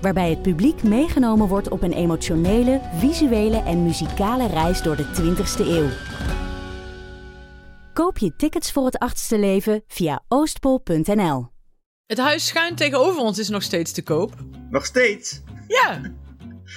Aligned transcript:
Waarbij 0.00 0.30
het 0.30 0.42
publiek 0.42 0.82
meegenomen 0.82 1.48
wordt 1.48 1.68
op 1.68 1.82
een 1.82 1.92
emotionele, 1.92 2.80
visuele 2.94 3.56
en 3.62 3.82
muzikale 3.82 4.46
reis 4.46 4.82
door 4.82 4.96
de 4.96 5.04
20ste 5.04 5.66
eeuw. 5.66 5.88
Koop 7.92 8.18
je 8.18 8.36
tickets 8.36 8.72
voor 8.72 8.84
het 8.84 8.98
achtste 8.98 9.38
leven 9.38 9.82
via 9.86 10.22
oostpol.nl. 10.28 11.48
Het 12.06 12.18
huis 12.18 12.46
schuin 12.46 12.74
tegenover 12.74 13.22
ons 13.22 13.38
is 13.38 13.48
nog 13.48 13.62
steeds 13.62 13.92
te 13.92 14.02
koop. 14.02 14.34
Nog 14.70 14.84
steeds? 14.84 15.42
Ja. 15.68 16.00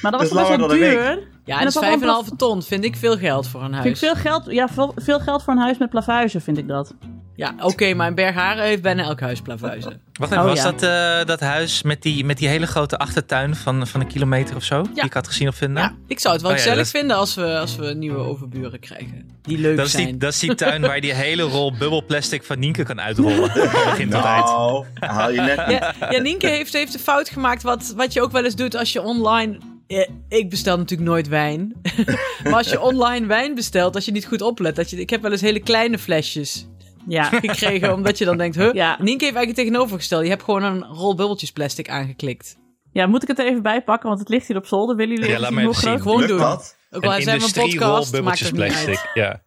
Maar 0.01 0.11
dat 0.11 0.11
Dat 0.11 0.19
was 0.19 0.41
is 0.41 0.47
best 0.47 0.55
wel 0.57 0.67
duur. 0.67 1.31
Ja, 1.45 1.57
En 1.57 1.63
dat 1.65 1.75
is 1.75 1.89
was 1.89 1.99
wel 1.99 2.23
5,5 2.23 2.35
ton. 2.37 2.61
Vind 2.63 2.83
ik 2.83 2.95
veel 2.95 3.17
geld 3.17 3.47
voor 3.47 3.61
een 3.61 3.65
Vind 3.71 3.83
huis. 3.83 4.01
ik 4.01 4.05
veel 4.07 4.15
geld, 4.15 4.45
ja, 4.45 4.67
veel, 4.67 4.91
veel 4.95 5.19
geld 5.19 5.43
voor 5.43 5.53
een 5.53 5.59
huis 5.59 5.77
met 5.77 5.89
plavuizen, 5.89 6.41
vind 6.41 6.57
ik 6.57 6.67
dat. 6.67 6.93
Ja, 7.35 7.55
oké, 7.59 7.93
maar 7.93 8.07
in 8.07 8.15
Bergharen 8.15 8.63
heeft 8.63 8.81
bijna 8.81 9.03
elk 9.03 9.19
huis 9.19 9.41
plavuizen. 9.41 10.01
Wacht 10.13 10.31
even, 10.31 10.43
Oh, 10.43 10.49
was 10.49 10.61
ja. 10.63 10.71
dat 10.71 10.83
eh, 10.83 11.25
dat 11.27 11.39
huis 11.39 11.81
met 11.83 12.01
die, 12.01 12.25
met 12.25 12.37
die 12.37 12.47
hele 12.47 12.65
grote 12.67 12.97
achtertuin 12.97 13.55
van, 13.55 13.87
van 13.87 14.01
een 14.01 14.07
kilometer 14.07 14.55
of 14.55 14.63
zo? 14.63 14.81
Die 14.93 15.03
ik 15.03 15.13
had 15.13 15.27
gezien 15.27 15.47
op 15.47 15.55
Vinden? 15.55 15.83
Ja, 15.83 15.93
ik 16.07 16.19
zou 16.19 16.33
het 16.33 16.43
wel 16.43 16.51
Oh 16.51 16.57
ja, 16.57 16.63
gezellig 16.63 16.85
dat 16.85 16.93
is- 16.93 16.99
vinden 17.01 17.17
als 17.17 17.35
we, 17.35 17.57
als 17.57 17.75
we 17.75 17.93
nieuwe 17.93 18.17
overburen 18.17 18.79
krijgen. 18.79 19.29
Die 19.41 19.57
leuk 19.57 19.77
Dat 19.77 19.85
is, 19.85 19.91
zijn. 19.91 20.05
die, 20.05 20.17
dat 20.17 20.33
is 20.33 20.39
die 20.39 20.55
tuin 20.55 20.81
waar 20.81 20.95
je 20.95 21.01
die 21.01 21.13
hele 21.13 21.41
rol 21.43 21.73
bubbelplastic 21.77 22.43
van 22.43 22.59
Nienke 22.59 22.83
kan 22.83 23.01
uitrollen. 23.01 23.49
Van 23.69 23.83
begin 23.89 24.09
tot 24.09 24.23
eind. 24.23 24.45
Nou, 24.45 24.85
haal 24.99 25.31
je 25.31 25.41
net 25.41 25.67
niet. 25.67 25.77
Ja, 25.79 25.93
ja, 26.09 26.19
Nienke 26.21 26.47
heeft, 26.47 26.73
heeft 26.73 26.91
de 26.91 26.99
fout 26.99 27.29
gemaakt 27.29 27.63
wat, 27.63 27.93
wat 27.95 28.13
je 28.13 28.21
ook 28.21 28.31
wel 28.31 28.43
eens 28.43 28.55
doet 28.55 28.75
als 28.75 28.93
je 28.93 29.01
online... 29.01 29.57
Ja, 29.87 30.07
ik 30.29 30.49
bestel 30.49 30.77
natuurlijk 30.77 31.09
nooit 31.09 31.27
wijn. 31.27 31.73
maar 32.43 32.53
als 32.53 32.69
je 32.69 32.81
online 32.81 33.25
wijn 33.25 33.55
bestelt, 33.55 33.95
als 33.95 34.05
je 34.05 34.11
niet 34.11 34.25
goed 34.25 34.41
oplet... 34.41 34.75
Dat 34.75 34.89
je, 34.89 34.99
ik 34.99 35.09
heb 35.09 35.21
wel 35.21 35.31
eens 35.31 35.41
hele 35.41 35.59
kleine 35.59 35.97
flesjes 35.99 36.67
Ja. 37.07 37.23
gekregen, 37.39 37.93
omdat 37.93 38.17
je 38.17 38.25
dan 38.25 38.37
denkt... 38.37 38.55
Huh? 38.55 38.73
Ja. 38.73 38.89
Nienke 38.99 39.23
heeft 39.25 39.35
eigenlijk 39.35 39.67
tegenovergesteld. 39.67 40.23
Je 40.23 40.29
hebt 40.29 40.43
gewoon 40.43 40.63
een 40.63 40.83
rol 40.83 41.15
bubbeltjes 41.15 41.51
plastic 41.51 41.89
aangeklikt. 41.89 42.57
ja, 42.91 43.07
moet 43.07 43.21
ik 43.21 43.27
het 43.27 43.39
er 43.39 43.45
even 43.45 43.61
bij 43.61 43.83
pakken, 43.83 44.07
want 44.07 44.19
het 44.19 44.29
ligt 44.29 44.47
hier 44.47 44.57
op 44.57 44.65
zolder. 44.67 44.95
Willen 44.95 45.13
jullie 45.15 45.29
Ja, 45.31 45.37
even 45.39 45.53
laat 45.53 45.63
groot? 45.63 45.75
zien. 45.75 46.01
Gewoon 46.01 46.17
Lukt 46.17 46.29
doen. 46.29 46.39
dat? 46.39 46.75
Ook 46.91 47.03
al 47.03 47.15
Een 47.15 47.21
zijn 47.21 47.39
we 47.39 47.45
een 47.45 47.51
podcast, 47.69 47.79
maakt 47.81 48.11
bubbeltjes 48.11 48.47
het 48.47 48.57
niet 48.57 48.63
uit. 48.73 48.83
plastic. 48.85 49.11
Ja. 49.13 49.43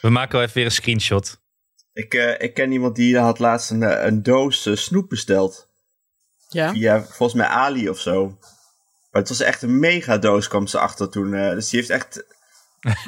We 0.00 0.10
maken 0.10 0.32
wel 0.32 0.42
even 0.42 0.54
weer 0.54 0.64
een 0.64 0.70
screenshot. 0.70 1.40
Ik, 1.92 2.14
eh, 2.14 2.34
ik 2.38 2.54
ken 2.54 2.72
iemand 2.72 2.96
die 2.96 3.18
had 3.18 3.38
laatst 3.38 3.70
een, 3.70 3.82
eh, 3.82 4.04
een 4.06 4.22
doos 4.22 4.66
eh, 4.66 4.74
snoep 4.76 5.08
besteld. 5.08 5.68
Ja? 6.48 6.72
Via 6.72 7.02
volgens 7.02 7.34
mij 7.34 7.46
Ali 7.46 7.88
of 7.88 7.98
zo. 8.00 8.26
Maar 9.10 9.20
het 9.20 9.28
was 9.28 9.40
echt 9.40 9.62
een 9.62 9.78
mega 9.78 10.18
doos, 10.18 10.48
kwam 10.48 10.66
ze 10.66 10.78
achter 10.78 11.10
toen. 11.10 11.34
eh, 11.34 11.50
dus 11.50 11.68
die 11.70 11.78
heeft 11.78 11.92
echt 11.92 12.24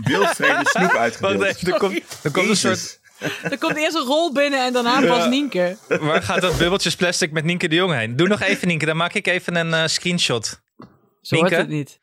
wildvreemde 0.05 0.69
snoep 0.69 0.83
Wacht 0.93 0.97
uitgedeeld. 0.99 1.43
even, 1.45 1.73
er 1.73 1.79
komt, 1.79 2.01
er 2.23 2.31
komt 2.31 2.49
een 2.49 2.57
soort... 2.57 3.03
Er 3.43 3.59
komt 3.59 3.77
eerst 3.77 3.97
een 3.97 4.03
rol 4.03 4.33
binnen 4.33 4.65
en 4.65 4.73
daarna 4.73 5.01
pas 5.07 5.27
Nienke. 5.29 5.77
Waar 5.89 6.23
gaat 6.23 6.41
dat 6.41 6.59
bubbeltjes 6.59 6.97
plastic 6.97 7.33
met 7.33 7.45
Nienke 7.45 7.69
de 7.69 7.75
Jong 7.75 7.93
heen? 7.95 8.17
Doe 8.17 8.29
nog 8.29 8.41
even 8.41 8.69
Nienke, 8.69 8.87
dan 8.87 8.97
maak 8.97 9.15
ik 9.15 9.27
even 9.27 9.57
een 9.57 9.75
eh, 9.75 9.87
screenshot. 9.87 10.45
Zo 10.47 10.57
wordt 10.77 11.31
Nienke? 11.31 11.55
het 11.55 11.69
niet. 11.69 12.01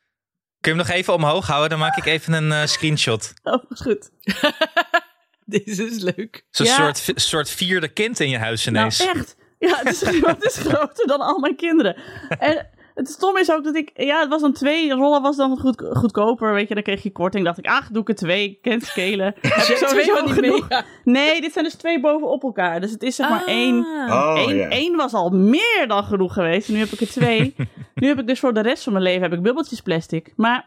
Kun 0.61 0.72
je 0.72 0.78
hem 0.78 0.88
nog 0.88 0.95
even 0.97 1.13
omhoog 1.13 1.47
houden? 1.47 1.69
Dan 1.69 1.80
maak 1.80 1.97
ik 1.97 2.05
even 2.05 2.33
een 2.33 2.52
eh, 2.52 2.66
screenshot. 2.66 3.33
Oh, 3.44 3.63
is 3.69 3.81
goed. 3.81 4.09
Deze 5.45 5.85
is 5.85 6.02
leuk. 6.02 6.45
Zo'n 6.50 6.66
Ja. 6.66 6.75
soort, 6.94 7.22
soort 7.22 7.50
vierde 7.50 7.88
kind 7.88 8.19
in 8.19 8.29
je 8.29 8.38
huis 8.38 8.68
ineens. 8.68 8.97
Nou, 9.00 9.18
echt. 9.18 9.35
Ja, 9.59 9.78
het 9.84 9.88
is, 9.94 10.01
het 10.22 10.44
is 10.44 10.57
groter 10.57 11.07
dan 11.07 11.19
al 11.22 11.40
mijn 11.40 11.56
kinderen. 11.56 12.01
En 12.40 12.69
het 12.94 13.07
stom 13.07 13.38
is 13.38 13.52
ook 13.52 13.63
dat 13.63 13.75
ik... 13.75 13.91
Ja, 13.94 14.19
het 14.19 14.29
was 14.29 14.41
dan 14.41 14.53
twee 14.53 14.94
rollen, 14.94 15.22
was 15.22 15.35
dan 15.35 15.57
goed, 15.57 15.84
goedkoper. 15.94 16.53
Weet 16.53 16.68
je, 16.68 16.74
dan 16.74 16.84
kreeg 16.84 17.03
je 17.03 17.12
korting. 17.12 17.46
dacht 17.46 17.57
ik, 17.57 17.66
ach, 17.66 17.88
doe 17.88 18.02
ik 18.02 18.09
er 18.09 18.16
twee. 18.16 18.59
Kent 18.62 18.84
skelen. 18.84 19.25
Heb 19.41 19.68
ik 19.68 19.78
sowieso 19.88 20.28
genoeg. 20.28 20.68
Nee, 21.03 21.41
dit 21.41 21.53
zijn 21.53 21.66
dus 21.66 21.74
twee 21.74 22.00
bovenop 22.00 22.44
elkaar. 22.44 22.81
Dus 22.81 22.91
het 22.91 23.03
is 23.03 23.16
zeg 23.16 23.30
maar 23.30 23.46
één... 23.46 23.85
Oh, 24.09 24.34
Eén, 24.35 24.56
ja. 24.56 24.69
één 24.69 24.96
was 24.96 25.13
al 25.13 25.30
meer 25.30 25.85
dan 25.88 26.03
genoeg 26.03 26.34
geweest. 26.34 26.69
Nu 26.69 26.78
heb 26.78 26.90
ik 26.90 27.01
er 27.01 27.07
twee. 27.07 27.56
nu 27.96 28.07
heb 28.07 28.19
ik 28.19 28.28
dus 28.28 28.40
voor 28.40 28.53
de 28.53 28.62
rest 28.62 28.84
van 28.84 28.94
mijn 28.94 29.06
leven 29.06 29.22
heb 29.22 29.34
ik 29.34 29.41
bubbeltjes 29.41 29.81
plastic. 29.81 30.34
Maar 30.35 30.66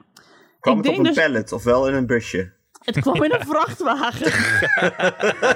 Kwam 0.61 0.79
ik 0.79 0.85
het 0.85 0.93
op 0.93 0.99
een 0.99 1.05
dus- 1.05 1.15
pallet 1.15 1.53
of 1.53 1.65
wel 1.65 1.89
in 1.89 1.95
een 1.95 2.07
busje? 2.07 2.53
het 2.85 3.01
kwam 3.01 3.23
in 3.23 3.33
een 3.33 3.47
vrachtwagen. 3.55 4.27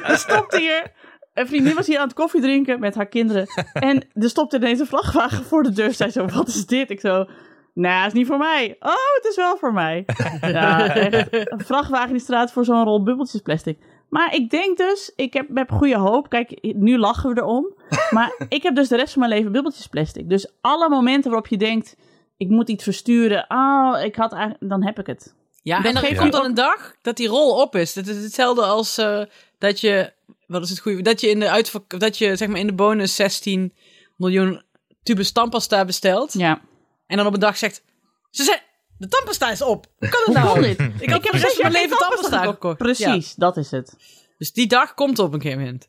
er 0.03 0.19
stopte 0.19 0.59
hier... 0.59 0.93
Een 1.39 1.47
vriendin 1.47 1.75
was 1.75 1.87
hier 1.87 1.99
aan 1.99 2.07
het 2.07 2.17
koffie 2.17 2.41
drinken 2.41 2.81
met 2.81 2.95
haar 2.95 3.09
kinderen. 3.09 3.47
En 3.73 4.05
er 4.15 4.29
stopte 4.29 4.57
ineens 4.57 4.81
een 4.81 4.87
vrachtwagen 4.87 5.45
voor 5.45 5.63
de 5.63 5.73
deur. 5.73 5.95
Zij 5.95 6.11
zo, 6.11 6.27
wat 6.27 6.49
is 6.49 6.67
dit? 6.67 6.91
Ik 6.91 7.01
zo, 7.01 7.27
nou, 7.75 8.03
het 8.03 8.07
is 8.07 8.19
niet 8.19 8.27
voor 8.27 8.39
mij. 8.39 8.77
Oh, 8.81 9.15
het 9.15 9.27
is 9.31 9.37
wel 9.37 9.57
voor 9.57 9.73
mij. 9.73 10.05
Ja, 10.41 10.95
echt. 10.95 11.33
Een 11.33 11.65
vrachtwagen 11.65 12.09
in 12.09 12.15
de 12.15 12.21
straat 12.21 12.53
voor 12.53 12.65
zo'n 12.65 12.85
rol 12.85 13.03
bubbeltjes 13.03 13.41
plastic. 13.41 13.79
Maar 14.09 14.35
ik 14.35 14.51
denk 14.51 14.77
dus, 14.77 15.13
ik 15.17 15.33
heb, 15.33 15.49
heb 15.55 15.71
goede 15.71 15.97
hoop. 15.97 16.29
Kijk, 16.29 16.59
nu 16.61 16.99
lachen 16.99 17.35
we 17.35 17.41
erom. 17.41 17.75
Maar 18.11 18.33
ik 18.49 18.63
heb 18.63 18.75
dus 18.75 18.89
de 18.89 18.97
rest 18.97 19.13
van 19.13 19.23
mijn 19.23 19.33
leven 19.33 19.53
bubbeltjes 19.53 19.87
plastic. 19.87 20.29
Dus 20.29 20.53
alle 20.61 20.89
momenten 20.89 21.31
waarop 21.31 21.49
je 21.49 21.57
denkt, 21.57 21.97
ik 22.37 22.49
moet 22.49 22.69
iets 22.69 22.85
versturen. 22.85 23.45
Oh, 23.49 24.01
ik 24.03 24.17
had 24.17 24.33
eigenlijk, 24.33 24.71
dan 24.71 24.85
heb 24.85 24.99
ik 24.99 25.07
het. 25.07 25.35
Ja, 25.63 25.81
Ben 25.81 25.95
en 25.95 26.05
er 26.05 26.17
komt 26.17 26.33
dan 26.33 26.45
een 26.45 26.55
dag 26.55 26.95
dat 27.03 27.17
die 27.17 27.29
rol 27.29 27.61
op 27.61 27.77
is. 27.77 27.95
Het 27.95 28.09
is 28.09 28.23
hetzelfde 28.23 28.63
als 28.63 28.99
eh, 28.99 29.23
dat 29.59 29.81
je, 29.81 30.13
wat 30.49 30.63
is 30.63 30.71
het 30.71 30.79
goede, 30.79 31.03
dat 31.03 31.21
je 31.21 31.29
in 31.29 31.41
de 31.41 31.51
uitvak, 31.51 32.01
dat 32.01 32.19
je 32.19 32.37
zeg 32.37 32.49
maar 32.49 32.59
in 32.59 32.67
de 32.67 32.73
bonus 32.73 33.15
16 33.15 33.75
miljoen 34.17 34.63
tubes 35.03 35.33
tandpasta 35.33 35.85
bestelt. 35.85 36.33
Ja. 36.33 36.61
En 37.07 37.17
dan 37.17 37.27
op 37.27 37.35
een 37.35 37.41
dag 37.41 37.57
zegt, 37.57 37.83
ze 38.31 38.61
de 38.99 39.09
tandpasta 39.09 39.51
is 39.51 39.63
op. 39.63 39.87
Hoe 39.99 40.09
kan 40.09 40.23
het 40.25 40.35
nou? 40.35 40.53
kon 40.53 40.63
dit? 40.63 40.81
Ik 40.81 41.09
heb 41.09 41.23
de 41.23 41.31
rest 41.31 41.61
van 41.61 41.71
mijn 41.71 41.83
leven 41.83 41.97
tandpasta 41.99 42.45
gekocht. 42.45 42.77
Precies, 42.77 43.35
dat 43.35 43.57
is 43.57 43.71
het. 43.71 43.97
Dus 44.39 44.53
die 44.53 44.67
dag 44.67 44.95
komt 44.95 45.19
op 45.19 45.33
een 45.33 45.41
gegeven 45.41 45.63
moment. 45.63 45.89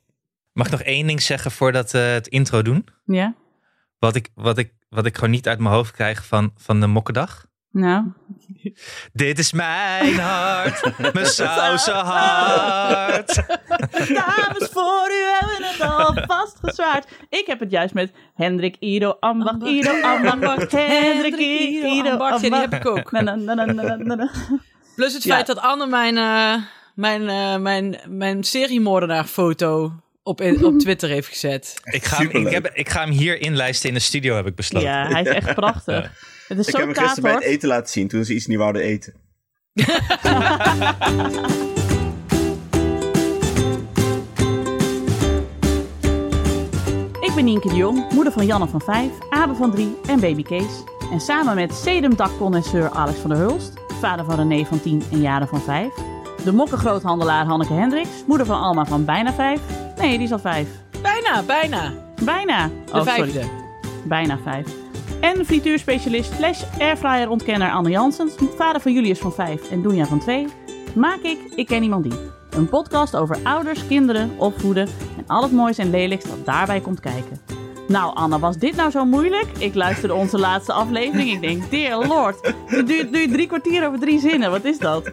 Mag 0.51 0.65
ik 0.65 0.71
nog 0.71 0.81
één 0.81 1.07
ding 1.07 1.21
zeggen 1.21 1.51
voordat 1.51 1.91
we 1.91 1.97
het 1.97 2.27
intro 2.27 2.61
doen? 2.61 2.87
Ja. 3.05 3.35
Wat 3.99 4.15
ik, 4.15 4.29
wat 4.35 4.57
ik, 4.57 4.73
wat 4.89 5.05
ik 5.05 5.15
gewoon 5.15 5.29
niet 5.29 5.47
uit 5.47 5.59
mijn 5.59 5.73
hoofd 5.73 5.91
krijg 5.91 6.25
van, 6.25 6.53
van 6.57 6.79
de 6.79 6.87
mokkendag. 6.87 7.47
Nou. 7.71 8.03
Dit 9.13 9.39
is 9.39 9.51
mijn 9.53 10.19
hart, 10.19 11.13
mijn 11.13 11.25
sausen 11.39 11.93
hart. 11.95 13.35
Dames, 14.07 14.69
voor 14.71 15.09
u 15.11 15.23
hebben 15.39 15.67
het 15.69 15.81
al 15.81 16.13
vastgezwaard. 16.27 17.07
Ik 17.29 17.43
heb 17.45 17.59
het 17.59 17.71
juist 17.71 17.93
met 17.93 18.11
Hendrik, 18.35 18.75
Ido, 18.79 19.17
Ambacht, 19.19 19.49
Ambacht. 19.51 19.71
Ido, 19.71 20.01
Ambacht, 20.01 20.71
Hendrik, 20.87 21.35
Ido, 21.37 21.87
Ido, 21.87 22.09
Ambacht. 22.09 22.41
Ja, 22.41 22.49
die 22.49 22.59
heb 22.59 22.73
ik 22.73 22.85
ook. 22.85 23.11
Na, 23.11 23.21
na, 23.21 23.53
na. 23.65 24.29
Plus 24.95 25.13
het 25.13 25.23
Ja. 25.23 25.33
feit 25.35 25.47
dat 25.47 25.59
Anne 25.59 25.87
mijn, 25.87 26.17
eh, 26.17 26.63
mijn, 26.95 27.29
eh, 27.29 27.55
mijn, 27.57 27.99
mijn 28.07 28.43
seriemoordenaar 28.43 29.25
foto 29.25 29.93
op, 30.23 30.41
in- 30.41 30.65
op 30.65 30.79
Twitter 30.83 31.09
heeft 31.09 31.27
gezet. 31.27 31.79
Ik 31.83 32.03
ga, 32.03 32.17
hem, 32.17 32.29
ik, 32.47 32.53
heb, 32.53 32.65
ik 32.73 32.89
ga 32.89 32.99
hem 33.01 33.09
hier 33.11 33.41
inlijsten 33.41 33.89
in 33.89 33.95
de 33.95 34.01
studio, 34.01 34.35
heb 34.35 34.47
ik 34.47 34.55
besloten. 34.55 34.89
Ja, 34.89 35.07
hij 35.07 35.21
is 35.21 35.27
echt 35.27 35.53
prachtig. 35.55 36.11
Het 36.49 36.59
is 36.59 36.67
Ik 36.67 36.71
zo 36.71 36.77
heb 36.77 36.95
hem 36.95 37.03
gisteren 37.03 37.23
bij 37.23 37.33
het 37.33 37.43
eten 37.43 37.67
laten 37.67 37.91
zien 37.91 38.07
toen 38.07 38.23
ze 38.25 38.33
iets 38.33 38.45
niet 38.45 38.57
wouden 38.57 38.81
eten. 38.81 39.13
Ik 47.19 47.35
ben 47.35 47.43
Nienke 47.45 47.67
de 47.67 47.75
Jong, 47.75 48.11
moeder 48.11 48.33
van 48.33 48.45
Janne 48.45 48.67
van 48.67 48.81
5, 48.81 49.11
Abe 49.29 49.55
van 49.55 49.71
3 49.71 49.97
en 50.07 50.19
baby 50.19 50.43
Kees. 50.43 50.83
En 51.11 51.19
samen 51.19 51.55
met 51.55 51.73
sedumdakconnoisseur 51.73 52.89
Alex 52.89 53.19
van 53.19 53.29
der 53.29 53.39
Hulst, 53.39 53.73
vader 53.99 54.25
van 54.25 54.35
René 54.35 54.65
van 54.65 54.81
10 54.81 55.03
en 55.11 55.21
Jaren 55.21 55.47
van 55.47 55.61
5. 55.61 55.93
De 56.43 56.51
mokkengroothandelaar 56.51 57.45
Hanneke 57.45 57.73
Hendricks, 57.73 58.23
moeder 58.27 58.45
van 58.45 58.59
Alma 58.59 58.85
van 58.85 59.05
bijna 59.05 59.33
5. 59.33 59.59
Nee, 59.97 60.17
die 60.17 60.25
is 60.25 60.31
al 60.31 60.39
5. 60.39 60.67
Bijna, 61.01 61.43
bijna. 61.43 61.93
Bijna. 62.23 62.67
De 62.67 62.91
Oh, 62.93 63.07
sorry. 63.07 63.49
Bijna 64.03 64.39
5. 64.43 64.65
En 65.19 65.45
frituurspecialist 65.45 66.33
slash 66.33 66.63
airfryer 66.79 67.29
ontkenner 67.29 67.71
Anne 67.71 67.89
Janssens, 67.89 68.35
vader 68.55 68.81
van 68.81 68.93
Julius 68.93 69.19
van 69.19 69.33
5 69.33 69.71
en 69.71 69.81
Doenja 69.81 70.05
van 70.05 70.19
2, 70.19 70.47
maak 70.95 71.19
ik 71.19 71.37
Ik 71.55 71.67
Ken 71.67 71.83
Iemand 71.83 72.03
Die. 72.03 72.19
Een 72.49 72.69
podcast 72.69 73.15
over 73.15 73.37
ouders, 73.43 73.87
kinderen, 73.87 74.31
opvoeden 74.37 74.87
en 75.17 75.27
al 75.27 75.43
het 75.43 75.51
moois 75.51 75.77
en 75.77 75.89
lelijks 75.89 76.25
dat 76.25 76.45
daarbij 76.45 76.79
komt 76.79 76.99
kijken. 76.99 77.41
Nou 77.87 78.15
Anne, 78.15 78.39
was 78.39 78.57
dit 78.57 78.75
nou 78.75 78.91
zo 78.91 79.05
moeilijk? 79.05 79.47
Ik 79.57 79.75
luisterde 79.75 80.13
onze 80.13 80.37
laatste 80.37 80.73
aflevering. 80.73 81.31
Ik 81.31 81.41
denk, 81.41 81.71
dear 81.71 82.07
lord, 82.07 82.53
het 82.65 82.87
duurt 82.87 83.11
nu 83.11 83.27
drie 83.27 83.47
kwartier 83.47 83.87
over 83.87 83.99
drie 83.99 84.19
zinnen. 84.19 84.51
Wat 84.51 84.65
is 84.65 84.77
dat? 84.77 85.11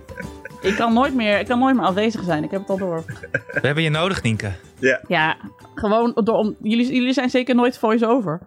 Ik 0.60 0.76
kan 0.76 0.92
nooit 0.92 1.14
meer, 1.14 1.38
ik 1.38 1.46
kan 1.46 1.58
nooit 1.58 1.76
meer 1.76 1.84
afwezig 1.84 2.24
zijn. 2.24 2.44
Ik 2.44 2.50
heb 2.50 2.60
het 2.60 2.70
al 2.70 2.78
door. 2.78 3.04
We 3.52 3.60
hebben 3.66 3.82
je 3.82 3.90
nodig, 3.90 4.22
Nienke. 4.22 4.52
Ja, 4.78 5.00
Ja, 5.08 5.36
gewoon 5.74 6.12
door, 6.24 6.36
om, 6.36 6.56
jullie, 6.62 6.94
jullie 6.94 7.12
zijn 7.12 7.30
zeker 7.30 7.54
nooit 7.54 7.78
voice-over. 7.78 8.40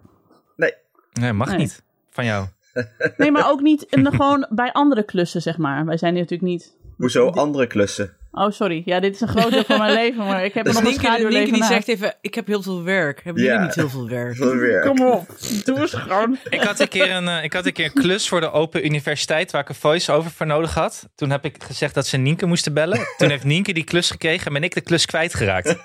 Nee. 1.12 1.32
Mag 1.32 1.48
Nee. 1.48 1.56
niet. 1.58 1.82
Van 2.10 2.24
jou. 2.24 2.46
Nee, 3.16 3.30
maar 3.30 3.50
ook 3.50 3.60
niet 3.60 3.86
de, 3.90 4.10
gewoon 4.10 4.46
bij 4.50 4.72
andere 4.72 5.02
klussen, 5.02 5.42
zeg 5.42 5.56
maar. 5.56 5.84
Wij 5.86 5.96
zijn 5.96 6.12
hier 6.12 6.22
natuurlijk 6.22 6.50
niet... 6.50 6.76
Hoezo 6.96 7.28
andere 7.28 7.66
klussen? 7.66 8.16
Oh, 8.32 8.50
sorry. 8.50 8.82
Ja, 8.84 9.00
dit 9.00 9.14
is 9.14 9.20
een 9.20 9.28
groot 9.28 9.50
deel 9.50 9.64
van 9.64 9.78
mijn 9.78 9.92
leven, 10.02 10.24
maar 10.26 10.44
ik 10.44 10.54
heb 10.54 10.66
er 10.66 10.72
Dus 10.72 10.82
nog 10.82 10.82
een 10.82 10.88
Nienke, 10.98 11.06
Nienke 11.08 11.16
schaduwleven 11.22 11.52
die 11.52 11.60
naast. 11.60 11.72
zegt 11.72 11.88
even, 11.88 12.14
ik 12.20 12.34
heb 12.34 12.46
heel 12.46 12.62
veel 12.62 12.82
werk. 12.82 13.20
Hebben 13.24 13.42
Ja. 13.42 13.48
jullie 13.48 13.66
niet 13.66 13.74
heel 13.74 13.88
veel 13.88 14.08
werk? 14.08 14.36
Veel 14.36 14.54
weer. 14.56 14.80
Kom 14.80 15.00
op, 15.06 15.26
doe 15.64 15.80
eens 15.80 15.92
gewoon. 15.94 16.38
Ik 16.50 16.60
had, 16.62 16.80
een 16.80 16.88
keer 16.88 17.10
een, 17.10 17.28
eh, 17.28 17.44
ik 17.44 17.52
had 17.52 17.66
een 17.66 17.72
keer 17.72 17.84
een 17.84 17.92
klus 18.02 18.28
voor 18.28 18.40
de 18.40 18.50
Open 18.50 18.84
Universiteit 18.84 19.50
waar 19.50 19.60
ik 19.62 19.68
een 19.68 19.74
voice-over 19.74 20.30
voor 20.30 20.46
nodig 20.46 20.74
had. 20.74 21.08
Toen 21.14 21.30
heb 21.30 21.44
ik 21.44 21.62
gezegd 21.62 21.94
dat 21.94 22.06
ze 22.06 22.16
Nienke 22.16 22.46
moesten 22.46 22.74
bellen. 22.74 22.98
Toen 23.16 23.28
heeft 23.28 23.44
Nienke 23.44 23.72
die 23.72 23.84
klus 23.84 24.10
gekregen 24.10 24.46
en 24.46 24.52
ben 24.52 24.62
ik 24.62 24.74
de 24.74 24.80
klus 24.80 25.06
kwijtgeraakt. 25.06 25.76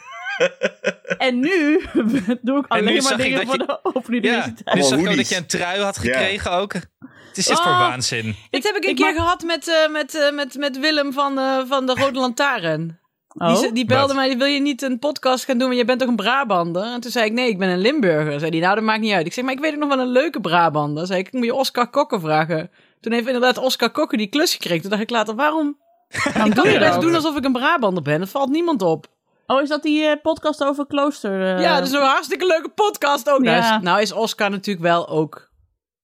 En 1.17 1.39
nu 1.39 1.81
doe 2.41 2.59
ik 2.59 2.65
En 2.67 2.83
nu 2.83 2.89
alleen 2.89 3.03
maar 3.03 3.11
ik 3.11 3.17
dingen 3.17 3.45
voor 3.45 3.57
je- 3.57 3.65
de 3.65 3.79
Open 3.93 4.13
Ja, 4.13 4.19
Universiteit. 4.19 4.75
nu 4.75 4.81
zag 4.83 4.99
ik 4.99 5.07
ook 5.09 5.15
dat 5.15 5.29
je 5.29 5.35
een 5.35 5.45
trui 5.45 5.79
had 5.81 5.95
Ja. 5.95 6.01
gekregen 6.01 6.51
ook. 6.51 6.73
Het 6.73 7.37
is 7.37 7.45
dit 7.45 7.57
voor 7.61 7.71
Oh. 7.71 7.79
waanzin. 7.79 8.35
Dit 8.49 8.63
heb 8.63 8.75
ik 8.75 8.83
een 8.83 8.89
Ik 8.89 8.95
keer 8.95 9.05
mag- 9.13 9.15
gehad 9.23 9.43
met, 9.43 9.67
eh, 9.67 9.91
met, 9.91 10.15
eh, 10.15 10.31
met, 10.35 10.57
met 10.57 10.79
Willem 10.79 11.13
van, 11.13 11.39
eh, 11.39 11.59
van 11.67 11.85
de 11.85 11.93
Rode 11.93 12.19
Lantaarn. 12.19 12.99
Die, 13.27 13.47
Oh, 13.47 13.73
die 13.73 13.85
belde 13.85 14.07
Wat? 14.07 14.15
mij, 14.15 14.37
wil 14.37 14.47
je 14.47 14.61
niet 14.61 14.81
een 14.81 14.99
podcast 14.99 15.45
gaan 15.45 15.57
doen, 15.57 15.67
want 15.67 15.79
je 15.79 15.85
bent 15.85 15.99
toch 15.99 16.09
een 16.09 16.15
Brabander? 16.15 16.83
En 16.83 16.99
toen 16.99 17.11
zei 17.11 17.25
ik, 17.25 17.31
nee, 17.31 17.49
ik 17.49 17.57
ben 17.57 17.69
een 17.69 17.79
Limburger. 17.79 18.39
Zei 18.39 18.51
die, 18.51 18.61
nou, 18.61 18.75
dat 18.75 18.83
maakt 18.83 19.01
niet 19.01 19.13
uit. 19.13 19.25
Ik 19.25 19.33
zeg, 19.33 19.43
maar 19.43 19.53
ik 19.53 19.59
weet 19.59 19.73
ook 19.73 19.79
nog 19.79 19.89
wel 19.89 19.99
een 19.99 20.11
leuke 20.11 20.39
Brabander. 20.41 21.05
Zei 21.05 21.19
ik, 21.19 21.27
ik 21.27 21.33
moet 21.33 21.45
je 21.45 21.53
Oscar 21.53 21.89
Kokken 21.89 22.19
vragen. 22.21 22.71
Toen 23.01 23.11
heeft 23.13 23.25
inderdaad 23.25 23.57
Oscar 23.57 23.89
Kokken 23.91 24.17
die 24.17 24.27
klus 24.27 24.53
gekregen. 24.53 24.81
Toen 24.81 24.89
dacht 24.89 25.01
ik 25.01 25.09
later, 25.09 25.35
waarom? 25.35 25.77
dan 26.09 26.19
Ik 26.25 26.31
kan 26.33 26.49
doe 26.49 26.63
je 26.65 26.69
niet 26.69 26.79
best 26.79 26.91
dat. 26.93 27.01
doen 27.01 27.15
alsof 27.15 27.37
ik 27.37 27.45
een 27.45 27.51
Brabander 27.51 28.03
ben. 28.03 28.19
Dat 28.19 28.29
valt 28.29 28.49
niemand 28.49 28.81
op. 28.81 29.07
Oh, 29.45 29.61
is 29.61 29.69
dat 29.69 29.83
die 29.83 30.03
eh, 30.05 30.21
podcast 30.21 30.63
over 30.63 30.85
klooster? 30.87 31.55
eh? 31.55 31.61
ja, 31.61 31.75
dat 31.79 31.87
is 31.87 31.93
een 31.93 32.01
hartstikke 32.01 32.45
leuke 32.45 32.69
podcast 32.69 33.29
ook. 33.29 33.39
Nou, 33.41 33.57
Ja. 33.57 33.75
is, 33.77 33.83
nou 33.83 34.01
is 34.01 34.11
Oscar 34.11 34.49
natuurlijk 34.49 34.85
wel 34.85 35.07
ook 35.07 35.51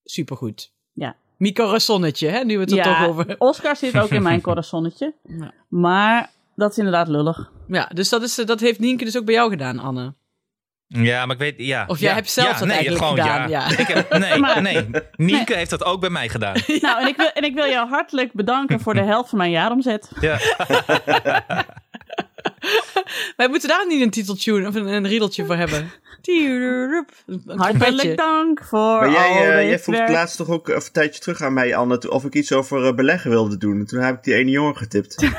supergoed. 0.04 0.74
Ja. 0.94 1.16
Mico 1.38 1.64
Rassonnetje, 1.66 2.28
hè, 2.28 2.44
nu 2.44 2.56
we 2.56 2.62
het 2.62 2.72
er 2.72 2.78
ja, 2.78 2.84
toch 2.84 3.08
over 3.08 3.36
Oscar 3.38 3.76
zit 3.76 4.00
ook 4.00 4.10
in 4.10 4.22
mijn 4.22 4.42
corazonnetje. 4.52 5.14
Ja. 5.24 5.52
Maar 5.70 6.30
dat 6.56 6.72
is 6.72 6.78
inderdaad 6.78 7.08
lullig. 7.08 7.52
Ja, 7.68 7.90
dus 7.94 8.10
dat, 8.10 8.22
is, 8.22 8.36
dat 8.36 8.60
heeft 8.60 8.80
Nienke 8.80 9.06
dus 9.06 9.18
ook 9.18 9.26
bij 9.26 9.34
jou 9.34 9.50
gedaan, 9.50 9.80
Anne. 9.80 10.14
Ja, 10.88 11.26
maar 11.26 11.36
ik 11.36 11.42
weet, 11.42 11.54
ja. 11.58 11.86
Of 11.88 12.00
jij 12.00 12.10
ja, 12.10 12.16
hebt 12.16 12.30
zelf 12.30 12.48
ja, 12.52 12.58
dat 12.58 12.68
nee, 12.68 12.76
eigenlijk 12.78 13.06
gewoon, 13.06 13.20
gedaan, 13.22 13.50
ja. 13.50 13.68
Ik 13.78 13.88
heb, 13.88 14.18
nee, 14.18 14.38
Maar- 14.46 14.62
nee. 14.62 14.90
Nienke 15.16 15.56
heeft 15.56 15.70
dat 15.70 15.84
ook 15.84 16.00
bij 16.02 16.10
mij 16.10 16.30
gedaan. 16.30 16.56
Nou, 16.82 17.02
en 17.02 17.08
ik, 17.08 17.16
wil, 17.16 17.30
en 17.34 17.44
ik 17.44 17.54
wil 17.54 17.68
jou 17.68 17.90
hartelijk 17.90 18.34
bedanken 18.34 18.80
voor 18.80 18.94
de 18.94 19.02
helft 19.04 19.30
van 19.30 19.38
mijn 19.38 19.52
jaaromzet. 19.52 20.12
Ja. 20.20 20.40
Wij 23.38 23.48
moeten 23.48 23.70
daar 23.70 23.88
niet 23.88 24.02
een 24.02 24.10
titeltune 24.10 24.68
of 24.68 24.76
een, 24.76 24.88
een 24.88 25.08
riedeltje 25.08 25.46
voor 25.46 25.56
hebben. 25.56 25.92
Hartelijk 27.46 28.18
dank 28.18 28.64
voor 28.64 29.00
Maar 29.00 29.12
jij, 29.12 29.30
al 29.30 29.58
dit 29.58 29.68
jij 29.68 29.80
vroeg 29.80 30.10
laatst 30.10 30.38
toch 30.38 30.50
ook 30.50 30.68
even 30.68 30.82
een 30.82 30.92
tijdje 30.92 31.22
terug 31.22 31.42
aan 31.42 31.54
mij, 31.54 31.76
Anne, 31.76 32.10
of 32.10 32.26
ik 32.26 32.34
iets 32.34 32.52
over 32.52 32.86
eh, 32.86 32.94
beleggen 32.94 33.30
wilde 33.30 33.58
doen. 33.58 33.80
En 33.80 33.86
toen 33.86 34.00
heb 34.00 34.18
ik 34.18 34.24
die 34.24 34.34
ene 34.34 34.52
jongen 34.52 34.78
getipt. 34.78 35.16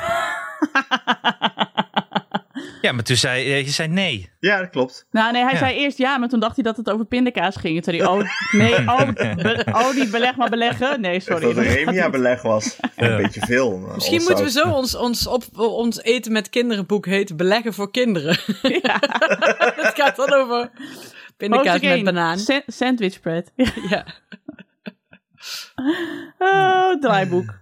ja, 2.81 2.91
maar 2.91 3.03
toen 3.03 3.15
zei 3.15 3.43
eh, 3.53 3.65
je 3.65 3.71
zei 3.71 3.87
nee. 3.87 4.31
ja, 4.39 4.59
dat 4.59 4.69
klopt. 4.69 5.05
Nou, 5.11 5.31
nee, 5.31 5.41
hij 5.43 5.51
Ja. 5.51 5.57
zei 5.57 5.75
eerst 5.77 5.97
ja, 5.97 6.17
maar 6.17 6.29
toen 6.29 6.39
dacht 6.39 6.55
hij 6.55 6.63
dat 6.63 6.77
het 6.77 6.89
over 6.89 7.05
pindakaas 7.05 7.55
ging. 7.55 7.83
Toen 7.83 7.93
zei 7.93 7.97
hij, 7.97 8.07
oh, 8.11 8.29
nee, 8.51 8.77
oh, 8.99 9.11
be- 9.13 9.63
oh 9.71 9.93
niet 9.95 10.11
beleg, 10.11 10.35
maar 10.35 10.49
beleggen. 10.49 11.01
Nee, 11.01 11.19
sorry. 11.19 11.41
dat 11.41 11.49
er 11.49 11.55
dat 11.55 11.65
gaat 11.65 11.75
Remia 11.75 12.01
niet. 12.03 12.11
beleg 12.11 12.41
was. 12.41 12.77
Een 12.95 13.17
beetje 13.17 13.41
veel. 13.45 13.77
Misschien 13.77 14.21
moeten 14.23 14.43
we 14.43 14.51
zo 14.51 14.69
ons, 14.71 14.95
ons, 14.95 15.27
op, 15.27 15.43
ons 15.57 16.01
eten 16.01 16.31
met 16.31 16.49
kinderen 16.49 16.85
boek 16.85 17.05
heten 17.05 17.37
Beleggen 17.37 17.73
voor 17.73 17.91
kinderen. 17.91 18.37
Ja. 18.81 18.99
dat 19.75 19.91
gaat 19.95 20.15
dan 20.15 20.33
over 20.33 20.69
pindakaas 21.37 21.73
met 21.73 21.91
één, 21.91 22.03
banaan. 22.03 22.37
sa- 22.39 22.61
sandwich 22.67 23.13
spread. 23.13 23.51
Ja. 23.89 24.05
Oh, 26.37 26.99
draaiboek. 27.01 27.53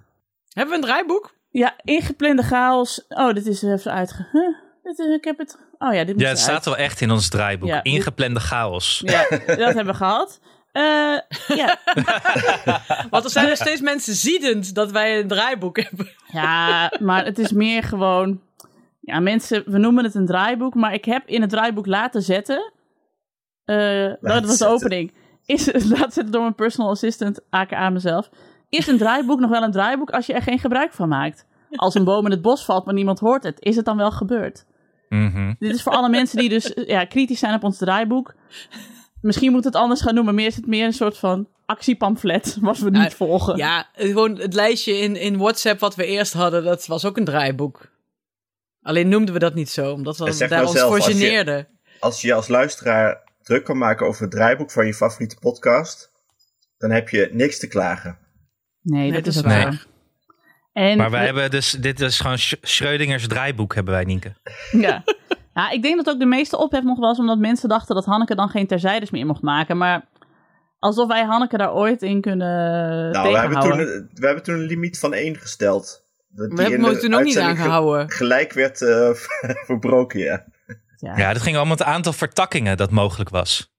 Hebben 0.53 0.74
we 0.75 0.81
een 0.81 0.88
draaiboek? 0.88 1.33
Ja, 1.50 1.74
ingeplande 1.83 2.44
chaos. 2.44 3.06
Oh, 3.09 3.33
dit 3.33 3.45
is 3.48 3.63
even 3.63 3.92
uitge... 3.92 4.27
Huh? 4.31 4.56
Dit 4.97 4.99
is, 5.07 5.15
ik 5.15 5.23
heb 5.23 5.38
het... 5.38 5.57
Oh 5.77 5.93
ja, 5.93 6.03
dit 6.03 6.13
moet 6.15 6.23
Ja, 6.23 6.29
het 6.29 6.39
eruit. 6.39 6.39
staat 6.39 6.65
wel 6.65 6.77
echt 6.77 7.01
in 7.01 7.11
ons 7.11 7.29
draaiboek. 7.29 7.69
Ja. 7.69 7.83
Ingeplande 7.83 8.39
chaos. 8.39 9.01
Ja, 9.05 9.25
dat 9.45 9.57
hebben 9.57 9.85
we 9.85 9.93
gehad. 9.93 10.39
Eh, 10.71 11.17
ja. 11.57 11.77
Want 13.09 13.23
er 13.23 13.29
zijn 13.29 13.47
nog 13.47 13.55
steeds 13.57 13.81
mensen 13.81 14.13
ziedend 14.13 14.75
dat 14.75 14.91
wij 14.91 15.19
een 15.19 15.27
draaiboek 15.27 15.79
hebben. 15.81 16.09
ja, 16.31 16.91
maar 16.99 17.25
het 17.25 17.39
is 17.39 17.51
meer 17.51 17.83
gewoon... 17.83 18.41
Ja, 19.01 19.19
mensen, 19.19 19.63
we 19.65 19.77
noemen 19.77 20.03
het 20.03 20.15
een 20.15 20.25
draaiboek, 20.25 20.73
maar 20.73 20.93
ik 20.93 21.05
heb 21.05 21.27
in 21.27 21.41
het 21.41 21.49
draaiboek 21.49 21.85
laten 21.85 22.21
zetten... 22.21 22.71
eh, 23.65 24.13
dat 24.21 24.45
was 24.45 24.57
de 24.57 24.67
opening. 24.67 25.13
Is, 25.45 25.65
laten 25.89 26.11
zetten 26.11 26.31
door 26.31 26.41
mijn 26.41 26.55
personal 26.55 26.91
assistant, 26.91 27.39
aka 27.49 27.89
mezelf. 27.89 28.29
Is 28.69 28.88
een 28.88 28.97
draaiboek 28.97 29.39
nog 29.39 29.49
wel 29.49 29.63
een 29.63 29.71
draaiboek 29.71 30.09
als 30.09 30.25
je 30.25 30.33
er 30.33 30.41
geen 30.41 30.59
gebruik 30.59 30.93
van 30.93 31.09
maakt? 31.09 31.45
Als 31.75 31.95
een 31.95 32.03
boom 32.03 32.25
in 32.25 32.31
het 32.31 32.41
bos 32.41 32.65
valt, 32.65 32.85
maar 32.85 32.93
niemand 32.93 33.19
hoort 33.19 33.43
het, 33.43 33.57
is 33.59 33.75
het 33.75 33.85
dan 33.85 33.97
wel 33.97 34.11
gebeurd? 34.11 34.65
Mhm. 35.11 35.53
Dit 35.59 35.75
is 35.75 35.81
voor 35.83 35.91
alle 35.91 36.09
mensen 36.09 36.37
die 36.37 36.49
dus 36.49 36.73
eh, 36.73 36.87
ja, 36.87 37.05
kritisch 37.05 37.39
zijn 37.39 37.53
op 37.55 37.63
ons 37.63 37.77
draaiboek. 37.77 38.33
Misschien 39.21 39.51
moet 39.51 39.63
het 39.63 39.75
anders 39.75 40.01
gaan 40.01 40.13
noemen. 40.15 40.35
Meer 40.35 40.45
is 40.47 40.55
het 40.55 40.67
meer 40.67 40.85
een 40.85 40.93
soort 40.93 41.17
van 41.17 41.47
actiepamflet 41.65 42.57
wat 42.61 42.77
we 42.77 42.89
niet 42.89 43.01
Ja, 43.01 43.09
volgen. 43.09 43.57
Ja, 43.57 43.89
gewoon 43.93 44.37
het 44.39 44.53
lijstje 44.53 44.97
in, 44.97 45.15
in 45.15 45.37
WhatsApp 45.37 45.79
wat 45.79 45.95
we 45.95 46.05
eerst 46.05 46.33
hadden, 46.33 46.63
dat 46.63 46.85
was 46.85 47.05
ook 47.05 47.17
een 47.17 47.25
draaiboek. 47.25 47.89
Alleen 48.81 49.09
noemden 49.09 49.33
we 49.33 49.39
dat 49.39 49.53
niet 49.53 49.69
zo, 49.69 49.91
omdat 49.93 50.17
we 50.17 50.37
daar 50.37 50.49
nou 50.49 50.61
ons 50.65 50.71
zelf, 50.71 50.87
voor 50.87 50.97
als 50.97 51.05
je- 51.07 51.13
geneerden. 51.13 51.67
Als 51.99 52.21
je 52.21 52.27
je 52.27 52.33
als 52.33 52.47
luisteraar 52.47 53.21
druk 53.41 53.63
kan 53.65 53.77
maken 53.77 54.07
over 54.07 54.21
het 54.21 54.31
draaiboek 54.31 54.71
van 54.71 54.85
je 54.85 54.93
favoriete 54.93 55.35
podcast, 55.39 56.11
dan 56.77 56.91
heb 56.91 57.09
je 57.09 57.29
niks 57.31 57.59
te 57.59 57.67
klagen. 57.67 58.17
Nee, 58.81 59.01
Nee, 59.01 59.11
dat 59.11 59.23
dat 59.25 59.33
is 59.35 59.41
waar. 59.41 59.73
zo. 59.73 59.79
En 60.73 60.97
Maar 60.97 61.09
wij 61.09 61.19
we- 61.19 61.25
hebben 61.25 61.51
dus, 61.51 61.71
dit 61.71 62.00
is 62.00 62.19
gewoon 62.19 62.38
Sch- 62.38 62.53
Schrödingers 62.62 63.27
draaiboek 63.27 63.75
hebben 63.75 63.94
wij, 63.94 64.03
Nienke. 64.03 64.33
Ja. 64.71 65.03
ja, 65.53 65.69
ik 65.75 65.81
denk 65.81 65.97
dat 65.97 66.13
ook 66.13 66.19
de 66.19 66.25
meeste 66.25 66.57
ophef 66.57 66.83
nog 66.83 67.00
was 67.00 67.19
omdat 67.19 67.38
mensen 67.39 67.69
dachten 67.69 67.95
dat 67.95 68.06
Hanneke 68.06 68.35
dan 68.35 68.50
geen 68.50 68.68
terzijdes 68.68 69.09
meer 69.12 69.25
mocht 69.25 69.41
maken. 69.41 69.77
Maar 69.77 70.09
alsof 70.79 71.07
wij 71.07 71.23
Hanneke 71.23 71.57
daar 71.57 71.73
ooit 71.73 72.01
in 72.01 72.21
kunnen 72.21 72.47
Nou, 73.12 73.31
we 73.31 73.38
hebben, 73.39 73.59
toen, 73.59 73.77
we 74.13 74.25
hebben 74.25 74.44
toen 74.44 74.56
een 74.56 74.62
limiet 74.65 75.00
van 75.00 75.13
één 75.13 75.35
gesteld. 75.38 76.03
Die 76.29 76.47
We 76.47 76.62
hebben 76.62 76.83
hem 76.83 76.94
de 76.94 77.00
toen 77.00 77.13
ook 77.13 77.24
niet 77.24 77.39
aangehouden. 77.39 78.12
Gelijk 78.12 78.53
werd 78.53 78.81
eh, 78.81 79.09
verbroken, 79.67 80.19
ja. 80.19 80.45
Ja. 80.97 81.17
Ja, 81.17 81.33
dat 81.33 81.41
ging 81.41 81.57
om 81.57 81.69
het 81.71 81.83
aantal 81.83 82.13
vertakkingen 82.13 82.77
dat 82.77 82.91
mogelijk 82.91 83.29
was. 83.29 83.74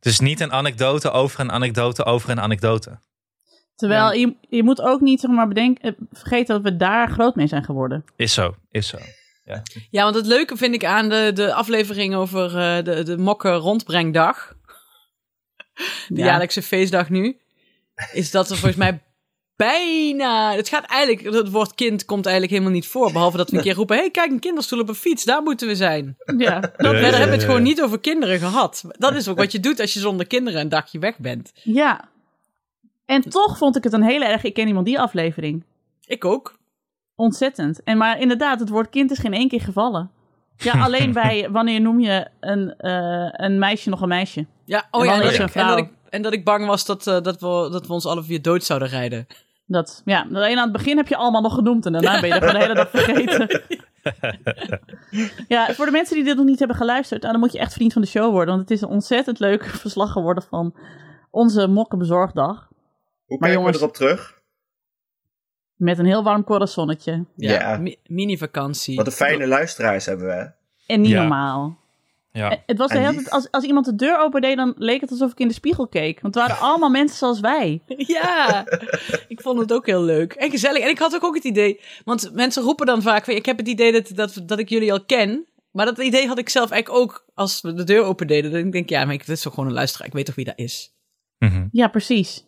Dus 0.00 0.20
niet 0.20 0.40
een 0.40 0.52
anekdote 0.52 1.10
over 1.10 1.40
een 1.40 1.52
anekdote 1.52 2.04
over 2.04 2.30
een 2.30 2.40
anekdote. 2.40 2.98
Terwijl 3.88 4.12
je, 4.12 4.34
je 4.48 4.62
moet 4.62 4.80
ook 4.80 5.00
niet 5.00 5.20
zeg 5.20 5.30
maar, 5.30 5.48
bedenken, 5.48 5.82
eh, 5.82 5.92
vergeten 6.12 6.54
dat 6.54 6.72
we 6.72 6.76
daar 6.76 7.10
groot 7.10 7.34
mee 7.34 7.46
zijn 7.46 7.64
geworden. 7.64 8.04
Is 8.16 8.34
zo, 8.34 8.54
is 8.70 8.88
zo. 8.88 8.98
Ja, 9.90 10.02
want 10.02 10.14
het 10.14 10.26
leuke 10.26 10.56
vind 10.56 10.74
ik 10.74 10.84
aan 10.84 11.08
de, 11.08 11.30
de 11.34 11.54
aflevering 11.54 12.14
over 12.14 12.44
eh, 12.58 12.84
de, 12.84 13.02
de 13.02 13.18
Mokken 13.18 13.54
Rondbrengdag, 13.54 14.54
de 16.08 16.14
Ja. 16.14 16.24
jaarlijkse 16.24 16.62
feestdag 16.62 17.08
nu, 17.10 17.36
is 18.12 18.30
dat 18.30 18.50
er 18.50 18.56
volgens 18.56 18.76
mij 18.76 19.02
bijna... 19.56 20.52
Het 20.54 20.68
gaat 20.68 20.84
eigenlijk... 20.84 21.34
Het 21.34 21.50
woord 21.50 21.74
kind 21.74 22.04
komt 22.04 22.24
eigenlijk 22.24 22.54
helemaal 22.54 22.74
niet 22.74 22.86
voor, 22.86 23.12
behalve 23.12 23.36
dat 23.36 23.50
we 23.50 23.56
een 23.56 23.62
keer 23.62 23.74
roepen... 23.74 23.96
hey, 23.96 24.10
kijk, 24.10 24.30
een 24.30 24.38
kinderstoel 24.40 24.80
op 24.80 24.88
een 24.88 24.94
fiets, 24.94 25.24
daar 25.24 25.42
moeten 25.42 25.68
we 25.68 25.76
zijn. 25.76 26.16
Ja, 26.38 26.60
Verder 26.76 27.02
hebben 27.02 27.28
we 27.28 27.34
het 27.34 27.44
gewoon 27.44 27.62
niet 27.62 27.82
over 27.82 28.00
kinderen 28.00 28.38
gehad. 28.38 28.84
Dat 28.98 29.14
is 29.14 29.28
ook 29.28 29.36
wat 29.38 29.52
je 29.52 29.60
doet 29.60 29.80
als 29.80 29.92
je 29.94 30.00
zonder 30.00 30.26
kinderen 30.26 30.60
een 30.60 30.68
dagje 30.68 30.98
weg 30.98 31.18
bent. 31.18 31.52
ja. 31.62 32.10
En 33.12 33.30
toch 33.30 33.58
vond 33.58 33.76
ik 33.76 33.84
het 33.84 33.92
een 33.92 34.02
hele 34.02 34.24
erg 34.24 34.42
Ik 34.42 34.54
ken 34.54 34.66
iemand 34.66 34.86
die 34.86 35.00
aflevering. 35.00 35.64
Ik 36.06 36.24
ook. 36.24 36.58
Ontzettend. 37.14 37.82
En 37.82 37.98
maar 37.98 38.20
inderdaad, 38.20 38.60
het 38.60 38.68
woord 38.68 38.88
kind 38.88 39.10
is 39.10 39.18
geen 39.18 39.32
één 39.32 39.48
keer 39.48 39.60
gevallen. 39.60 40.10
Ja, 40.56 40.72
alleen 40.84 41.12
bij 41.12 41.48
wanneer 41.50 41.80
noem 41.80 42.00
je 42.00 42.28
een, 42.40 42.74
eh, 42.76 43.28
een 43.32 43.58
meisje 43.58 43.88
nog 43.88 44.00
een 44.00 44.08
meisje. 44.08 44.46
Ja, 44.64 44.88
oh 44.90 45.04
ja, 45.04 45.14
en 45.14 45.22
dat, 45.22 45.32
ik, 45.32 45.40
een 45.40 45.52
en, 45.52 45.66
dat 45.66 45.78
ik, 45.78 45.90
en 46.08 46.22
dat 46.22 46.32
ik 46.32 46.44
bang 46.44 46.66
was 46.66 46.84
dat, 46.84 47.06
eh, 47.06 47.20
dat, 47.20 47.40
we, 47.40 47.68
dat 47.72 47.86
we 47.86 47.92
ons 47.92 48.06
alle 48.06 48.22
vier 48.22 48.42
dood 48.42 48.64
zouden 48.64 48.88
rijden. 48.88 49.26
Dat, 49.66 50.02
ja, 50.04 50.26
alleen 50.32 50.56
aan 50.58 50.62
het 50.62 50.72
begin 50.72 50.96
heb 50.96 51.08
je 51.08 51.16
allemaal 51.16 51.42
nog 51.42 51.54
genoemd 51.54 51.86
en 51.86 51.92
daarna 51.92 52.20
ben 52.20 52.34
je 52.34 52.40
de 52.40 52.58
hele 52.58 52.74
dag 52.74 52.90
vergeten. 53.00 53.62
ja, 55.48 55.74
voor 55.74 55.86
de 55.86 55.92
mensen 55.92 56.16
die 56.16 56.24
dit 56.24 56.36
nog 56.36 56.46
niet 56.46 56.58
hebben 56.58 56.76
geluisterd, 56.76 57.20
nou, 57.20 57.32
dan 57.32 57.42
moet 57.42 57.52
je 57.52 57.58
echt 57.58 57.72
vriend 57.72 57.92
van 57.92 58.02
de 58.02 58.08
show 58.08 58.30
worden. 58.30 58.54
Want 58.54 58.68
het 58.68 58.70
is 58.70 58.80
een 58.80 58.88
ontzettend 58.88 59.38
leuk 59.38 59.64
verslag 59.64 60.12
geworden 60.12 60.44
van 60.48 60.74
onze 61.30 61.66
mokkenbezorgdag. 61.66 62.70
Hoe 63.32 63.40
Maar 63.40 63.48
kijken 63.50 63.58
jongens- 63.58 63.76
we 63.78 63.82
erop 63.82 63.94
terug? 63.96 64.40
Met 65.76 65.98
een 65.98 66.06
heel 66.06 66.22
warm 66.22 66.44
corazonnetje. 66.44 67.24
Ja, 67.36 67.52
Ja. 67.52 67.76
mi- 67.78 67.96
mini-vakantie. 68.06 68.96
Wat 68.96 69.06
een 69.06 69.12
fijne 69.12 69.46
luisteraars 69.46 70.06
hebben 70.06 70.26
we. 70.26 70.50
En 70.86 71.00
niet 71.00 71.10
Ja. 71.10 71.20
normaal. 71.20 71.78
Ja. 72.32 72.50
En 72.50 72.62
Het 72.66 72.78
was 72.78 72.90
de 72.90 72.98
hele 72.98 73.12
tijd, 73.14 73.30
als, 73.30 73.50
als 73.50 73.64
iemand 73.64 73.84
de 73.86 73.94
deur 73.94 74.18
opendeed, 74.20 74.56
dan 74.56 74.74
leek 74.76 75.00
het 75.00 75.10
alsof 75.10 75.30
ik 75.32 75.38
in 75.38 75.48
de 75.48 75.54
spiegel 75.54 75.88
keek. 75.88 76.20
Want 76.20 76.34
het 76.34 76.44
waren 76.46 76.62
allemaal 76.68 76.90
mensen 76.90 77.16
zoals 77.18 77.40
wij. 77.40 77.82
Ja, 78.16 78.64
ik 79.28 79.40
vond 79.40 79.58
het 79.58 79.72
ook 79.72 79.86
heel 79.86 80.02
leuk 80.02 80.32
en 80.32 80.50
gezellig. 80.50 80.82
En 80.82 80.88
ik 80.88 80.98
had 80.98 81.14
ook, 81.14 81.24
ook 81.24 81.34
het 81.34 81.44
idee, 81.44 81.80
want 82.04 82.30
mensen 82.34 82.62
roepen 82.62 82.86
dan 82.86 83.02
vaak 83.02 83.24
van, 83.24 83.34
ik 83.34 83.46
heb 83.46 83.58
het 83.58 83.68
idee 83.68 83.92
dat, 83.92 84.10
dat, 84.14 84.42
dat 84.46 84.58
ik 84.58 84.68
jullie 84.68 84.92
al 84.92 85.04
ken. 85.04 85.46
Maar 85.70 85.86
dat 85.86 85.98
idee 85.98 86.26
had 86.26 86.38
ik 86.38 86.48
zelf 86.48 86.70
eigenlijk 86.70 87.02
ook 87.02 87.26
als 87.34 87.60
we 87.60 87.74
de 87.74 87.84
deur 87.84 88.02
opendeden. 88.04 88.50
Dan 88.52 88.60
denk 88.70 88.74
ik, 88.84 88.90
ja, 88.90 89.04
maar 89.04 89.14
ik, 89.14 89.26
dit 89.26 89.36
is 89.36 89.42
toch 89.42 89.54
gewoon 89.54 89.68
een 89.68 89.74
luisteraar. 89.74 90.06
Ik 90.06 90.12
weet 90.12 90.26
toch 90.26 90.34
wie 90.34 90.44
dat 90.44 90.58
is. 90.58 90.94
Mhm. 91.38 91.66
Ja, 91.70 91.88
precies. 91.88 92.44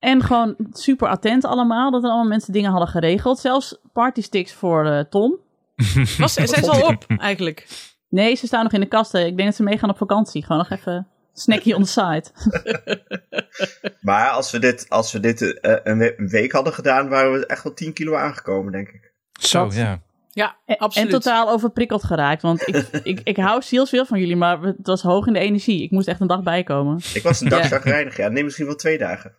En 0.00 0.22
gewoon 0.22 0.56
super 0.72 1.08
attent 1.08 1.44
allemaal. 1.44 1.90
Dat 1.90 2.02
er 2.02 2.08
allemaal 2.08 2.28
mensen 2.28 2.52
dingen 2.52 2.70
hadden 2.70 2.88
geregeld. 2.88 3.38
Zelfs 3.38 3.78
partysticks 3.92 4.52
voor 4.52 4.86
eh, 4.86 5.00
Tom. 5.00 5.36
Was, 6.18 6.32
zijn 6.32 6.46
ze 6.48 6.70
al 6.70 6.86
op, 6.86 7.04
eigenlijk? 7.16 7.66
Nee, 8.08 8.34
ze 8.34 8.46
staan 8.46 8.62
nog 8.62 8.72
in 8.72 8.80
de 8.80 8.86
kasten. 8.86 9.26
Ik 9.26 9.34
denk 9.36 9.48
dat 9.48 9.56
ze 9.56 9.62
meegaan 9.62 9.90
op 9.90 9.96
vakantie. 9.96 10.42
Gewoon 10.44 10.58
nog 10.58 10.78
even 10.78 11.06
snackje 11.32 11.74
on 11.76 11.82
the 11.82 11.88
side. 11.88 12.24
Maar 14.00 14.28
als 14.28 14.50
we 14.50 14.58
dit, 14.58 14.86
als 14.88 15.12
we 15.12 15.20
dit 15.20 15.60
eh, 15.60 15.74
een, 15.82 15.98
we- 15.98 16.14
een 16.18 16.28
week 16.28 16.52
hadden 16.52 16.72
gedaan, 16.72 17.08
waren 17.08 17.32
we 17.32 17.46
echt 17.46 17.62
wel 17.62 17.74
10 17.74 17.92
kilo 17.92 18.14
aangekomen, 18.16 18.72
denk 18.72 18.88
ik. 18.88 19.12
Zo, 19.40 19.64
Dat- 19.64 19.74
ja. 19.74 20.00
Ja, 20.32 20.56
En, 20.64 20.76
absoluut. 20.78 21.12
en 21.12 21.20
totaal 21.20 21.50
overprikkeld 21.50 22.04
geraakt. 22.04 22.42
Want 22.42 22.68
ik, 22.68 22.76
ik, 23.02 23.20
ik 23.24 23.36
hou 23.36 23.62
zielsveel 23.62 24.06
van 24.06 24.18
jullie, 24.18 24.36
maar 24.36 24.60
het 24.62 24.86
was 24.86 25.02
hoog 25.02 25.26
in 25.26 25.32
de 25.32 25.38
energie. 25.38 25.82
Ik 25.82 25.90
moest 25.90 26.08
echt 26.08 26.20
een 26.20 26.26
dag 26.26 26.42
bijkomen. 26.42 26.98
Ik 27.14 27.22
was 27.22 27.40
een 27.40 27.48
dag 27.48 27.84
Ja. 27.84 27.98
ja. 28.16 28.28
Nee, 28.28 28.44
misschien 28.44 28.66
wel 28.66 28.74
twee 28.74 28.98
dagen. 28.98 29.34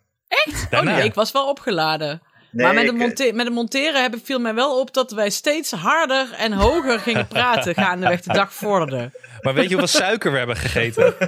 Oh 0.46 0.70
Daarna. 0.70 0.94
nee, 0.94 1.04
ik 1.04 1.14
was 1.14 1.32
wel 1.32 1.48
opgeladen. 1.48 2.22
Nee, 2.50 2.66
maar 2.66 2.74
met, 2.74 2.86
het 2.86 2.96
monte- 2.96 3.32
met 3.34 3.46
het 3.46 3.54
monteren 3.54 4.02
heb 4.02 4.14
ik, 4.14 4.24
viel 4.24 4.38
mij 4.40 4.54
wel 4.54 4.80
op 4.80 4.94
dat 4.94 5.10
wij 5.10 5.30
steeds 5.30 5.70
harder 5.70 6.32
en 6.32 6.52
hoger 6.52 6.98
gingen 6.98 7.26
praten 7.26 7.74
gaandeweg 7.74 8.20
de 8.20 8.32
dag 8.32 8.52
vorderde. 8.52 9.10
Maar 9.40 9.54
weet 9.54 9.68
je 9.68 9.76
hoeveel 9.76 10.00
suiker 10.00 10.32
we 10.32 10.38
hebben 10.38 10.56
gegeten? 10.56 11.14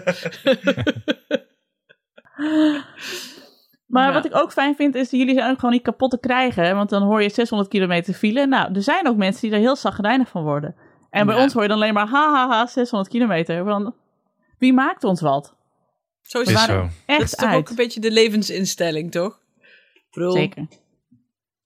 Maar 3.87 4.07
Ja. 4.09 4.13
wat 4.13 4.25
ik 4.25 4.37
ook 4.37 4.53
fijn 4.53 4.75
vind, 4.77 4.95
is 4.95 5.11
dat 5.11 5.21
jullie 5.21 5.35
zijn 5.35 5.51
ook 5.51 5.59
gewoon 5.59 5.75
niet 5.75 5.83
kapot 5.83 6.11
te 6.11 6.19
krijgen. 6.21 6.65
hè, 6.65 6.75
Want 6.75 6.91
dan 6.91 7.03
hoor 7.03 7.23
je 7.23 7.29
600 7.31 7.71
kilometer 7.71 8.15
file. 8.15 8.47
Nou, 8.47 8.75
er 8.75 8.83
zijn 8.83 9.09
ook 9.09 9.17
mensen 9.17 9.41
die 9.43 9.51
er 9.53 9.59
heel 9.59 9.77
zagrijnig 9.77 10.29
van 10.29 10.43
worden. 10.43 10.77
En 11.11 11.27
bij 11.27 11.37
Ja. 11.37 11.43
ons 11.43 11.53
hoor 11.53 11.63
je 11.63 11.69
dan 11.69 11.77
alleen 11.77 11.95
maar, 11.95 12.07
ha, 12.07 12.33
ha, 12.33 12.49
ha, 12.49 12.67
600 12.67 13.11
kilometer. 13.11 13.65
Want 13.65 13.91
wie 14.59 14.73
maakt 14.73 15.05
ons 15.05 15.21
wat? 15.21 15.57
Zo 16.27 16.41
is 16.41 16.49
het. 16.49 16.59
Zo. 16.59 16.89
Dat 17.07 17.21
is 17.21 17.33
echt 17.33 17.39
toch 17.39 17.55
ook 17.55 17.69
een 17.69 17.75
beetje 17.77 18.01
de 18.01 18.11
levensinstelling, 18.11 19.11
toch? 19.11 19.39
Bedoel, 20.11 20.33
Zeker. 20.33 20.67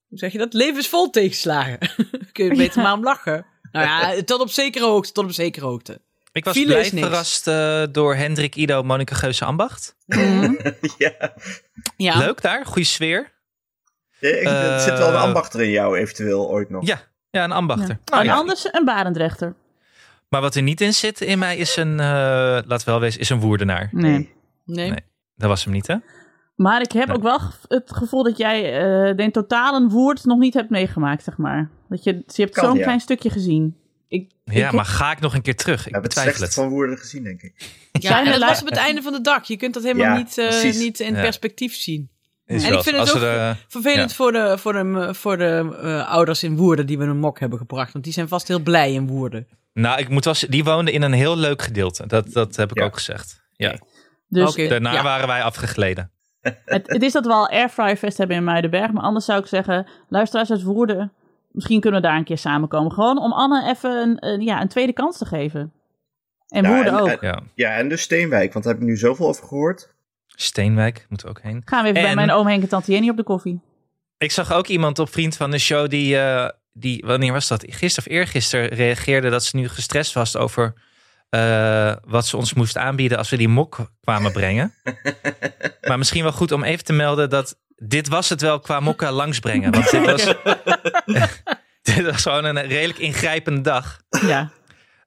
hoe 0.08 0.18
zeg 0.18 0.32
je 0.32 0.38
dat? 0.38 0.52
Leven 0.52 0.78
is 0.78 0.88
vol 0.88 1.10
tegenslagen. 1.10 1.78
Kun 2.32 2.44
je 2.44 2.54
beter 2.64 2.76
Ja. 2.76 2.82
maar 2.82 2.92
om 2.92 3.02
lachen. 3.04 3.46
Nou 3.72 3.86
ja, 3.86 4.22
tot 4.24 4.40
op 4.40 4.50
zekere 4.50 4.84
hoogte, 4.84 5.12
tot 5.12 5.24
op 5.24 5.32
zekere 5.32 5.66
hoogte. 5.66 6.00
Ik 6.32 6.44
was 6.44 6.54
File 6.56 6.66
blij 6.66 6.84
verrast 6.90 7.46
eh, 7.46 7.82
door 7.92 8.14
Hendrik, 8.14 8.56
Ido, 8.56 8.82
Monika 8.82 9.14
Geuze 9.14 9.44
Ambacht. 9.44 9.96
Mhm. 10.06 10.52
ja. 10.98 11.34
Ja, 11.96 12.18
Leuk 12.18 12.40
daar, 12.42 12.66
goede 12.66 12.84
sfeer. 12.88 13.32
Ja, 14.20 14.28
ik- 14.28 14.42
Eh, 14.46 14.74
er 14.74 14.80
zit 14.80 14.98
wel 14.98 15.08
een 15.08 15.14
ambachter 15.16 15.60
in 15.62 15.70
jou, 15.70 15.98
eventueel, 15.98 16.48
ooit 16.50 16.70
nog. 16.70 16.86
Ja, 16.86 17.00
ja 17.30 17.44
een 17.44 17.52
ambachter. 17.52 17.88
Ja. 17.88 17.98
Nou 18.04 18.20
en 18.22 18.28
ja. 18.28 18.34
anders 18.34 18.68
een 18.72 18.84
barendrechter. 18.84 19.54
Maar 20.28 20.40
wat 20.40 20.54
er 20.54 20.62
niet 20.62 20.80
in 20.80 20.94
zit 20.94 21.20
in 21.20 21.38
mij 21.38 21.56
is 21.56 21.76
een, 21.76 22.00
eh 22.00 22.58
laat 22.66 22.84
wel 22.84 23.00
wezen, 23.00 23.20
is 23.20 23.30
een 23.30 23.40
woerdenaar. 23.40 23.88
Nee. 23.92 24.36
Nee. 24.68 24.90
Nee. 24.90 25.00
Dat 25.36 25.48
was 25.48 25.64
hem 25.64 25.72
niet, 25.72 25.86
hè? 25.86 25.96
Maar 26.54 26.80
ik 26.80 26.92
heb 26.92 27.06
Nee. 27.06 27.16
ook 27.16 27.22
wel 27.22 27.40
het 27.68 27.92
gevoel 27.96 28.22
dat 28.22 28.36
jij 28.36 28.78
eh 29.08 29.16
den 29.16 29.32
totalen 29.32 29.88
woord 29.88 30.24
nog 30.24 30.38
niet 30.38 30.54
hebt 30.54 30.70
meegemaakt, 30.70 31.24
zeg 31.24 31.36
maar. 31.36 31.70
Dat 31.88 32.04
je, 32.04 32.22
je 32.26 32.42
hebt 32.42 32.54
zo'n 32.54 32.76
ja. 32.76 32.82
klein 32.82 33.00
stukje 33.00 33.30
gezien. 33.30 33.76
Ik, 34.08 34.30
Ja, 34.44 34.66
ik- 34.66 34.72
maar 34.72 34.84
ga 34.84 35.12
ik 35.12 35.20
nog 35.20 35.34
een 35.34 35.42
keer 35.42 35.56
terug? 35.56 35.82
We 35.82 35.88
Ik 35.88 35.94
hebben 35.94 36.34
het 36.40 36.54
van 36.54 36.68
woorden 36.68 36.98
gezien, 36.98 37.22
denk 37.22 37.42
ik. 37.42 37.52
Ja, 37.92 38.24
en 38.24 38.30
dat 38.30 38.48
was 38.48 38.60
op 38.60 38.66
het 38.68 38.76
einde 38.76 39.02
van 39.02 39.12
de 39.12 39.20
dag. 39.20 39.46
Je 39.48 39.56
kunt 39.56 39.74
dat 39.74 39.82
helemaal 39.82 40.06
Ja, 40.06 40.16
niet, 40.16 40.38
eh, 40.38 40.62
niet 40.78 41.00
in 41.00 41.14
Ja. 41.14 41.20
perspectief 41.20 41.74
zien. 41.74 42.10
Is 42.46 42.62
En 42.62 42.68
wel 42.70 42.78
ik 42.78 42.84
vind 42.84 42.96
het 42.96 43.08
ook 43.08 43.14
we 43.14 43.20
de- 43.20 43.54
Vervelend 43.68 44.10
Ja. 44.10 44.16
voor 44.16 44.32
de, 44.32 44.58
voor 44.58 44.72
de, 44.72 45.14
voor 45.14 45.36
de 45.36 45.78
eh, 45.82 46.08
ouders 46.08 46.42
in 46.42 46.56
Woerden 46.56 46.86
die 46.86 46.98
we 46.98 47.04
een 47.04 47.18
mok 47.18 47.40
hebben 47.40 47.58
gebracht. 47.58 47.92
Want 47.92 48.04
die 48.04 48.12
zijn 48.12 48.28
vast 48.28 48.48
heel 48.48 48.60
blij 48.60 48.92
in 48.92 49.06
Woerden. 49.06 49.46
Nou, 49.72 49.98
ik 50.00 50.08
moet 50.08 50.24
wel, 50.24 50.34
z- 50.34 50.46
die 50.48 50.64
woonden 50.64 50.94
in 50.94 51.02
een 51.02 51.12
heel 51.12 51.36
leuk 51.36 51.62
gedeelte. 51.62 52.06
Dat, 52.06 52.32
dat 52.32 52.56
heb 52.56 52.70
ik 52.70 52.78
Ja. 52.78 52.84
ook 52.84 52.94
gezegd. 52.94 53.40
Ja. 53.56 53.78
Dus. 54.28 54.54
Daarna 54.54 54.92
Ja. 54.92 55.02
waren 55.02 55.26
wij 55.26 55.42
afgegleden. 55.42 56.10
het, 56.64 56.86
het 56.86 57.02
is 57.02 57.12
dat 57.12 57.26
we 57.26 57.32
al 57.32 57.48
Airfryer 57.48 57.96
Fest 57.96 58.18
hebben 58.18 58.36
in 58.36 58.44
Muidenberg. 58.44 58.92
Maar 58.92 59.02
anders 59.02 59.24
zou 59.24 59.40
ik 59.40 59.46
zeggen, 59.46 59.86
luisteraars 60.08 60.50
uit 60.50 60.62
Woerden, 60.62 61.12
misschien 61.50 61.80
kunnen 61.80 62.00
we 62.00 62.06
daar 62.06 62.16
een 62.16 62.24
keer 62.24 62.38
samenkomen. 62.38 62.92
Gewoon 62.92 63.18
om 63.18 63.32
Anne 63.32 63.68
even 63.70 63.90
een, 63.90 64.26
een- 64.26 64.40
ja, 64.40 64.60
een 64.60 64.68
tweede 64.68 64.92
kans 64.92 65.18
te 65.18 65.24
geven. 65.26 65.72
En 66.48 66.62
Ja, 66.62 66.68
Woerden 66.74 66.92
en- 66.92 67.00
ook. 67.00 67.08
en- 67.08 67.18
Ja. 67.20 67.40
Ja, 67.54 67.76
en 67.76 67.88
dus 67.88 68.02
Steenwijk, 68.02 68.52
want 68.52 68.64
daar 68.64 68.74
heb 68.74 68.82
ik 68.82 68.88
nu 68.88 68.96
zoveel 68.96 69.26
over 69.28 69.46
gehoord. 69.46 69.94
Steenwijk 70.26 71.06
moeten 71.08 71.26
we 71.26 71.32
ook 71.32 71.42
heen. 71.42 71.62
Gaan 71.64 71.82
we 71.84 71.88
even 71.90 72.02
bij 72.02 72.14
mijn 72.14 72.30
oom 72.30 72.46
Henk 72.46 72.62
en 72.62 72.68
tante 72.68 72.92
Jenny 72.92 73.08
op 73.08 73.16
de 73.16 73.22
koffie. 73.22 73.60
Ik 74.18 74.30
zag 74.32 74.52
ook 74.52 74.66
iemand 74.66 74.98
op 74.98 75.08
Vriend 75.12 75.36
van 75.36 75.50
de 75.50 75.58
Show 75.58 75.88
die, 75.90 76.18
eh, 76.18 76.48
die 76.72 77.04
wanneer 77.06 77.32
was 77.32 77.48
dat? 77.48 77.64
Gisteren 77.68 78.10
of 78.10 78.18
eergisteren 78.18 78.68
reageerde 78.68 79.30
dat 79.30 79.44
ze 79.44 79.56
nu 79.56 79.68
gestrest 79.68 80.12
was 80.14 80.36
over 80.36 80.74
eh, 81.30 81.92
wat 82.06 82.26
ze 82.26 82.36
ons 82.36 82.54
moest 82.54 82.76
aanbieden 82.76 83.18
als 83.18 83.30
we 83.30 83.36
die 83.36 83.48
mok 83.48 83.90
kwamen 84.00 84.32
brengen. 84.32 84.74
maar 85.88 85.98
misschien 85.98 86.22
wel 86.22 86.32
goed 86.32 86.52
om 86.52 86.64
even 86.64 86.84
te 86.84 86.92
melden 86.92 87.30
dat 87.30 87.58
dit 87.76 88.08
was 88.08 88.28
het 88.28 88.40
wel 88.40 88.60
qua 88.60 88.80
mokken 88.80 89.10
langsbrengen. 89.12 89.72
Want 89.72 89.90
dit 89.90 90.04
was, 90.06 90.24
dit 91.94 92.04
was 92.10 92.22
gewoon 92.22 92.44
een 92.44 92.66
redelijk 92.66 92.98
ingrijpende 92.98 93.60
dag. 93.60 94.00
Ja, 94.26 94.50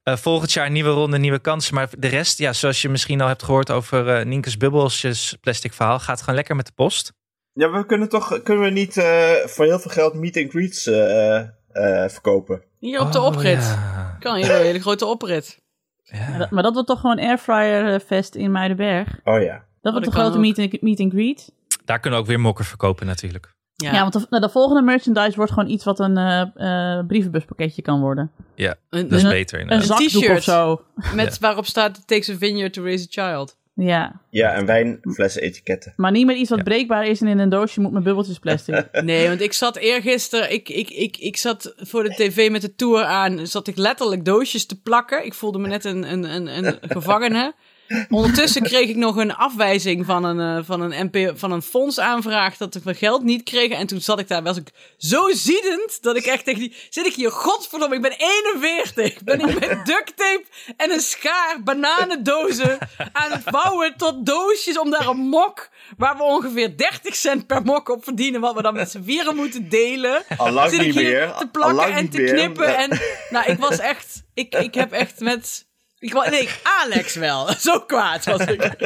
Eh, 0.02 0.16
volgend 0.16 0.52
jaar 0.52 0.70
nieuwe 0.70 0.90
ronde, 0.90 1.18
nieuwe 1.18 1.38
kansen. 1.38 1.74
Maar 1.74 1.88
de 1.98 2.08
rest, 2.08 2.38
ja, 2.38 2.52
zoals 2.52 2.82
je 2.82 2.88
misschien 2.88 3.20
al 3.20 3.28
hebt 3.28 3.42
gehoord 3.42 3.70
over 3.70 4.08
eh 4.18 4.24
Nienke's 4.24 4.56
bubbelsjes 4.56 5.36
plastic 5.40 5.72
verhaal, 5.72 5.98
gaat 5.98 6.20
gewoon 6.20 6.34
lekker 6.34 6.56
met 6.56 6.66
de 6.66 6.72
post. 6.74 7.12
Ja, 7.52 7.70
we 7.70 7.86
kunnen 7.86 8.08
toch 8.08 8.42
kunnen 8.42 8.64
we 8.64 8.70
niet 8.70 8.96
eh, 8.96 9.30
voor 9.44 9.64
heel 9.64 9.78
veel 9.78 9.90
geld 9.90 10.14
meet 10.14 10.36
and 10.36 10.50
greets 10.50 10.86
eh, 10.86 11.38
eh, 11.38 11.46
verkopen? 12.10 12.62
Hier 12.78 13.00
op 13.00 13.12
de 13.12 13.18
Oh, 13.20 13.24
oprit. 13.24 13.62
ja. 13.62 14.16
Kan 14.20 14.36
hier 14.36 14.50
een 14.50 14.60
hele 14.62 14.80
grote 14.80 15.06
oprit. 15.06 15.60
Ja. 16.12 16.28
maar 16.28 16.38
dat, 16.38 16.50
maar 16.50 16.62
dat 16.62 16.72
wordt 16.72 16.88
toch 16.88 17.00
gewoon 17.00 17.18
Airfryer 17.18 18.00
Fest 18.00 18.34
in 18.34 18.50
Muidenberg. 18.52 19.08
Oh 19.24 19.42
ja. 19.42 19.64
Dat 19.80 19.92
wordt 19.92 20.04
dat 20.06 20.14
de 20.14 20.20
grote 20.20 20.38
meet 20.38 20.58
and, 20.58 20.82
meet 20.82 21.00
and 21.00 21.12
greet. 21.12 21.52
Daar 21.84 22.00
kunnen 22.00 22.18
we 22.18 22.24
ook 22.24 22.30
weer 22.30 22.40
mokken 22.40 22.64
verkopen 22.64 23.06
natuurlijk. 23.06 23.54
Ja, 23.74 23.92
Ja, 23.92 24.00
want 24.00 24.12
de, 24.12 24.26
nou, 24.30 24.42
de 24.42 24.48
volgende 24.48 24.82
merchandise 24.82 25.36
wordt 25.36 25.52
gewoon 25.52 25.68
iets 25.70 25.84
wat 25.84 25.98
een 26.00 26.16
eh, 26.16 26.40
eh, 26.98 27.06
brievenbuspakketje 27.06 27.82
kan 27.82 28.00
worden. 28.00 28.30
Ja, 28.54 28.74
een, 28.90 29.08
dat 29.08 29.18
is 29.18 29.22
een- 29.24 29.30
beter. 29.30 29.70
Een 29.72 29.80
t-shirt. 29.80 30.36
of 30.36 30.42
zo. 30.42 30.82
met 31.14 31.38
waarop 31.38 31.66
staat 31.66 31.96
It 31.96 32.06
takes 32.06 32.30
a 32.30 32.36
vineyard 32.36 32.72
to 32.72 32.82
raise 32.82 33.06
a 33.18 33.28
child. 33.30 33.56
Ja, 33.74 34.20
Ja, 34.30 34.52
en 34.54 34.66
wijnflessen 34.66 35.42
etiketten. 35.42 35.92
maar 35.96 36.10
niet 36.10 36.26
met 36.26 36.36
iets 36.36 36.48
wat 36.48 36.58
Ja. 36.58 36.64
breekbaar 36.64 37.06
is 37.06 37.20
en 37.20 37.26
in 37.26 37.38
een 37.38 37.48
doosje 37.48 37.80
moet 37.80 37.92
met 37.92 38.02
bubbeltjes 38.02 38.38
plastic. 38.38 38.88
Nee, 39.04 39.28
want 39.28 39.40
ik 39.40 39.52
zat 39.52 39.76
eergisteren, 39.76 40.52
ik, 40.52 40.68
ik, 40.68 40.90
ik, 40.90 41.16
ik 41.16 41.36
zat 41.36 41.74
voor 41.76 42.02
de 42.02 42.08
tv 42.14 42.50
met 42.50 42.60
de 42.60 42.74
tour 42.74 43.04
aan, 43.04 43.46
zat 43.46 43.66
ik 43.68 43.76
letterlijk 43.76 44.24
doosjes 44.24 44.66
te 44.66 44.80
plakken. 44.80 45.24
Ik 45.24 45.34
voelde 45.34 45.58
me 45.58 45.68
net 45.68 45.84
een, 45.84 46.12
een, 46.12 46.24
een, 46.24 46.66
een 46.66 46.78
gevangene. 46.88 47.54
Ondertussen 48.10 48.62
kreeg 48.62 48.88
ik 48.88 48.96
nog 48.96 49.16
een 49.16 49.34
afwijzing 49.34 50.06
van 50.06 50.24
een, 50.24 50.58
eh, 50.58 50.64
van 50.64 50.80
een, 50.80 51.10
MP, 51.10 51.38
van 51.38 51.52
een 51.52 51.62
fondsaanvraag 51.62 52.56
dat 52.56 52.74
ik 52.74 52.84
mijn 52.84 52.96
geld 52.96 53.22
niet 53.22 53.42
kreeg. 53.42 53.70
En 53.70 53.86
toen 53.86 54.00
zat 54.00 54.18
ik 54.18 54.28
daar, 54.28 54.42
was 54.42 54.56
ik 54.56 54.70
zo 54.96 55.30
ziedend 55.32 56.02
dat 56.02 56.16
ik 56.16 56.24
echt 56.26 56.44
tegen 56.44 56.60
die, 56.60 56.74
zit 56.90 57.06
ik 57.06 57.14
hier, 57.14 57.30
godverdomme, 57.30 57.94
ik 57.94 58.02
ben 58.02 58.14
41. 58.18 59.22
Ben 59.22 59.40
ik 59.40 59.60
met 59.60 59.86
duct 59.86 60.16
tape 60.16 60.44
en 60.76 60.90
een 60.90 61.00
schaar 61.00 61.62
bananendozen 61.64 62.78
aan 63.12 63.30
het 63.30 63.44
bouwen 63.50 63.94
tot 63.96 64.26
doosjes 64.26 64.78
om 64.78 64.90
daar 64.90 65.06
een 65.06 65.16
mok, 65.16 65.68
waar 65.96 66.16
we 66.16 66.22
ongeveer 66.22 66.76
30 66.76 67.14
cent 67.16 67.46
per 67.46 67.62
mok 67.62 67.88
op 67.88 68.04
verdienen, 68.04 68.40
wat 68.40 68.54
we 68.54 68.62
dan 68.62 68.74
met 68.74 68.90
z'n 68.90 69.02
vieren 69.02 69.36
moeten 69.36 69.68
delen. 69.68 70.22
Allang 70.36 70.70
Zit 70.70 70.80
ik 70.80 70.86
niet 70.86 70.94
hier 70.94 71.04
meer. 71.04 71.34
te 71.38 71.46
plakken 71.52 71.92
en 71.92 72.08
te 72.08 72.20
meer. 72.20 72.34
knippen. 72.34 72.76
En 72.76 73.00
nou, 73.30 73.50
ik 73.50 73.58
was 73.58 73.78
echt, 73.78 74.22
ik, 74.34 74.54
ik 74.54 74.74
heb 74.74 74.92
echt 74.92 75.20
met, 75.20 75.66
ik, 76.02 76.30
nee, 76.30 76.48
Alex 76.62 77.14
wel. 77.14 77.48
Zo 77.58 77.80
kwaad 77.80 78.24
was 78.24 78.40
ik. 78.40 78.60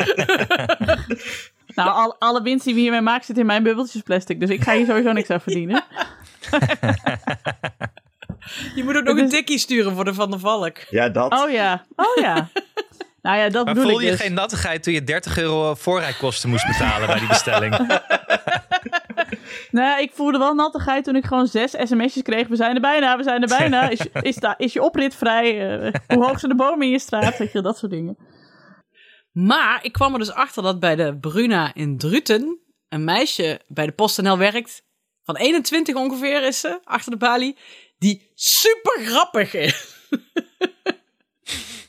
nou, 1.74 1.90
al, 1.90 2.16
alle 2.18 2.42
winst 2.42 2.64
die 2.64 2.74
we 2.74 2.80
hiermee 2.80 3.00
maken 3.00 3.24
zit 3.24 3.38
in 3.38 3.46
mijn 3.46 3.62
bubbeltjes 3.62 4.02
plastic. 4.02 4.40
Dus 4.40 4.50
ik 4.50 4.62
ga 4.62 4.74
hier 4.74 4.86
sowieso 4.86 5.12
niks 5.12 5.30
aan 5.30 5.40
verdienen. 5.40 5.84
Je 8.74 8.84
moet 8.84 8.96
ook 8.96 9.04
nog 9.04 9.16
een 9.16 9.28
tikkie 9.28 9.58
sturen 9.58 9.94
voor 9.94 10.04
de 10.04 10.14
Van 10.14 10.30
der 10.30 10.40
Valk. 10.40 10.76
Ja, 10.90 11.08
dat. 11.08 11.32
Oh 11.32 11.50
ja, 11.50 11.84
oh 11.96 12.22
ja. 12.22 12.48
Nou 13.22 13.38
ja, 13.38 13.48
dat 13.48 13.64
Maar 13.64 13.74
bedoel 13.74 13.88
voelde 13.88 14.04
ik 14.04 14.10
je 14.10 14.16
dus. 14.16 14.26
geen 14.26 14.34
nattigheid 14.34 14.82
toen 14.82 14.92
je 14.92 15.04
30 15.04 15.38
euro 15.38 15.74
voorrijkosten 15.74 16.48
moest 16.48 16.66
betalen 16.66 17.06
bij 17.06 17.18
die 17.18 17.28
bestelling? 17.28 18.00
Nee, 19.76 20.02
ik 20.02 20.12
voelde 20.14 20.38
wel 20.38 20.54
nattigheid 20.54 21.04
toen 21.04 21.16
ik 21.16 21.24
gewoon 21.24 21.46
zes 21.46 21.70
sms'jes 21.70 22.22
kreeg. 22.22 22.48
We 22.48 22.56
zijn 22.56 22.74
er 22.74 22.80
bijna, 22.80 23.16
we 23.16 23.22
zijn 23.22 23.42
er 23.42 23.48
bijna. 23.48 23.88
Is, 23.88 24.00
is, 24.30 24.36
da- 24.36 24.58
is 24.58 24.72
je 24.72 24.82
oprit 24.82 25.14
vrij? 25.14 25.78
Eh, 25.80 25.94
hoe 26.08 26.24
hoog 26.24 26.38
zijn 26.38 26.50
de 26.52 26.58
bomen 26.58 26.86
in 26.86 26.92
je 26.92 26.98
straat? 26.98 27.38
Weet 27.38 27.52
je, 27.52 27.60
dat 27.62 27.78
soort 27.78 27.92
dingen. 27.92 28.16
Maar 29.32 29.84
ik 29.84 29.92
kwam 29.92 30.12
er 30.12 30.18
dus 30.18 30.32
achter 30.32 30.62
dat 30.62 30.80
bij 30.80 30.96
de 30.96 31.18
Bruna 31.18 31.74
in 31.74 31.98
Druten 31.98 32.60
een 32.88 33.04
meisje 33.04 33.60
bij 33.66 33.86
de 33.86 33.92
PostNL 33.92 34.38
werkt. 34.38 34.82
Van 35.22 35.36
21 35.36 35.94
ongeveer 35.94 36.42
is 36.42 36.60
ze, 36.60 36.80
achter 36.84 37.10
de 37.10 37.18
balie. 37.18 37.58
Die 37.98 38.30
super 38.34 39.00
grappig 39.04 39.54
is. 39.54 39.94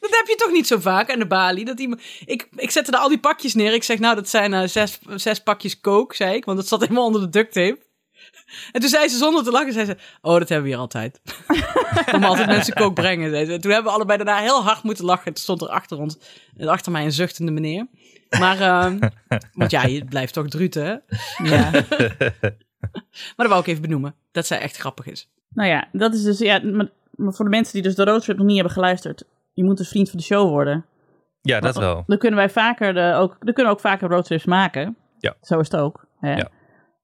Dat 0.09 0.19
heb 0.19 0.27
je 0.27 0.35
toch 0.35 0.51
niet 0.51 0.67
zo 0.67 0.79
vaak 0.79 1.11
aan 1.11 1.19
de 1.19 1.27
balie? 1.27 1.65
Dat 1.65 1.79
iemand... 1.79 2.01
ik, 2.25 2.47
ik 2.55 2.71
zette 2.71 2.91
er 2.91 2.97
al 2.97 3.09
die 3.09 3.19
pakjes 3.19 3.53
neer. 3.53 3.73
Ik 3.73 3.83
zeg, 3.83 3.99
nou, 3.99 4.15
dat 4.15 4.29
zijn 4.29 4.53
eh, 4.53 4.67
zes, 4.67 4.99
zes 5.15 5.39
pakjes 5.43 5.79
coke, 5.79 6.15
zei 6.15 6.35
ik. 6.35 6.45
Want 6.45 6.57
dat 6.57 6.67
zat 6.67 6.81
helemaal 6.81 7.05
onder 7.05 7.21
de 7.21 7.29
duct 7.29 7.53
tape. 7.53 7.85
En 8.71 8.81
toen 8.81 8.89
zei 8.89 9.07
ze 9.07 9.17
zonder 9.17 9.43
te 9.43 9.51
lachen, 9.51 9.73
zei 9.73 9.85
ze, 9.85 9.97
oh, 10.21 10.37
dat 10.37 10.49
hebben 10.49 10.61
we 10.61 10.69
hier 10.69 10.79
altijd. 10.79 11.21
Om 12.15 12.23
altijd 12.23 12.47
mensen 12.47 12.73
kook 12.73 12.93
brengen, 12.93 13.29
zei 13.29 13.45
ze. 13.45 13.53
En 13.53 13.61
toen 13.61 13.71
hebben 13.71 13.91
we 13.91 13.97
allebei 13.97 14.23
daarna 14.23 14.41
heel 14.41 14.63
hard 14.63 14.83
moeten 14.83 15.05
lachen. 15.05 15.33
Toen 15.33 15.43
stond 15.43 15.61
er 15.61 15.67
achter 15.67 15.97
ons, 15.97 16.17
achter 16.59 16.91
mij 16.91 17.03
een 17.03 17.11
zuchtende 17.11 17.51
meneer. 17.51 17.87
Maar, 18.39 18.59
ehm, 18.59 18.99
want 19.59 19.71
ja, 19.71 19.83
je 19.83 20.05
blijft 20.05 20.33
toch 20.33 20.47
druten, 20.47 20.85
hè? 20.85 20.95
Ja. 21.43 21.71
Maar 23.11 23.47
dat 23.47 23.47
wou 23.47 23.61
ik 23.61 23.67
even 23.67 23.81
benoemen, 23.81 24.15
dat 24.31 24.47
zij 24.47 24.59
echt 24.59 24.77
grappig 24.77 25.05
is. 25.05 25.29
nou 25.49 25.69
ja, 25.69 25.87
dat 25.91 26.13
is 26.13 26.23
dus, 26.23 26.39
ja, 26.39 26.59
maar 26.63 26.89
maar 27.17 27.33
voor 27.33 27.45
de 27.45 27.51
mensen 27.51 27.73
die 27.73 27.81
dus 27.81 27.95
de 27.95 28.03
roadtrip 28.03 28.37
nog 28.37 28.45
niet 28.45 28.55
hebben 28.55 28.73
geluisterd, 28.73 29.23
je 29.57 29.63
moet 29.63 29.77
dus 29.77 29.89
vriend 29.89 30.09
van 30.09 30.19
de 30.19 30.25
show 30.25 30.49
worden. 30.49 30.85
Ja, 31.41 31.59
dat 31.59 31.77
wel. 31.77 32.03
Dan 32.07 32.17
kunnen 32.17 32.39
wij 32.39 32.49
vaker 32.49 32.93
de, 32.93 33.13
ook, 33.13 33.29
dan 33.29 33.53
kunnen 33.53 33.65
we 33.65 33.71
ook 33.71 33.79
vaker 33.79 34.09
roadtrips 34.09 34.45
maken. 34.45 34.97
Ja. 35.19 35.35
Zo 35.41 35.59
is 35.59 35.71
het 35.71 35.79
ook. 35.79 36.05
Hè? 36.19 36.35
Ja. 36.35 36.47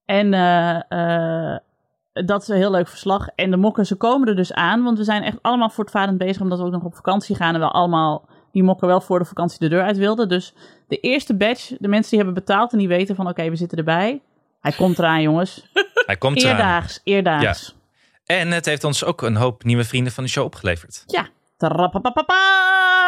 En 0.06 0.34
eh, 0.34 1.52
eh, 1.54 1.60
dat 2.14 2.42
is 2.42 2.48
een 2.48 2.58
heel 2.58 2.72
leuk 2.72 2.88
verslag. 2.88 3.28
En 3.36 3.52
de 3.52 3.58
mokken, 3.58 3.86
ze 3.86 3.96
komen 3.96 4.28
er 4.28 4.36
dus 4.36 4.54
aan, 4.54 4.84
want 4.84 4.98
we 4.98 5.04
zijn 5.04 5.24
echt 5.24 5.38
allemaal 5.42 5.70
voortvarend 5.70 6.18
bezig, 6.18 6.42
omdat 6.42 6.60
we 6.60 6.66
ook 6.66 6.72
nog 6.72 6.84
op 6.84 6.96
vakantie 6.96 7.36
gaan 7.36 7.54
en 7.54 7.60
we 7.60 7.68
allemaal 7.68 8.28
die 8.52 8.64
mokken 8.64 8.88
wel 8.88 9.02
voor 9.02 9.20
de 9.20 9.26
vakantie 9.26 9.60
de 9.60 9.70
deur 9.70 9.84
uit 9.84 9.98
wilden. 9.98 10.30
Dus 10.30 10.54
de 10.88 11.00
eerste 11.00 11.36
batch, 11.36 11.68
de 11.80 11.88
mensen 11.88 12.10
die 12.10 12.20
hebben 12.20 12.44
betaald 12.44 12.72
en 12.72 12.78
die 12.78 12.88
weten 12.88 13.16
van 13.16 13.28
oké, 13.28 13.50
we 13.50 13.56
zitten 13.56 13.78
erbij. 13.78 14.22
Hij 14.62 14.72
komt 14.72 15.00
eraan, 15.00 15.22
jongens. 15.30 15.70
Hij 16.06 16.18
komt 16.18 16.38
eraan. 16.38 16.52
Eerdaags, 16.52 17.02
eerdaags. 17.04 17.76
En 18.26 18.52
het 18.52 18.66
heeft 18.66 18.84
ons 18.84 19.04
ook 19.04 19.22
een 19.22 19.36
hoop 19.36 19.64
nieuwe 19.64 19.84
vrienden 19.84 20.14
van 20.14 20.24
de 20.24 20.30
show 20.30 20.46
opgeleverd. 20.46 21.04
Ja. 21.08 21.28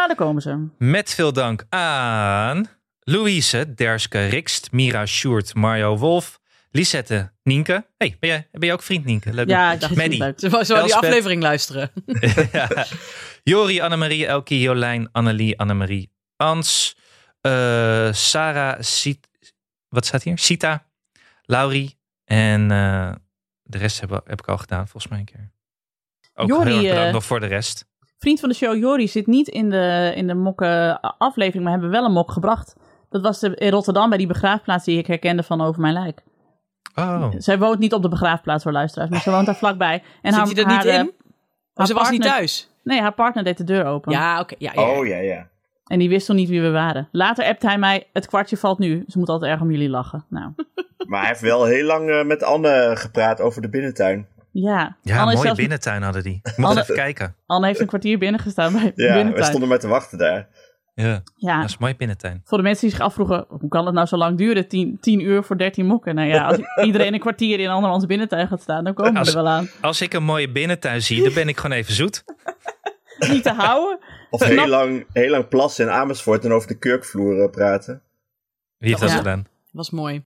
Daar 0.07 0.15
komen 0.15 0.41
ze. 0.41 0.67
Met 0.77 1.13
veel 1.13 1.33
dank 1.33 1.65
aan 1.69 2.67
Louise, 2.99 3.73
Derske, 3.73 4.25
Rikst, 4.25 4.71
Mira, 4.71 5.05
Sjoerd, 5.05 5.53
Mario 5.53 5.97
Wolf, 5.97 6.39
Lisette, 6.71 7.31
Nienke. 7.43 7.87
hey, 7.97 8.17
ben 8.19 8.29
jij, 8.29 8.47
ben 8.51 8.61
jij 8.61 8.73
ook 8.73 8.83
vriend 8.83 9.05
Nienke? 9.05 9.33
Leuk. 9.33 9.47
Ja, 9.47 9.73
ik 9.73 9.79
dacht, 9.79 9.95
Maddie. 9.95 10.19
leuk. 10.19 10.39
Ze 10.39 10.49
wou 10.49 10.83
die 10.83 10.95
aflevering 10.95 11.41
luisteren. 11.41 11.91
ja. 12.51 12.85
Jori, 13.43 13.81
Annemarie, 13.81 14.25
Elkie, 14.25 14.59
Jolijn, 14.59 15.09
Annelie, 15.11 15.59
Annemarie, 15.59 16.11
Ans, 16.37 16.97
eh, 17.41 18.11
Sarah, 18.11 18.81
Sit, 18.81 19.27
wat 19.89 20.05
staat 20.05 20.23
hier? 20.23 20.37
Sita, 20.37 20.85
Laurie 21.41 21.97
en 22.23 22.71
eh, 22.71 23.11
de 23.63 23.77
rest 23.77 23.99
heb, 23.99 24.09
heb 24.09 24.39
ik 24.39 24.47
al 24.47 24.57
gedaan, 24.57 24.87
volgens 24.87 25.07
mij 25.07 25.19
een 25.19 25.25
keer. 25.25 25.51
Ook 26.33 26.47
Jori, 26.47 26.69
heel 26.69 26.77
erg 26.77 26.83
bedankt 26.87 27.07
eh, 27.07 27.13
nog 27.13 27.25
voor 27.25 27.39
de 27.39 27.45
rest. 27.45 27.85
Vriend 28.17 28.39
van 28.39 28.49
de 28.49 28.55
show, 28.55 28.75
Jori, 28.75 29.07
zit 29.07 29.27
niet 29.27 29.47
in 29.47 29.69
de, 29.69 30.13
in 30.15 30.27
de 30.27 30.33
mokken 30.33 30.99
aflevering, 30.99 31.63
maar 31.63 31.73
hebben 31.73 31.89
wel 31.91 32.05
een 32.05 32.11
mok 32.11 32.31
gebracht. 32.31 32.75
Dat 33.09 33.21
was 33.21 33.39
de, 33.39 33.55
in 33.55 33.71
Rotterdam 33.71 34.09
bij 34.09 34.17
die 34.17 34.27
begraafplaats 34.27 34.85
die 34.85 34.97
ik 34.97 35.07
herkende 35.07 35.43
van 35.43 35.61
Over 35.61 35.81
Mijn 35.81 35.93
Lijk. 35.93 36.23
Oh, 36.95 37.27
Zij 37.37 37.59
woont 37.59 37.79
niet 37.79 37.93
op 37.93 38.01
de 38.01 38.09
begraafplaats 38.09 38.63
voor 38.63 38.71
luisteraars, 38.71 39.09
maar 39.09 39.21
ze 39.21 39.31
woont 39.31 39.45
daar 39.45 39.55
vlakbij. 39.55 40.03
En 40.21 40.33
Zit 40.33 40.33
haar, 40.33 40.45
hij 40.45 40.63
er 40.63 40.67
niet 40.67 40.75
haar, 40.75 40.85
eh, 40.85 40.99
in? 40.99 41.13
Oh, 41.73 41.85
ze 41.85 41.93
was 41.93 42.09
niet 42.09 42.21
thuis. 42.21 42.69
Nee, 42.83 43.01
haar 43.01 43.13
partner 43.13 43.43
deed 43.43 43.57
de 43.57 43.63
deur 43.63 43.85
open. 43.85 44.11
Ja, 44.11 44.39
oké. 44.39 44.55
Ja, 44.57 44.71
ja, 44.75 44.81
ja. 44.81 44.89
Oh 44.89 45.07
ja, 45.07 45.17
ja. 45.17 45.47
En 45.85 45.99
die 45.99 46.09
wist 46.09 46.27
nog 46.27 46.37
niet 46.37 46.49
wie 46.49 46.61
we 46.61 46.69
waren. 46.69 47.07
Later 47.11 47.45
appt 47.45 47.61
hij 47.61 47.77
mij, 47.77 48.07
het 48.13 48.27
kwartje 48.27 48.57
valt 48.57 48.79
nu. 48.79 49.03
Ze 49.07 49.17
moet 49.17 49.29
altijd 49.29 49.51
erg 49.51 49.61
om 49.61 49.71
jullie 49.71 49.89
lachen. 49.89 50.25
Nou, 50.29 50.51
Maar 51.09 51.19
hij 51.19 51.29
heeft 51.29 51.41
wel 51.41 51.65
heel 51.65 51.85
lang 51.85 52.09
eh, 52.09 52.23
met 52.23 52.43
Anne 52.43 52.91
gepraat 52.95 53.41
over 53.41 53.61
de 53.61 53.69
binnentuin. 53.69 54.27
Ja. 54.63 54.97
ja, 55.01 55.13
Anne, 55.19 55.25
is 55.27 55.33
mooie 55.33 55.37
zelfs- 55.41 55.59
binnentuin 55.59 56.01
hadden 56.01 56.23
die. 56.23 56.39
Ik 56.43 56.57
mocht 56.57 56.69
Anne- 56.69 56.81
even 56.81 56.95
kijken. 56.95 57.35
Anne 57.45 57.67
heeft 57.67 57.79
een 57.79 57.87
kwartier 57.87 58.17
binnengestaan 58.17 58.73
bij 58.73 58.81
Ja, 58.95 59.07
we 59.07 59.13
binnentuin. 59.13 59.45
stonden 59.45 59.69
maar 59.69 59.79
te 59.79 59.87
wachten 59.87 60.17
daar. 60.17 60.47
Ja, 60.93 61.21
Ja, 61.35 61.55
dat 61.55 61.65
is 61.65 61.71
een 61.71 61.77
mooie 61.79 61.95
binnentuin. 61.95 62.41
voor 62.43 62.57
de 62.57 62.63
mensen 62.63 62.87
die 62.87 62.95
zich 62.95 63.05
afvroegen, 63.05 63.45
hoe 63.49 63.69
kan 63.69 63.85
het 63.85 63.95
nou 63.95 64.07
zo 64.07 64.17
lang 64.17 64.37
duren? 64.37 64.67
10 64.67 64.97
10 65.01 65.19
uur 65.19 65.43
voor 65.43 65.57
13 65.57 65.85
mokken. 65.85 66.15
Nou 66.15 66.27
ja, 66.27 66.45
als 66.45 66.57
iedereen 66.85 67.13
een 67.13 67.19
kwartier 67.19 67.59
in 67.59 67.69
andermans 67.69 68.05
binnentuin 68.05 68.47
gaat 68.47 68.61
staan, 68.61 68.83
dan 68.83 68.93
komen 68.93 69.21
we 69.23 69.27
er 69.27 69.33
wel 69.33 69.47
aan. 69.47 69.69
Als 69.81 70.01
ik 70.01 70.13
een 70.13 70.23
mooie 70.23 70.51
binnentuin 70.51 71.01
zie, 71.01 71.23
dan 71.23 71.33
ben 71.33 71.47
ik 71.47 71.57
gewoon 71.57 71.77
even 71.77 71.93
zoet. 71.93 72.23
Niet 73.31 73.43
te 73.43 73.51
houden. 73.53 73.99
Of 74.29 74.41
Snap- 74.43 74.57
heel 74.57 74.67
lang, 74.67 75.05
heel 75.13 75.29
lang 75.29 75.47
plassen 75.47 75.85
in 75.85 75.91
Amersfoort 75.91 76.45
en 76.45 76.51
over 76.51 76.67
de 76.67 76.77
kurkvloer 76.77 77.49
praten. 77.49 78.01
Wie 78.77 78.89
heeft 78.89 79.01
dat 79.01 79.09
Ja. 79.11 79.17
gedaan? 79.17 79.45
was 79.71 79.89
mooi. 79.91 80.25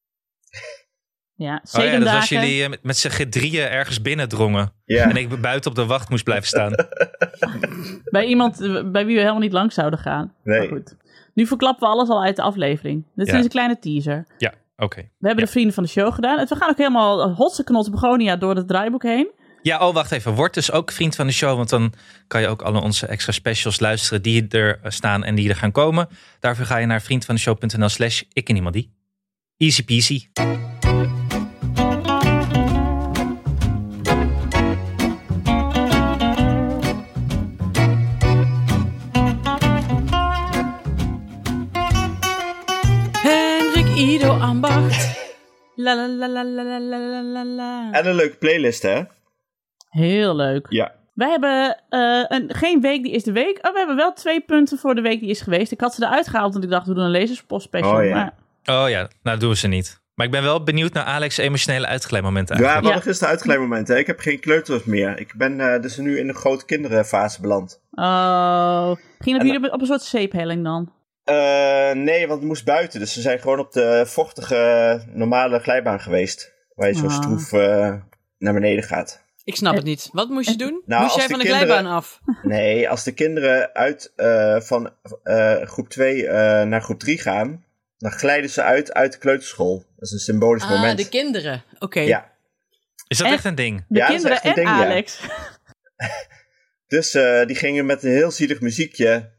Ja, 1.39 1.61
Oh 1.73 1.83
ja, 1.83 1.99
dat 1.99 2.11
was 2.11 2.29
jullie 2.29 2.63
eh, 2.63 2.69
met, 2.69 2.83
met 2.83 2.97
z'n 2.97 3.29
drieën 3.29 3.67
ergens 3.67 4.01
binnendrongen. 4.01 4.71
Ja, 4.85 5.09
En 5.09 5.15
ik 5.15 5.41
buiten 5.41 5.69
op 5.69 5.75
de 5.75 5.85
wacht 5.85 6.09
moest 6.09 6.23
blijven 6.23 6.47
staan. 6.47 6.73
Bij 8.11 8.25
iemand 8.25 8.61
eh, 8.61 8.91
bij 8.91 9.05
wie 9.05 9.13
we 9.15 9.19
helemaal 9.21 9.39
niet 9.41 9.51
lang 9.53 9.73
zouden 9.73 9.99
gaan. 9.99 10.33
Maar 10.43 10.59
nee. 10.59 10.67
goed. 10.67 10.95
Nu 11.33 11.45
verklappen 11.47 11.87
we 11.87 11.93
alles 11.93 12.09
al 12.09 12.23
uit 12.23 12.35
de 12.35 12.41
aflevering. 12.41 13.05
Dit 13.15 13.27
Ja. 13.27 13.37
is 13.37 13.43
een 13.43 13.49
kleine 13.49 13.79
teaser. 13.79 14.25
Ja, 14.37 14.53
oké. 14.77 15.01
We 15.17 15.27
hebben 15.27 15.45
de 15.45 15.51
vrienden 15.51 15.73
van 15.73 15.83
de 15.83 15.89
show 15.89 16.13
gedaan. 16.13 16.39
En 16.39 16.47
we 16.47 16.55
gaan 16.55 16.69
ook 16.69 16.77
helemaal 16.77 17.33
hotse 17.33 17.63
knot 17.63 17.91
begonia 17.91 18.35
door 18.35 18.55
het 18.55 18.67
draaiboek 18.67 19.03
heen. 19.03 19.31
Ja, 19.61 19.87
oh, 19.87 19.93
wacht 19.93 20.11
even. 20.11 20.33
Word 20.33 20.53
dus 20.53 20.71
ook 20.71 20.91
vriend 20.91 21.15
van 21.15 21.27
de 21.27 21.33
show. 21.33 21.55
Want 21.57 21.69
dan 21.69 21.93
kan 22.27 22.41
je 22.41 22.47
ook 22.47 22.61
alle 22.61 22.81
onze 22.81 23.05
extra 23.07 23.31
specials 23.31 23.79
luisteren 23.79 24.21
die 24.21 24.47
er 24.47 24.79
staan 24.83 25.23
en 25.23 25.35
die 25.35 25.49
er 25.49 25.55
gaan 25.55 25.71
komen. 25.71 26.07
Daarvoor 26.39 26.65
ga 26.65 26.77
je 26.77 26.85
naar 26.85 27.01
vriendvandeshow.nl 27.01 27.89
slash 27.89 28.21
ik 28.33 28.49
en 28.49 28.55
iemand 28.55 28.73
die. 28.73 28.93
Easy 29.57 29.83
peasy. 29.83 30.27
La 45.75 45.95
la 45.95 46.07
la 46.07 46.27
la 46.27 46.43
la 46.43 46.79
la 46.79 47.21
la 47.21 47.43
la. 47.45 47.91
En 47.91 48.07
een 48.07 48.15
leuke 48.15 48.37
playlist, 48.37 48.81
hè? 48.81 49.01
Heel 49.89 50.35
leuk. 50.35 50.65
Ja. 50.69 50.91
Wij 51.13 51.29
hebben 51.29 51.83
eh, 51.89 52.25
een, 52.27 52.55
geen 52.55 52.81
week 52.81 53.03
die 53.03 53.11
is 53.11 53.23
de 53.23 53.31
week. 53.31 53.57
Oh, 53.61 53.71
we 53.71 53.77
hebben 53.77 53.95
wel 53.95 54.13
twee 54.13 54.41
punten 54.41 54.77
voor 54.77 54.95
de 54.95 55.01
week 55.01 55.19
die 55.19 55.29
is 55.29 55.41
geweest. 55.41 55.71
Ik 55.71 55.79
had 55.79 55.93
ze 55.93 56.03
eruit 56.03 56.27
gehaald, 56.27 56.51
want 56.51 56.65
ik 56.65 56.69
dacht, 56.69 56.87
we 56.87 56.93
doen 56.93 57.03
een 57.03 57.09
lezerspost 57.09 57.65
special. 57.65 57.97
Oh 57.97 58.05
ja. 58.05 58.33
Oh 58.65 58.89
ja, 58.89 59.07
nou 59.23 59.39
doen 59.39 59.49
we 59.49 59.55
ze 59.55 59.67
niet. 59.67 60.01
Maar 60.15 60.25
ik 60.25 60.31
ben 60.31 60.43
wel 60.43 60.63
benieuwd 60.63 60.93
naar 60.93 61.03
Alex' 61.03 61.37
emotionele 61.37 61.87
uitgeleidmomenten. 61.87 62.55
Ja, 62.55 62.61
we 62.61 62.67
hadden 62.67 62.91
ja. 62.91 62.99
gisteren 62.99 63.29
uitgeleidmomenten. 63.29 63.97
Ik 63.97 64.07
heb 64.07 64.19
geen 64.19 64.39
kleuters 64.39 64.83
meer. 64.83 65.19
Ik 65.19 65.33
ben 65.37 65.59
eh, 65.59 65.81
dus 65.81 65.97
nu 65.97 66.17
in 66.17 66.27
de 66.27 66.33
grote 66.33 66.65
kinderenfase 66.65 67.41
beland. 67.41 67.81
Oh, 67.91 68.91
ging 69.19 69.37
dat 69.37 69.55
en, 69.55 69.73
op, 69.73 69.81
een 69.81 69.87
soort 69.87 70.01
zeephelling 70.01 70.63
dan? 70.63 70.91
Eh, 71.29 71.91
nee, 71.95 72.27
want 72.27 72.39
het 72.39 72.47
moest 72.49 72.65
buiten. 72.65 72.99
Dus 72.99 73.15
we 73.15 73.21
zijn 73.21 73.39
gewoon 73.39 73.59
op 73.59 73.71
de 73.71 74.03
vochtige, 74.05 75.01
normale 75.07 75.59
glijbaan 75.59 75.99
geweest. 75.99 76.53
Waar 76.75 76.87
je 76.87 76.95
zo 76.95 77.05
Ah. 77.05 77.15
stroef 77.15 77.53
eh, 77.53 77.95
naar 78.37 78.53
beneden 78.53 78.83
gaat. 78.83 79.23
Ik 79.43 79.55
snap 79.55 79.75
het 79.75 79.83
niet. 79.83 80.09
Wat 80.11 80.29
moest 80.29 80.49
je 80.49 80.55
doen? 80.55 80.81
Nou, 80.85 81.03
moest 81.03 81.15
jij 81.15 81.27
van 81.27 81.39
de 81.39 81.45
kinderen- 81.45 81.67
glijbaan 81.67 81.91
af? 81.95 82.19
Nee, 82.43 82.89
als 82.89 83.03
de 83.03 83.11
kinderen 83.11 83.73
uit 83.73 84.13
eh, 84.15 84.59
van 84.59 84.93
eh, 85.23 85.61
groep 85.61 85.89
2 85.89 86.27
eh, 86.27 86.33
naar 86.67 86.81
groep 86.81 86.99
3 86.99 87.17
gaan, 87.19 87.65
dan 87.97 88.11
glijden 88.11 88.49
ze 88.49 88.61
uit 88.63 88.93
uit 88.93 89.11
de 89.11 89.17
kleuterschool. 89.17 89.77
Dat 89.95 90.05
is 90.07 90.11
een 90.11 90.19
symbolisch 90.19 90.63
Ah, 90.63 90.69
moment. 90.69 90.97
de 90.97 91.09
kinderen. 91.09 91.63
Oké. 91.79 91.99
Ja, 91.99 92.31
Is 93.07 93.17
dat 93.17 93.27
En- 93.27 93.33
echt 93.33 93.45
een 93.45 93.55
ding? 93.55 93.85
De 93.87 93.99
Ja, 93.99 94.07
dat 94.07 94.15
is 94.15 94.21
kinderen 94.21 94.43
echt 94.43 94.57
een 94.57 94.63
en 94.65 94.69
ding, 94.75 94.83
ja. 94.83 94.85
Alex. 94.91 95.19
dus 96.87 97.13
eh, 97.13 97.45
die 97.45 97.55
gingen 97.55 97.85
met 97.85 98.03
een 98.03 98.11
heel 98.11 98.31
zielig 98.31 98.61
muziekje, 98.61 99.29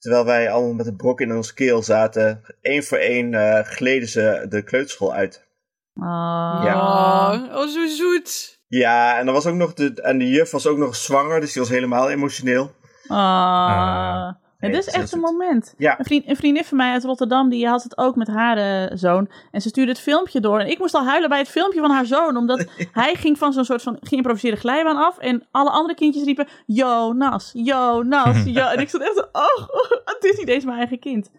terwijl 0.00 0.24
wij 0.24 0.50
allemaal 0.50 0.74
met 0.74 0.86
een 0.86 0.96
brok 0.96 1.20
in 1.20 1.36
onze 1.36 1.54
keel 1.54 1.82
zaten, 1.82 2.42
één 2.60 2.82
voor 2.82 2.98
één 2.98 3.34
eh, 3.34 3.64
gleden 3.64 4.08
ze 4.08 4.46
de 4.48 4.62
kleuterschool 4.62 5.14
uit. 5.14 5.48
Oh. 5.94 6.62
Oh, 6.64 7.56
oh, 7.56 7.68
zo 7.68 7.86
zoet. 7.86 8.58
Ja, 8.66 9.18
en, 9.18 9.26
er 9.26 9.32
was 9.32 9.46
ook 9.46 9.54
nog 9.54 9.74
de, 9.74 10.02
en 10.02 10.18
de 10.18 10.28
juf 10.28 10.50
was 10.50 10.66
ook 10.66 10.78
nog 10.78 10.96
zwanger, 10.96 11.40
dus 11.40 11.52
die 11.52 11.62
was 11.62 11.70
helemaal 11.70 12.10
emotioneel. 12.10 12.62
Oh. 13.08 13.16
Ah. 13.16 13.16
Ja, 13.16 14.39
Nee, 14.39 14.39
dit 14.60 14.86
is 14.86 14.86
echt 14.86 15.12
een 15.12 15.22
het. 15.22 15.30
moment. 15.30 15.74
Ja. 15.78 15.98
Een, 15.98 16.04
vriend, 16.04 16.28
een 16.28 16.36
vriendin 16.36 16.64
van 16.64 16.76
mij 16.76 16.92
uit 16.92 17.04
Rotterdam, 17.04 17.48
die 17.48 17.66
had 17.68 17.82
het 17.82 17.98
ook 17.98 18.16
met 18.16 18.28
haar 18.28 18.56
eh, 18.56 18.96
zoon. 18.96 19.30
En 19.50 19.60
ze 19.60 19.68
stuurde 19.68 19.90
het 19.90 20.00
filmpje 20.00 20.40
door. 20.40 20.60
En 20.60 20.70
ik 20.70 20.78
moest 20.78 20.94
al 20.94 21.04
huilen 21.04 21.28
bij 21.28 21.38
het 21.38 21.48
filmpje 21.48 21.80
van 21.80 21.90
haar 21.90 22.06
zoon. 22.06 22.36
Omdat 22.36 22.66
hij 22.92 23.14
ging 23.14 23.38
van 23.38 23.52
zo'n 23.52 23.64
soort 23.64 23.82
van 23.82 23.96
geïmproviseerde 24.00 24.56
glijbaan 24.56 24.96
af. 24.96 25.18
En 25.18 25.46
alle 25.50 25.70
andere 25.70 25.94
kindjes 25.94 26.24
riepen, 26.24 26.48
yo, 26.66 27.12
Nas, 27.12 27.50
yo, 27.54 28.02
Nas, 28.02 28.44
yo. 28.44 28.66
En 28.72 28.80
ik 28.80 28.88
zat 28.88 29.00
echt 29.00 29.14
zo, 29.16 29.24
oh, 29.32 29.68
het 30.14 30.24
is 30.24 30.38
niet 30.38 30.48
eens 30.48 30.64
mijn 30.64 30.78
eigen 30.78 30.98
kind. 30.98 31.30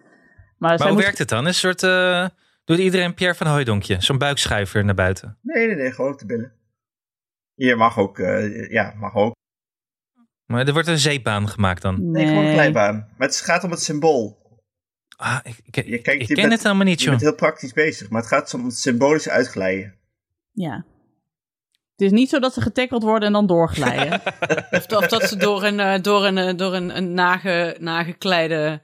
Maar, 0.57 0.69
Maar 0.69 0.79
hoe 0.79 0.91
moest- 0.91 1.03
werkt 1.03 1.17
het 1.17 1.29
dan? 1.29 1.47
Is 1.47 1.63
een 1.63 1.75
soort... 1.77 1.83
eh, 1.83 2.27
doet 2.65 2.77
iedereen 2.77 3.13
Pierre 3.13 3.35
van 3.35 3.47
Hooidonkje? 3.47 3.95
Zo'n 3.99 4.17
buikschuiver 4.17 4.85
naar 4.85 4.95
buiten? 4.95 5.37
Nee, 5.41 5.67
nee, 5.67 5.75
nee, 5.75 5.91
gewoon 5.91 6.11
op 6.11 6.19
de 6.19 6.25
billen. 6.25 6.53
Hier 7.55 7.77
mag 7.77 7.97
ook, 7.97 8.19
eh, 8.19 8.69
ja, 8.71 8.93
mag 8.97 9.15
ook. 9.15 9.35
Maar 10.51 10.67
er 10.67 10.73
wordt 10.73 10.87
een 10.87 10.99
zeepbaan 10.99 11.49
gemaakt 11.49 11.81
dan. 11.81 12.11
Nee, 12.11 12.23
gewoon 12.25 12.39
een 12.39 12.45
Nee. 12.45 12.53
glijbaan. 12.53 13.07
Maar 13.17 13.27
het 13.27 13.37
gaat 13.41 13.63
om 13.63 13.71
het 13.71 13.81
symbool. 13.81 14.39
Ah, 15.17 15.37
ik, 15.43 15.59
ik, 15.65 15.75
Je 15.85 16.01
kijkt, 16.01 16.21
ik 16.21 16.27
je 16.27 16.33
ken 16.33 16.35
bent- 16.35 16.51
het 16.53 16.63
helemaal 16.63 16.85
niet, 16.85 16.97
Je 16.99 17.01
joh. 17.05 17.09
bent 17.13 17.21
heel 17.21 17.35
praktisch 17.35 17.73
bezig, 17.73 18.09
maar 18.09 18.21
het 18.21 18.29
gaat 18.29 18.53
om 18.53 18.65
het 18.65 18.77
symbolische 18.77 19.31
uitglijden. 19.31 19.95
Ja. 20.51 20.85
Het 21.95 22.11
is 22.11 22.11
niet 22.11 22.29
zo 22.29 22.39
dat 22.39 22.53
ze 22.53 22.61
getackeld 22.61 23.03
worden 23.03 23.27
en 23.27 23.33
dan 23.33 23.47
doorglijden. 23.47 24.21
Of, 24.71 24.85
of 24.95 25.07
dat 25.07 25.23
ze 25.23 25.37
door 25.37 25.63
een, 25.63 25.79
eh, 25.79 26.01
door 26.01 26.25
een, 26.25 26.37
eh, 26.37 26.57
door 26.57 26.73
een, 26.75 26.97
een 26.97 27.13
nage, 27.13 27.75
nagekleide, 27.79 28.81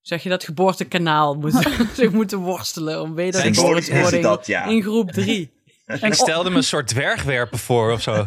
zeg 0.00 0.22
je 0.22 0.28
dat, 0.28 0.44
geboortekanaal 0.44 1.34
moeten, 1.34 1.72
zich 1.94 2.12
moeten 2.20 2.38
worstelen 2.38 3.00
om 3.02 3.08
Symbolisch 3.30 3.86
te 3.86 3.92
is 3.92 4.00
worden 4.00 4.22
dat, 4.22 4.46
ja. 4.46 4.64
in 4.64 4.82
groep 4.82 5.10
drie. 5.12 5.50
Ik 5.86 6.14
stelde 6.14 6.50
me 6.50 6.56
een 6.56 6.62
soort 6.64 6.86
dwergwerpen 6.88 7.58
voor 7.58 7.92
of 7.92 8.02
zo. 8.02 8.26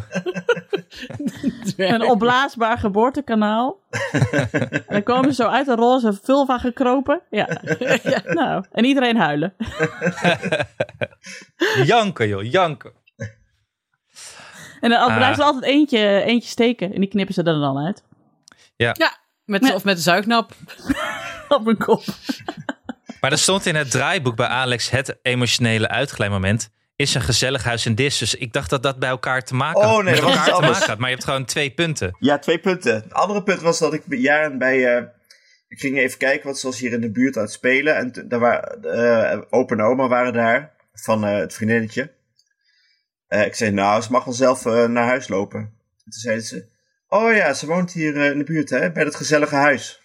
Een 1.76 2.02
opblaasbaar 2.02 2.78
geboortekanaal. 2.78 3.80
en 4.10 4.82
dan 4.88 5.02
komen 5.02 5.34
ze 5.34 5.42
zo 5.42 5.48
uit 5.48 5.66
de 5.66 5.74
roze 5.74 6.18
vulva 6.22 6.58
gekropen. 6.58 7.20
Ja. 7.30 7.48
ja. 8.02 8.22
Nou, 8.24 8.64
en 8.72 8.84
iedereen 8.84 9.16
huilen. 9.16 9.54
Janken 11.84 12.28
joh, 12.28 12.42
janken. 12.50 12.92
En 14.80 14.90
dan 14.90 14.98
Ah. 15.08 15.16
blijft 15.16 15.38
er 15.38 15.44
altijd 15.44 15.64
eentje, 15.64 16.22
eentje 16.22 16.48
steken. 16.48 16.92
En 16.94 17.00
die 17.00 17.08
knippen 17.10 17.34
ze 17.34 17.42
er 17.42 17.60
dan 17.60 17.78
uit. 17.86 18.02
Ja, 18.76 18.94
met, 19.44 19.60
Nee. 19.60 19.74
of 19.74 19.84
met 19.84 19.96
een 19.96 20.02
zuignap. 20.02 20.52
Op 21.48 21.64
mijn 21.64 21.76
kop. 21.78 22.02
Maar 23.20 23.32
er 23.32 23.38
stond 23.38 23.66
in 23.66 23.74
het 23.74 23.90
draaiboek 23.90 24.36
bij 24.36 24.46
Alex 24.46 24.90
het 24.90 25.18
emotionele 25.22 25.88
uitglijmoment 25.88 26.70
is 27.00 27.14
een 27.14 27.20
gezellig 27.22 27.64
huis 27.64 27.86
en 27.86 27.94
dis. 27.94 28.18
Dus 28.18 28.34
ik 28.34 28.52
dacht 28.52 28.70
dat 28.70 28.82
dat 28.82 28.98
bij 28.98 29.08
elkaar 29.08 29.42
te 29.42 29.54
maken, 29.54 29.80
Oh, 29.80 30.02
nee, 30.02 30.14
met 30.14 30.22
elkaar 30.22 30.44
te 30.44 30.60
maken 30.60 30.86
had. 30.86 30.98
Maar 30.98 31.08
je 31.08 31.14
hebt 31.14 31.24
gewoon 31.28 31.44
twee 31.44 31.70
punten. 31.70 32.16
Ja, 32.18 32.38
twee 32.38 32.58
punten. 32.58 32.94
Het 32.94 33.12
andere 33.12 33.42
punt 33.42 33.60
was 33.60 33.78
dat 33.78 33.94
ik 33.94 34.02
jaren 34.08 34.58
bij... 34.58 34.96
eh, 34.96 35.04
ik 35.68 35.80
ging 35.80 35.98
even 35.98 36.18
kijken 36.18 36.46
wat 36.46 36.58
ze 36.58 36.66
was 36.66 36.78
hier 36.78 36.92
in 36.92 37.00
de 37.00 37.10
buurt 37.10 37.36
aan 37.36 37.42
het 37.42 37.52
spelen. 37.52 37.96
En 37.96 38.28
daar 38.28 38.38
waren, 38.40 38.82
eh 39.32 39.40
opa 39.50 39.74
en 39.74 39.82
oma 39.82 40.08
waren 40.08 40.32
daar, 40.32 40.72
van 40.92 41.24
eh, 41.24 41.36
het 41.36 41.54
vriendinnetje. 41.54 42.12
Eh, 43.26 43.44
ik 43.46 43.54
zei, 43.54 43.70
nou, 43.70 44.02
ze 44.02 44.10
mag 44.10 44.24
wel 44.24 44.34
zelf 44.34 44.66
eh, 44.66 44.84
naar 44.86 45.06
huis 45.06 45.28
lopen. 45.28 45.60
En 45.60 46.10
toen 46.10 46.20
zeiden 46.20 46.44
ze, 46.44 46.68
oh 47.08 47.34
ja, 47.34 47.54
ze 47.54 47.66
woont 47.66 47.92
hier 47.92 48.16
eh, 48.16 48.30
in 48.30 48.38
de 48.38 48.44
buurt, 48.44 48.70
hè, 48.70 48.92
bij 48.92 49.04
dat 49.04 49.14
gezellige 49.14 49.54
huis. 49.54 50.00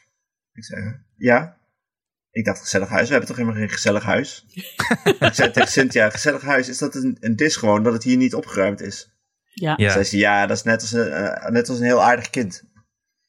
Ik 0.54 0.64
zei, 0.64 1.00
ja. 1.18 1.58
Ik 2.36 2.46
dacht, 2.46 2.60
gezellig 2.60 2.90
huis? 2.90 3.06
We 3.06 3.12
hebben 3.12 3.28
toch 3.28 3.38
helemaal 3.38 3.60
geen 3.60 3.70
gezellig 3.70 4.04
huis? 4.04 4.46
ik 5.20 5.34
zei 5.34 5.52
tegen 5.52 5.68
Cynthia, 5.72 6.10
gezellig 6.10 6.42
huis, 6.42 6.70
is 6.70 6.78
dat 6.78 6.96
een, 6.96 7.18
een 7.20 7.36
dis 7.36 7.56
gewoon, 7.56 7.84
dat 7.84 7.94
het 7.94 8.04
hier 8.04 8.18
niet 8.18 8.34
opgeruimd 8.36 8.82
is? 8.82 9.10
Ja. 9.54 9.74
Ja. 9.78 9.90
Zei 9.92 10.04
ze, 10.04 10.18
ja, 10.18 10.46
dat 10.46 10.58
is 10.58 10.64
net 10.64 10.82
als 10.82 10.92
een, 10.92 11.08
eh, 11.12 11.50
net 11.50 11.70
als 11.70 11.80
een 11.80 11.86
heel 11.86 12.02
aardig 12.04 12.30
kind. 12.30 12.64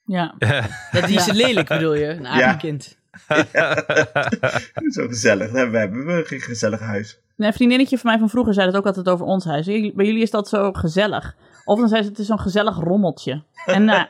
ja. 0.04 0.34
Dat 0.92 1.06
die 1.06 1.16
is 1.16 1.26
lelijk 1.26 1.68
bedoel 1.68 1.94
je, 1.94 2.06
een 2.06 2.26
aardig 2.26 2.46
Ja. 2.46 2.54
kind. 2.54 2.96
Zo 4.94 5.06
gezellig. 5.06 5.50
Nee, 5.52 5.66
we 5.66 5.78
hebben 5.78 6.26
geen 6.26 6.40
gezellig 6.40 6.80
huis. 6.80 7.20
Een 7.36 7.52
vriendinnetje 7.52 7.98
van 7.98 8.10
mij 8.10 8.18
van 8.18 8.28
vroeger 8.30 8.54
zei 8.54 8.66
dat 8.66 8.76
ook 8.76 8.86
altijd 8.86 9.08
over 9.08 9.26
ons 9.26 9.44
huis. 9.44 9.66
Jullie- 9.66 9.94
Bij 9.94 10.06
jullie 10.06 10.22
is 10.22 10.30
dat 10.30 10.48
zo 10.48 10.72
gezellig. 10.72 11.36
Of 11.64 11.78
dan 11.78 11.88
zei 11.88 12.02
ze, 12.02 12.08
het 12.08 12.18
is 12.18 12.26
zo'n 12.26 12.40
gezellig 12.40 12.76
rommeltje. 12.76 13.44
En 13.66 13.84
nou, 13.84 14.06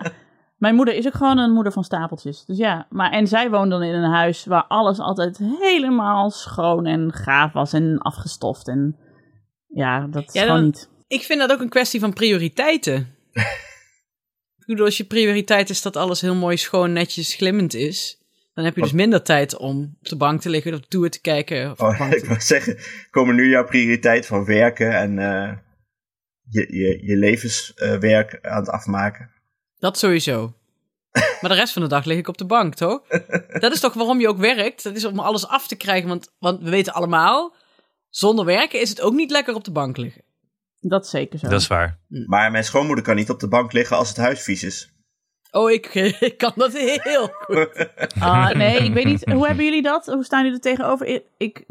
mijn 0.56 0.74
moeder 0.74 0.94
is 0.94 1.06
ook 1.06 1.14
gewoon 1.14 1.38
een 1.38 1.52
moeder 1.52 1.72
van 1.72 1.84
stapeltjes. 1.84 2.44
Dus 2.44 2.56
ja, 2.58 2.86
maar 2.90 3.10
en 3.12 3.26
zij 3.26 3.50
woonde 3.50 3.70
dan 3.70 3.82
in 3.82 3.94
een 3.94 4.10
huis 4.10 4.44
waar 4.44 4.64
alles 4.64 4.98
altijd 4.98 5.38
helemaal 5.38 6.30
schoon 6.30 6.86
en 6.86 7.12
gaaf 7.12 7.52
was 7.52 7.72
en 7.72 7.98
afgestoft. 7.98 8.68
En 8.68 8.96
ja, 9.66 10.06
dat 10.06 10.24
is 10.28 10.32
Ja, 10.32 10.40
gewoon 10.42 10.56
dan- 10.56 10.64
niet. 10.64 10.90
Ik 11.08 11.22
vind 11.22 11.40
dat 11.40 11.52
ook 11.52 11.60
een 11.60 11.68
kwestie 11.68 12.00
van 12.00 12.12
prioriteiten. 12.12 13.14
ik 14.58 14.66
bedoel, 14.66 14.84
als 14.84 14.96
je 14.96 15.04
prioriteit 15.04 15.70
is 15.70 15.82
dat 15.82 15.96
alles 15.96 16.20
heel 16.20 16.34
mooi, 16.34 16.56
schoon, 16.56 16.92
netjes, 16.92 17.34
glimmend 17.34 17.74
is... 17.74 18.18
dan 18.54 18.64
heb 18.64 18.74
je 18.76 18.82
dus 18.82 18.92
minder 18.92 19.22
tijd 19.22 19.56
om 19.56 19.96
op 20.00 20.08
de 20.08 20.16
bank 20.16 20.40
te 20.40 20.50
liggen, 20.50 20.74
op 20.74 20.82
de 20.82 20.88
tour 20.88 21.10
te 21.10 21.20
kijken. 21.20 21.70
Of 21.70 21.80
Oh, 21.80 22.10
ik 22.16 22.24
wou 22.24 22.40
zeggen, 22.40 22.78
komen 23.10 23.34
nu 23.34 23.48
jouw 23.48 23.64
prioriteit 23.64 24.26
van 24.26 24.44
werken 24.44 24.96
en 24.96 25.18
eh, 25.18 25.56
je, 26.48 26.66
je, 26.76 27.06
je 27.06 27.16
levenswerk 27.16 28.38
aan 28.42 28.60
het 28.60 28.68
afmaken? 28.70 29.30
Dat 29.78 29.98
sowieso. 29.98 30.52
Maar 31.40 31.50
de 31.50 31.56
rest 31.56 31.72
van 31.72 31.82
de 31.82 31.88
dag 31.88 32.04
lig 32.04 32.18
ik 32.18 32.28
op 32.28 32.38
de 32.38 32.44
bank, 32.44 32.74
toch? 32.74 33.00
Dat 33.62 33.72
is 33.72 33.80
toch 33.80 33.94
waarom 33.94 34.20
je 34.20 34.28
ook 34.28 34.38
werkt? 34.38 34.82
Dat 34.82 34.96
is 34.96 35.04
om 35.04 35.18
alles 35.18 35.46
af 35.46 35.66
te 35.66 35.76
krijgen. 35.76 36.08
Want, 36.08 36.32
want 36.38 36.62
we 36.62 36.70
weten 36.70 36.92
allemaal, 36.92 37.54
zonder 38.10 38.44
werken 38.44 38.80
is 38.80 38.88
het 38.88 39.00
ook 39.00 39.12
niet 39.12 39.30
lekker 39.30 39.54
op 39.54 39.64
de 39.64 39.70
bank 39.70 39.96
liggen. 39.96 40.22
Dat 40.80 41.04
is 41.04 41.10
zeker 41.10 41.38
zo. 41.38 41.48
Dat 41.48 41.60
is 41.60 41.66
waar. 41.66 41.98
Maar 42.26 42.50
mijn 42.50 42.64
schoonmoeder 42.64 43.04
kan 43.04 43.16
niet 43.16 43.30
op 43.30 43.40
de 43.40 43.48
bank 43.48 43.72
liggen 43.72 43.96
als 43.96 44.08
het 44.08 44.16
huis 44.16 44.42
vies 44.42 44.62
is. 44.62 44.90
Oh, 45.50 45.70
ik, 45.70 45.86
ik 46.20 46.38
kan 46.38 46.52
dat 46.54 46.72
heel 46.72 47.28
goed. 47.28 47.68
Ah, 48.20 48.50
nee, 48.50 48.78
ik 48.78 48.92
weet 48.92 49.04
niet. 49.04 49.24
Hoe 49.24 49.46
hebben 49.46 49.64
jullie 49.64 49.82
dat? 49.82 50.06
Hoe 50.06 50.24
staan 50.24 50.42
jullie 50.42 50.56
er 50.56 50.62
tegenover? 50.62 51.06
Ik, 51.06 51.24
ik, 51.36 51.64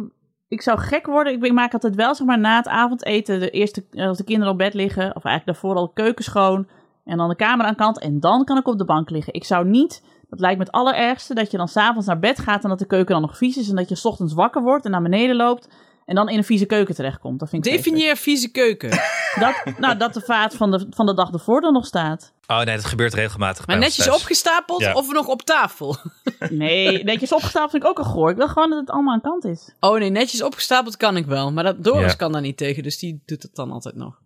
ik 0.47 0.61
zou 0.61 0.79
gek 0.79 1.05
worden. 1.05 1.33
Ik, 1.33 1.43
ik 1.43 1.51
maak 1.51 1.73
altijd 1.73 1.95
wel, 1.95 2.15
zeg 2.15 2.27
maar, 2.27 2.39
na 2.39 2.57
het 2.57 2.67
avondeten, 2.67 3.39
de 3.39 3.49
eerste, 3.49 3.85
als 3.91 4.17
de 4.17 4.23
kinderen 4.23 4.51
op 4.51 4.57
bed 4.57 4.73
liggen, 4.73 5.15
of 5.15 5.23
eigenlijk 5.23 5.45
daarvoor 5.45 5.75
al 5.75 5.85
de 5.85 5.93
keuken 5.93 6.23
schoon, 6.23 6.67
en 7.05 7.17
dan 7.17 7.29
de 7.29 7.35
kamer 7.35 7.65
aan 7.65 7.75
kant, 7.75 7.99
en 7.99 8.19
dan 8.19 8.43
kan 8.43 8.57
ik 8.57 8.67
op 8.67 8.77
de 8.77 8.85
bank 8.85 9.09
liggen. 9.09 9.33
Ik 9.33 9.43
zou 9.43 9.65
niet, 9.67 10.03
dat 10.29 10.39
lijkt 10.39 10.57
me 10.57 10.63
het 10.63 10.73
allerergste, 10.73 11.33
dat 11.33 11.51
je 11.51 11.57
dan 11.57 11.67
s'avonds 11.67 12.07
naar 12.07 12.19
bed 12.19 12.39
gaat 12.39 12.63
en 12.63 12.69
dat 12.69 12.79
de 12.79 12.85
keuken 12.87 13.13
dan 13.13 13.21
nog 13.21 13.37
vies 13.37 13.57
is, 13.57 13.69
en 13.69 13.75
dat 13.75 13.89
je 13.89 13.95
's 13.95 14.05
ochtends 14.05 14.33
wakker 14.33 14.61
wordt 14.61 14.85
en 14.85 14.91
naar 14.91 15.01
beneden 15.01 15.35
loopt, 15.35 15.67
en 16.05 16.15
dan 16.15 16.29
in 16.29 16.37
een 16.37 16.43
vieze 16.43 16.65
keuken 16.65 16.95
terechtkomt. 16.95 17.39
Dat 17.39 17.49
vind 17.49 17.65
ik 17.65 17.71
vreselijk. 17.71 17.95
Definieer 17.97 18.21
vieze 18.23 18.51
keuken. 18.51 18.89
Dat, 19.39 19.63
nou, 19.77 19.97
dat 19.97 20.13
de 20.13 20.21
vaat 20.21 20.55
van 20.55 20.71
de, 20.71 20.87
van 20.89 21.05
de 21.05 21.13
dag 21.13 21.31
ervoor 21.31 21.63
er 21.63 21.71
nog 21.71 21.85
staat. 21.85 22.33
Oh 22.47 22.57
nee, 22.61 22.75
dat 22.75 22.85
gebeurt 22.85 23.13
regelmatig 23.13 23.57
Maar 23.57 23.65
bij 23.65 23.75
ons 23.75 23.85
netjes 23.85 24.05
thuis. 24.05 24.17
opgestapeld 24.21 24.81
Ja. 24.81 24.93
of 24.93 25.11
nog 25.13 25.27
op 25.27 25.41
tafel? 25.41 25.95
Nee, 26.49 27.03
netjes 27.03 27.33
opgestapeld 27.33 27.71
vind 27.71 27.83
ik 27.83 27.89
ook 27.89 27.97
een 27.99 28.05
goor. 28.05 28.29
Ik 28.29 28.35
wil 28.37 28.47
gewoon 28.47 28.69
dat 28.69 28.79
het 28.79 28.89
allemaal 28.89 29.13
aan 29.13 29.21
kant 29.21 29.45
is. 29.45 29.73
Oh 29.79 29.99
nee, 29.99 30.09
netjes 30.09 30.41
opgestapeld 30.43 30.97
kan 30.97 31.17
ik 31.17 31.25
wel. 31.25 31.51
Maar 31.51 31.63
dat, 31.63 31.83
Doris 31.83 32.11
Ja. 32.11 32.17
kan 32.17 32.31
daar 32.31 32.41
niet 32.41 32.57
tegen, 32.57 32.83
dus 32.83 32.99
die 32.99 33.21
doet 33.25 33.43
het 33.43 33.55
dan 33.55 33.71
altijd 33.71 33.95
nog. 33.95 34.19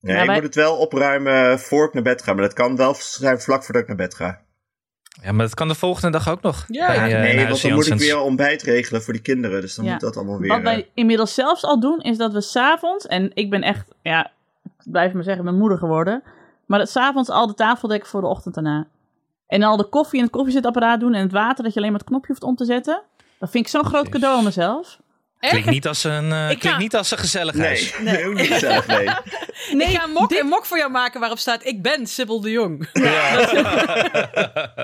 Nee, 0.00 0.16
Ja, 0.16 0.22
ik 0.22 0.30
moet 0.30 0.42
het 0.42 0.54
wel 0.54 0.76
opruimen 0.76 1.58
voor 1.58 1.86
ik 1.86 1.92
naar 1.94 2.02
bed 2.02 2.22
ga. 2.22 2.32
Maar 2.32 2.42
dat 2.42 2.52
kan 2.52 2.76
wel 2.76 2.94
zijn 2.98 3.40
vlak 3.40 3.64
voordat 3.64 3.82
ik 3.82 3.88
naar 3.88 3.96
bed 3.96 4.14
ga. 4.14 4.40
Ja, 5.22 5.32
maar 5.32 5.44
dat 5.46 5.54
kan 5.54 5.68
de 5.68 5.74
volgende 5.74 6.10
dag 6.10 6.28
ook 6.28 6.42
nog. 6.42 6.64
Ja, 6.68 6.86
Bij, 6.86 6.96
ja. 6.96 7.16
eh, 7.16 7.22
nee, 7.34 7.46
want 7.48 7.62
dan 7.62 7.72
moet 7.72 7.86
ik 7.86 7.98
weer 7.98 8.18
ontbijt 8.20 8.62
regelen 8.62 9.02
voor 9.02 9.12
die 9.12 9.22
kinderen. 9.22 9.60
Dus 9.60 9.74
dan 9.74 9.84
Ja. 9.84 9.90
moet 9.90 10.00
dat 10.00 10.16
allemaal 10.16 10.38
weer... 10.38 10.48
Wat 10.48 10.58
eh, 10.58 10.64
wij 10.64 10.88
inmiddels 10.94 11.34
zelfs 11.34 11.64
al 11.64 11.80
doen, 11.80 12.00
is 12.00 12.16
dat 12.16 12.32
we 12.32 12.40
s'avonds, 12.40 13.06
en 13.06 13.30
ik 13.34 13.50
ben 13.50 13.62
echt, 13.62 13.88
ja, 14.02 14.24
ik 14.64 14.70
blijf 14.92 15.12
maar 15.12 15.22
zeggen, 15.22 15.44
mijn 15.44 15.56
moeder 15.58 15.78
geworden, 15.78 16.22
maar 16.66 16.78
dat 16.78 16.90
s'avonds 16.90 17.28
al 17.28 17.46
de 17.46 17.54
tafel 17.54 17.88
dekken 17.88 18.08
voor 18.08 18.20
de 18.20 18.26
ochtend 18.26 18.54
daarna. 18.54 18.86
En 19.46 19.62
al 19.62 19.76
de 19.76 19.88
koffie 19.88 20.18
in 20.18 20.24
het 20.24 20.32
koffiezetapparaat 20.34 21.00
doen 21.00 21.14
en 21.14 21.22
het 21.22 21.32
water, 21.32 21.64
dat 21.64 21.72
je 21.72 21.78
alleen 21.78 21.90
maar 21.92 22.00
het 22.00 22.08
knopje 22.08 22.28
hoeft 22.28 22.42
om 22.42 22.56
te 22.56 22.64
zetten. 22.64 23.02
Dat 23.38 23.50
vind 23.50 23.64
ik 23.64 23.70
zo'n 23.70 23.84
groot 23.84 24.08
cadeau 24.08 24.38
aan 24.38 24.44
mezelf. 24.44 24.98
Klinkt 25.38 25.70
niet 25.70 25.86
als 25.86 26.04
een, 26.04 26.32
eh, 26.32 26.40
Ik 26.42 26.46
klinkt 26.46 26.64
ga- 26.64 26.78
niet 26.78 26.94
als 26.96 27.10
een 27.10 27.18
gezellig 27.18 27.54
Nee, 27.54 27.66
huis. 27.66 27.98
nee. 28.02 28.36
gezellig, 28.46 28.86
nee. 28.86 29.08
Nee, 29.72 29.88
ik 29.88 29.96
ga 29.96 30.04
een 30.04 30.10
mok, 30.10 30.28
dit- 30.28 30.40
een 30.40 30.46
mok 30.46 30.64
voor 30.66 30.78
jou 30.78 30.90
maken 30.90 31.20
waarop 31.20 31.38
staat: 31.38 31.64
Ik 31.66 31.82
ben 31.82 32.06
Sibyl 32.06 32.40
de 32.40 32.50
Jong. 32.50 32.88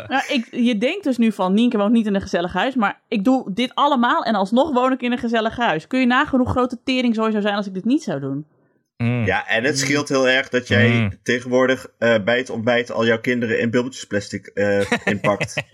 nou, 0.08 0.22
ik, 0.28 0.46
je 0.50 0.78
denkt 0.78 1.04
dus 1.04 1.16
nu 1.16 1.32
van, 1.32 1.54
Nienke 1.54 1.76
woont 1.76 1.92
niet 1.92 2.06
in 2.06 2.14
een 2.14 2.20
gezellig 2.20 2.52
huis, 2.52 2.74
maar 2.74 3.00
ik 3.08 3.24
doe 3.24 3.50
dit 3.54 3.70
allemaal 3.74 4.22
en 4.24 4.34
alsnog 4.34 4.72
woon 4.72 4.92
ik 4.92 5.00
in 5.00 5.12
een 5.12 5.18
gezellig 5.18 5.56
huis. 5.56 5.86
Kun 5.86 6.00
je 6.00 6.06
nagaan 6.06 6.40
hoe 6.40 6.48
groot 6.48 6.70
de 6.70 6.78
tering 6.84 7.14
zou 7.14 7.40
zijn 7.40 7.54
als 7.54 7.66
ik 7.66 7.74
dit 7.74 7.84
niet 7.84 8.02
zou 8.02 8.20
doen? 8.20 8.46
Mm. 8.96 9.24
Ja, 9.24 9.46
en 9.46 9.64
het 9.64 9.78
scheelt 9.78 10.08
heel 10.08 10.28
erg 10.28 10.48
dat 10.48 10.68
jij 10.68 10.88
Mm. 10.88 11.12
tegenwoordig 11.22 11.86
eh, 11.98 12.14
bij 12.24 12.38
het 12.38 12.50
ontbijt 12.50 12.90
al 12.92 13.06
jouw 13.06 13.20
kinderen 13.20 13.58
in 13.60 13.70
bubbeltjesplastic 13.70 14.46
eh 14.46 14.90
inpakt. 15.04 15.56
Ik 15.56 15.64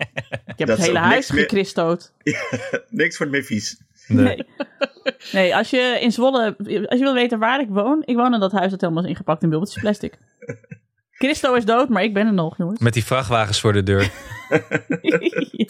heb 0.57 0.67
Dat 0.67 0.77
het 0.77 0.85
hele 0.85 0.99
huis 0.99 1.29
gechristoot. 1.29 2.13
Niks 2.89 3.17
wordt 3.17 3.33
meer 3.33 3.43
vies. 3.43 3.77
Nee. 4.13 4.45
nee, 5.31 5.55
als 5.55 5.69
je 5.69 5.97
in 6.01 6.11
Zwolle, 6.11 6.55
als 6.57 6.99
je 6.99 7.03
wil 7.03 7.13
weten 7.13 7.39
waar 7.39 7.61
ik 7.61 7.69
woon, 7.69 8.01
ik 8.05 8.15
woon 8.15 8.33
in 8.33 8.39
dat 8.39 8.51
huis 8.51 8.71
dat 8.71 8.81
helemaal 8.81 9.03
is 9.03 9.09
ingepakt 9.09 9.43
in 9.43 9.49
bubbeltjes 9.49 9.81
plastic. 9.81 10.17
Christo 11.21 11.53
is 11.53 11.65
dood, 11.65 11.89
maar 11.89 12.03
ik 12.03 12.13
ben 12.13 12.27
er 12.27 12.33
nog, 12.33 12.57
jongens. 12.57 12.79
Met 12.79 12.93
die 12.93 13.05
vrachtwagens 13.05 13.59
voor 13.61 13.73
de 13.73 13.83
deur. 13.83 14.11
Ja. 15.01 15.17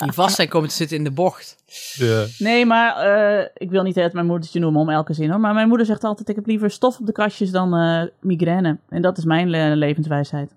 Die 0.05 0.11
vast 0.13 0.35
zijn 0.35 0.47
komen 0.47 0.69
te 0.69 0.75
zitten 0.75 0.97
in 0.97 1.03
de 1.03 1.11
bocht. 1.11 1.55
Ja. 1.93 2.25
Nee, 2.37 2.65
maar 2.65 2.95
eh, 2.95 3.47
ik 3.53 3.69
wil 3.69 3.83
niet 3.83 3.95
het 3.95 4.13
mijn 4.13 4.25
moedertje 4.25 4.59
noemen 4.59 4.81
om 4.81 4.89
elke 4.89 5.13
zin 5.13 5.29
hoor. 5.29 5.39
Maar 5.39 5.53
mijn 5.53 5.67
moeder 5.67 5.85
zegt 5.85 6.03
altijd: 6.03 6.29
ik 6.29 6.35
heb 6.35 6.45
liever 6.45 6.71
stof 6.71 6.99
op 6.99 7.05
de 7.05 7.11
kastjes 7.11 7.51
dan 7.51 7.73
eh, 7.75 8.03
migraine. 8.19 8.77
En 8.89 9.01
dat 9.01 9.17
is 9.17 9.25
mijn 9.25 9.49
levenswijsheid. 9.77 10.49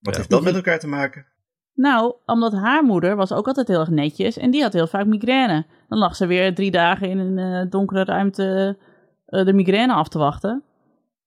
Wat 0.00 0.12
Ja. 0.12 0.18
heeft 0.18 0.30
dat 0.30 0.42
met 0.42 0.54
elkaar 0.54 0.78
te 0.78 0.86
maken? 0.88 1.26
Nou, 1.76 2.14
omdat 2.24 2.52
haar 2.52 2.84
moeder 2.84 3.16
was 3.16 3.32
ook 3.32 3.46
altijd 3.46 3.68
heel 3.68 3.80
erg 3.80 3.90
netjes 3.90 4.36
en 4.36 4.50
die 4.50 4.62
had 4.62 4.72
heel 4.72 4.86
vaak 4.86 5.06
migraine. 5.06 5.66
Dan 5.88 5.98
lag 5.98 6.16
ze 6.16 6.26
weer 6.26 6.54
drie 6.54 6.70
dagen 6.70 7.10
in 7.10 7.18
een 7.18 7.38
eh, 7.38 7.70
donkere 7.70 8.04
ruimte 8.04 8.78
eh, 9.26 9.44
de 9.44 9.52
migraine 9.52 9.92
af 9.92 10.08
te 10.08 10.18
wachten. 10.18 10.62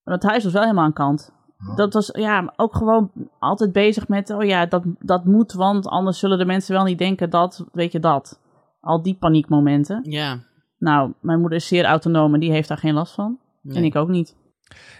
Maar 0.04 0.14
het 0.14 0.24
huis 0.24 0.44
was 0.44 0.54
wel 0.54 0.62
helemaal 0.62 0.84
aan 0.84 0.94
kant. 0.94 1.34
Dat 1.76 1.94
was 1.94 2.10
ja, 2.14 2.54
ook 2.56 2.76
gewoon 2.76 3.12
altijd 3.40 3.72
bezig 3.72 4.08
met, 4.08 4.30
oh 4.30 4.44
ja, 4.44 4.66
dat, 4.66 4.84
dat 5.00 5.26
moet, 5.26 5.54
want 5.54 5.88
anders 5.88 6.20
zullen 6.20 6.38
de 6.38 6.46
mensen 6.46 6.74
wel 6.74 6.84
niet 6.84 6.98
denken 6.98 7.30
dat, 7.30 7.66
weet 7.72 7.92
je 7.92 8.00
dat. 8.00 8.40
Al 8.80 9.02
die 9.02 9.16
paniekmomenten. 9.16 10.00
Ja. 10.04 10.40
Nou, 10.78 11.14
mijn 11.22 11.40
moeder 11.40 11.58
is 11.58 11.68
zeer 11.68 11.86
autonoom 11.86 12.34
en 12.34 12.40
die 12.40 12.52
heeft 12.52 12.68
daar 12.68 12.78
geen 12.78 12.94
last 12.94 13.14
van. 13.14 13.40
Nee. 13.62 13.78
En 13.78 13.84
ik 13.84 13.96
ook 13.96 14.10
niet. 14.10 14.36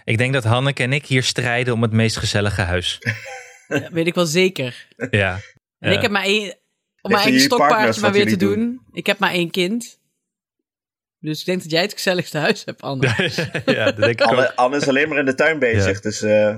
Ik 0.04 0.18
denk 0.18 0.32
dat 0.32 0.44
Hanneke 0.44 0.82
en 0.82 0.92
ik 0.92 1.06
hier 1.06 1.22
strijden 1.22 1.74
om 1.74 1.82
het 1.82 1.92
meest 1.92 2.16
gezellige 2.16 2.62
huis. 2.62 2.98
Weet 3.92 4.06
ik 4.06 4.14
wel 4.14 4.26
zeker. 4.26 4.86
Ja. 5.10 5.38
En 5.78 5.90
Ja. 5.90 5.96
ik 5.96 6.02
heb 6.02 6.10
maar 6.10 6.24
één, 6.24 6.54
om 7.02 7.10
mijn 7.10 7.22
eigen 7.22 7.40
stokpaardje 7.40 8.00
maar 8.00 8.12
weer 8.12 8.28
te 8.28 8.36
doen. 8.36 8.80
Ik 8.92 9.06
heb 9.06 9.18
maar 9.18 9.32
één 9.32 9.50
kind. 9.50 9.98
Dus 11.18 11.40
ik 11.40 11.46
denk 11.46 11.62
dat 11.62 11.70
jij 11.70 11.82
het 11.82 11.92
gezelligste 11.92 12.38
huis 12.38 12.64
hebt, 12.64 12.82
Anne. 12.82 13.06
ja, 13.66 13.84
dat 13.84 13.96
denk 13.96 14.20
ik 14.20 14.22
ook. 14.22 14.28
Anne, 14.28 14.56
Anne 14.56 14.76
is 14.76 14.88
alleen 14.88 15.08
maar 15.08 15.18
in 15.18 15.24
de 15.24 15.34
tuin 15.34 15.58
bezig, 15.58 15.94
Ja. 15.94 16.00
dus 16.00 16.22
eh, 16.22 16.56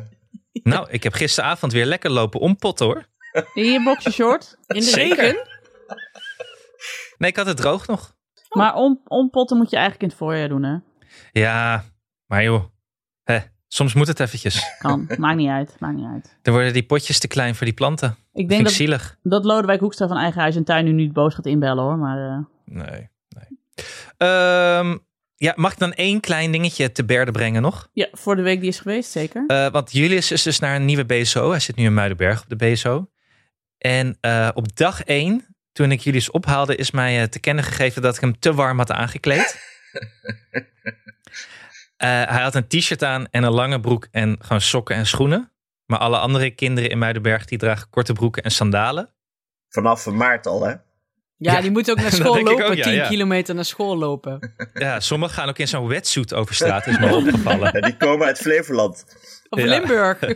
Nou, 0.53 0.91
ik 0.91 1.03
heb 1.03 1.13
gisteravond 1.13 1.73
weer 1.73 1.87
lekker 1.87 2.11
lopen 2.11 2.41
ompotten 2.41 2.87
hoor. 2.87 3.07
In 3.55 3.65
je 3.65 3.83
boxje 3.83 4.13
short. 4.13 4.57
In 4.67 4.75
de 4.81 4.83
Zeker. 4.83 5.17
regen? 5.17 5.47
Nee, 7.19 7.31
ik 7.31 7.37
had 7.37 7.47
het 7.47 7.57
droog 7.57 7.87
nog. 7.87 8.17
Maar 8.49 8.75
om, 8.75 9.01
ompotten 9.05 9.57
moet 9.57 9.71
je 9.71 9.77
eigenlijk 9.77 10.05
in 10.05 10.09
het 10.09 10.19
voorjaar 10.19 10.49
doen, 10.49 10.63
hè? 10.63 10.77
Ja, 11.41 11.85
Maar 12.27 12.43
joh, 12.43 12.65
hè, 13.23 13.39
soms 13.73 13.95
moet 13.95 14.07
het 14.07 14.21
eventjes. 14.21 14.75
Kan, 14.79 15.11
maakt 15.19 15.37
niet 15.37 15.49
uit, 15.49 15.77
maakt 15.79 15.97
niet 15.97 16.07
uit. 16.13 16.37
Dan 16.43 16.55
worden 16.55 16.73
die 16.73 16.83
potjes 16.83 17.19
te 17.19 17.29
klein 17.29 17.55
voor 17.55 17.67
die 17.67 17.75
planten. 17.75 18.17
Ik 18.33 18.49
denk 18.49 18.61
ik 18.61 18.67
dat, 18.67 18.75
zielig. 18.75 19.19
dat 19.23 19.45
Lodewijk 19.45 19.81
Hoekstra 19.81 20.09
van 20.09 20.17
Eigen 20.17 20.41
Huis 20.41 20.57
en 20.57 20.65
Tuin 20.65 20.85
nu 20.85 20.93
niet 20.93 21.13
boos 21.13 21.35
gaat 21.35 21.47
inbellen 21.47 21.83
hoor, 21.85 21.99
maar... 21.99 22.29
eh, 22.29 22.39
Nee, 22.65 23.09
nee. 23.29 23.59
Ehm, 24.17 24.97
ja, 25.37 25.53
mag 25.57 25.73
ik 25.73 25.79
dan 25.79 25.93
één 25.93 26.21
klein 26.21 26.53
dingetje 26.53 26.93
te 26.93 27.05
berde 27.05 27.31
brengen 27.31 27.63
nog? 27.63 27.89
ja, 27.93 28.09
voor 28.13 28.37
de 28.37 28.43
week 28.43 28.61
die 28.61 28.69
is 28.69 28.81
geweest, 28.81 29.11
zeker. 29.11 29.45
Eh, 29.47 29.71
want 29.71 29.93
Julius 29.93 30.31
is 30.31 30.43
dus 30.43 30.59
naar 30.59 30.77
een 30.77 30.85
nieuwe 30.85 31.05
BSO. 31.05 31.51
Hij 31.51 31.61
zit 31.61 31.77
nu 31.77 31.85
in 31.85 31.95
Muidenberg 31.95 32.43
op 32.43 32.49
de 32.49 32.57
BSO. 32.57 33.11
En 33.79 34.17
eh, 34.21 34.49
op 34.55 34.77
dag 34.77 35.03
één, 35.03 35.57
toen 35.73 35.93
ik 35.93 36.01
Julius 36.01 36.31
ophaalde, 36.31 36.77
is 36.77 36.91
mij 36.91 37.29
te 37.29 37.41
kennen 37.41 37.65
gegeven 37.65 38.03
dat 38.03 38.15
ik 38.15 38.21
hem 38.21 38.39
te 38.39 38.55
warm 38.55 38.79
had 38.79 38.91
aangekleed. 38.91 39.57
Eh, 42.03 42.09
hij 42.09 42.43
had 42.43 42.55
een 42.55 42.67
t-shirt 42.67 43.05
aan 43.05 43.27
en 43.31 43.43
een 43.43 43.53
lange 43.53 43.81
broek 43.81 44.09
en 44.11 44.37
gewoon 44.41 44.61
sokken 44.61 44.97
en 44.97 45.07
schoenen. 45.07 45.53
Maar 45.87 45.99
alle 45.99 46.19
andere 46.19 46.51
kinderen 46.51 46.91
in 46.91 46.99
Muidenberg 46.99 47.45
die 47.45 47.59
dragen 47.59 47.89
korte 47.91 48.13
broeken 48.13 48.43
en 48.43 48.51
sandalen. 48.51 49.11
Vanaf 49.69 50.07
maart 50.07 50.47
al, 50.47 50.63
hè? 50.63 50.71
Ja, 50.71 50.79
Ja, 51.37 51.61
die 51.61 51.71
moeten 51.71 51.93
ook 51.93 52.01
naar 52.07 52.13
school 52.13 52.43
lopen. 52.43 52.67
ook, 52.67 52.75
ja, 52.75 52.83
10 52.83 52.93
ja. 52.95 53.09
kilometer 53.09 53.55
naar 53.55 53.65
school 53.65 53.97
lopen. 53.99 54.53
Ja, 54.75 55.01
sommigen 55.01 55.35
gaan 55.35 55.49
ook 55.49 55.59
in 55.59 55.69
zo'n 55.69 55.89
wetsuit 55.89 56.35
over 56.35 56.55
straat, 56.55 56.87
is 56.87 56.99
me 56.99 57.15
opgevallen. 57.15 57.71
Ja, 57.75 57.81
die 57.81 57.97
komen 57.97 58.27
uit 58.27 58.39
Flevoland. 58.39 59.05
Of 59.49 59.59
Ja. 59.59 59.67
Limburg. 59.67 60.19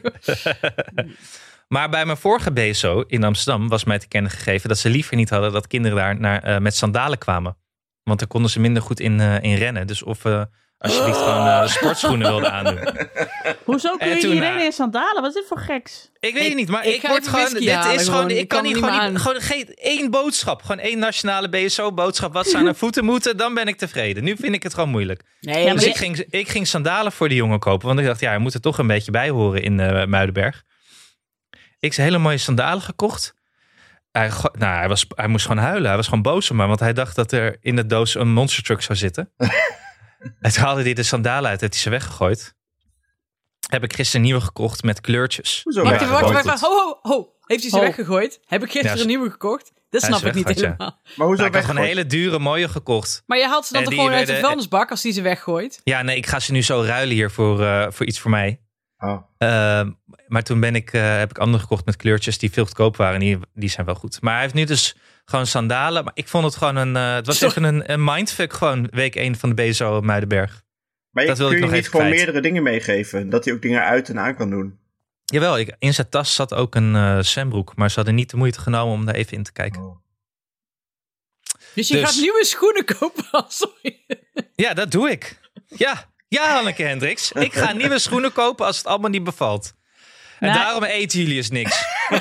Maar 1.68 1.88
bij 1.88 2.04
mijn 2.04 2.18
vorige 2.18 2.52
BSO 2.52 3.04
in 3.06 3.24
Amsterdam 3.24 3.68
was 3.68 3.84
mij 3.84 3.98
te 3.98 4.08
kennen 4.08 4.30
gegeven 4.30 4.68
dat 4.68 4.78
ze 4.78 4.90
liever 4.90 5.16
niet 5.16 5.30
hadden 5.30 5.52
dat 5.52 5.66
kinderen 5.66 5.96
daar 5.96 6.20
naar, 6.20 6.42
eh, 6.42 6.58
met 6.58 6.76
sandalen 6.76 7.18
kwamen. 7.18 7.56
Want 8.02 8.18
dan 8.18 8.28
konden 8.28 8.50
ze 8.50 8.60
minder 8.60 8.82
goed 8.82 9.00
in, 9.00 9.20
eh, 9.20 9.42
in 9.42 9.54
rennen. 9.56 9.86
Dus 9.86 10.02
of 10.02 10.24
eh 10.24 10.42
alsjeblieft 10.78 11.18
gewoon 11.18 11.46
eh, 11.46 11.66
sportschoenen 11.66 12.28
wilden 12.28 12.52
aandoen. 12.52 12.78
Hoezo 13.64 13.96
kun 13.96 14.08
je 14.08 14.16
toen, 14.20 14.30
niet 14.30 14.42
eh, 14.42 14.64
in 14.64 14.72
sandalen? 14.72 15.22
Wat 15.22 15.28
is 15.30 15.34
dit 15.34 15.44
voor 15.48 15.58
geks? 15.58 16.10
Ik 16.20 16.34
weet 16.34 16.44
het 16.46 16.54
niet, 16.54 16.68
maar 16.68 16.86
ik 16.86 16.94
ik, 16.94 17.00
ga 17.00 17.08
word 17.08 17.28
gewoon. 17.28 17.52
Dit 17.52 17.62
is 17.62 17.72
gewoon. 17.74 17.98
gewoon. 18.04 18.30
Ik 18.30 18.36
Ik 18.38 18.48
kan 18.48 18.58
kan 18.62 18.68
niet 18.68 18.76
gewoon, 18.78 19.02
niet 19.02 19.10
niet, 19.12 19.20
gewoon 19.20 19.40
geen 19.40 19.74
één 19.74 20.10
boodschap. 20.10 20.62
Gewoon 20.62 20.78
één 20.78 20.98
nationale 20.98 21.48
BSO-boodschap. 21.48 22.32
Wat 22.32 22.46
ze 22.48 22.56
aan 22.56 22.64
hun 22.64 22.74
voeten 22.74 23.04
moeten, 23.04 23.36
dan 23.36 23.54
ben 23.54 23.66
ik 23.66 23.76
tevreden. 23.76 24.24
Nu 24.24 24.36
vind 24.36 24.54
ik 24.54 24.62
het 24.62 24.74
gewoon 24.74 24.88
moeilijk. 24.88 25.22
Nee, 25.40 25.58
Ja, 25.58 25.64
maar 25.64 25.74
Dus 25.74 25.82
je- 25.84 25.88
ik 25.90 25.96
ging, 25.96 26.18
ik 26.30 26.48
ging 26.48 26.66
sandalen 26.66 27.12
voor 27.12 27.28
die 27.28 27.36
jongen 27.36 27.58
kopen. 27.58 27.86
Want 27.86 27.98
ik 28.00 28.06
dacht, 28.06 28.20
ja, 28.20 28.28
hij 28.28 28.38
moet 28.38 28.54
er 28.54 28.60
toch 28.60 28.78
een 28.78 28.86
beetje 28.86 29.10
bij 29.10 29.28
horen 29.30 29.62
in 29.62 29.80
eh, 29.80 30.06
Muidenberg. 30.06 30.62
Ik 31.78 31.94
heb 31.94 32.04
hele 32.04 32.18
mooie 32.18 32.38
sandalen 32.38 32.82
gekocht. 32.82 33.34
Hij, 34.12 34.30
nou, 34.58 34.76
hij, 34.78 34.88
was, 34.88 35.06
hij 35.08 35.28
moest 35.28 35.46
gewoon 35.46 35.62
huilen. 35.64 35.86
Hij 35.86 35.96
was 35.96 36.06
gewoon 36.06 36.22
boos 36.22 36.50
op 36.50 36.56
me. 36.56 36.66
Want 36.66 36.80
hij 36.80 36.92
dacht 36.92 37.16
dat 37.16 37.32
er 37.32 37.56
in 37.60 37.76
de 37.76 37.86
doos 37.86 38.14
een 38.14 38.32
monster 38.32 38.62
truck 38.62 38.82
zou 38.82 38.98
zitten. 38.98 39.32
en 40.40 40.52
toen 40.52 40.62
haalde 40.62 40.82
hij 40.82 40.94
de 40.94 41.02
sandalen 41.02 41.50
uit. 41.50 41.60
Heeft 41.60 41.72
hij 41.72 41.82
ze 41.82 41.90
weggegooid. 41.90 42.54
Heb 43.68 43.84
ik 43.84 43.92
gisteren 43.92 44.22
nieuwe 44.22 44.40
gekocht 44.40 44.82
met 44.82 45.00
kleurtjes. 45.00 45.60
Hoezo 45.62 45.82
Wacht 45.82 46.00
Ja, 46.00 46.08
wacht 46.08 46.44
wacht. 46.44 46.60
Ho, 46.60 46.68
ho, 46.68 46.98
ho. 47.02 47.34
Heeft 47.46 47.60
hij 47.60 47.70
ze 47.70 47.76
Ho. 47.76 47.82
weggegooid? 47.82 48.40
Heb 48.44 48.62
ik 48.62 48.70
gisteren 48.70 48.96
Ja, 48.96 49.02
een 49.02 49.08
nieuwe 49.08 49.30
gekocht? 49.30 49.72
Dat 49.90 50.00
hij 50.00 50.10
snap 50.10 50.24
ik 50.24 50.34
niet 50.34 50.48
ja. 50.48 50.54
helemaal. 50.54 51.00
Maar 51.16 51.26
hoezo 51.26 51.42
Nou, 51.42 51.46
ik 51.46 51.54
had 51.54 51.64
gewoon 51.64 51.80
een 51.80 51.88
hele 51.88 52.06
dure 52.06 52.38
mooie 52.38 52.68
gekocht. 52.68 53.22
Maar 53.26 53.38
je 53.38 53.46
haalt 53.46 53.66
ze 53.66 53.72
dan 53.72 53.82
En 53.82 53.88
toch 53.88 53.96
die 53.96 54.04
gewoon 54.04 54.18
uit 54.18 54.28
de 54.28 54.36
vuilnisbak 54.36 54.90
als 54.90 55.02
die 55.02 55.12
ze 55.12 55.22
weggooit? 55.22 55.80
Ja, 55.84 56.02
nee, 56.02 56.16
ik 56.16 56.26
ga 56.26 56.40
ze 56.40 56.52
nu 56.52 56.62
zo 56.62 56.82
ruilen 56.82 57.14
hier 57.14 57.30
voor, 57.30 57.62
eh, 57.62 57.86
voor 57.90 58.06
iets 58.06 58.18
voor 58.18 58.30
mij. 58.30 58.60
Oh. 59.06 59.22
Ehm, 59.38 59.90
maar 60.26 60.42
toen 60.42 60.60
ben 60.60 60.74
ik, 60.74 60.92
eh, 60.92 61.16
heb 61.18 61.30
ik 61.30 61.38
andere 61.38 61.62
gekocht 61.62 61.84
met 61.84 61.96
kleurtjes 61.96 62.38
die 62.38 62.50
veel 62.50 62.64
goedkoop 62.64 62.96
waren. 62.96 63.14
En 63.14 63.20
die, 63.20 63.38
die 63.54 63.68
zijn 63.68 63.86
wel 63.86 63.94
goed. 63.94 64.20
Maar 64.22 64.32
hij 64.32 64.42
heeft 64.42 64.54
nu 64.54 64.64
dus 64.64 64.96
gewoon 65.24 65.46
sandalen. 65.46 66.04
Maar 66.04 66.12
ik 66.16 66.28
vond 66.28 66.44
het 66.44 66.56
gewoon 66.56 66.76
een... 66.76 66.96
eh, 66.96 67.14
het 67.14 67.26
was 67.26 67.38
Sorry. 67.38 67.50
even 67.56 67.74
een, 67.74 67.92
een 67.92 68.04
mindfuck 68.04 68.52
gewoon 68.52 68.86
week 68.90 69.14
1 69.14 69.36
van 69.36 69.54
de 69.54 69.54
BSO 69.68 70.00
Muidenberg. 70.00 70.64
Maar 71.10 71.22
je, 71.22 71.28
Dat 71.28 71.38
wil 71.38 71.46
kun 71.48 71.56
ik 71.56 71.62
je 71.62 71.68
nog 71.68 71.74
niet 71.76 71.84
even 71.86 71.92
gewoon 72.00 72.06
kwijt. 72.10 72.24
meerdere 72.24 72.48
dingen 72.48 72.62
meegeven? 72.62 73.30
Dat 73.30 73.44
hij 73.44 73.54
ook 73.54 73.62
dingen 73.62 73.82
uit 73.84 74.08
en 74.08 74.18
aan 74.18 74.36
kan 74.36 74.50
doen. 74.50 74.78
Jawel, 75.24 75.58
ik, 75.58 75.74
in 75.78 75.94
zijn 75.94 76.08
tas 76.08 76.34
zat 76.34 76.54
ook 76.54 76.74
een 76.74 76.94
eh 76.96 77.18
zwembroek. 77.18 77.76
Maar 77.76 77.88
ze 77.90 77.96
hadden 77.96 78.14
niet 78.14 78.30
de 78.30 78.36
moeite 78.36 78.60
genomen 78.60 78.94
om 78.94 79.04
daar 79.04 79.14
even 79.14 79.36
in 79.36 79.42
te 79.42 79.52
kijken. 79.52 79.82
Oh. 79.82 79.96
Dus 81.74 81.88
je 81.88 81.94
Dus- 81.94 82.04
gaat 82.10 82.20
nieuwe 82.20 82.44
schoenen 82.44 82.84
kopen. 82.84 83.24
Sorry. 83.48 84.04
Ja, 84.54 84.74
dat 84.74 84.90
doe 84.90 85.10
ik. 85.10 85.40
Ja, 85.66 86.10
ja 86.28 86.54
Hanneke 86.54 86.82
Hendricks. 86.82 87.32
Ik 87.32 87.52
ga 87.54 87.72
nieuwe 87.72 87.98
schoenen 87.98 88.32
kopen 88.32 88.66
als 88.66 88.76
het 88.78 88.86
allemaal 88.86 89.10
niet 89.10 89.24
bevalt. 89.24 89.74
En 90.40 90.48
Nou- 90.48 90.60
daarom 90.60 90.82
eet 90.84 91.12
Julius 91.12 91.50
niks. 91.50 91.84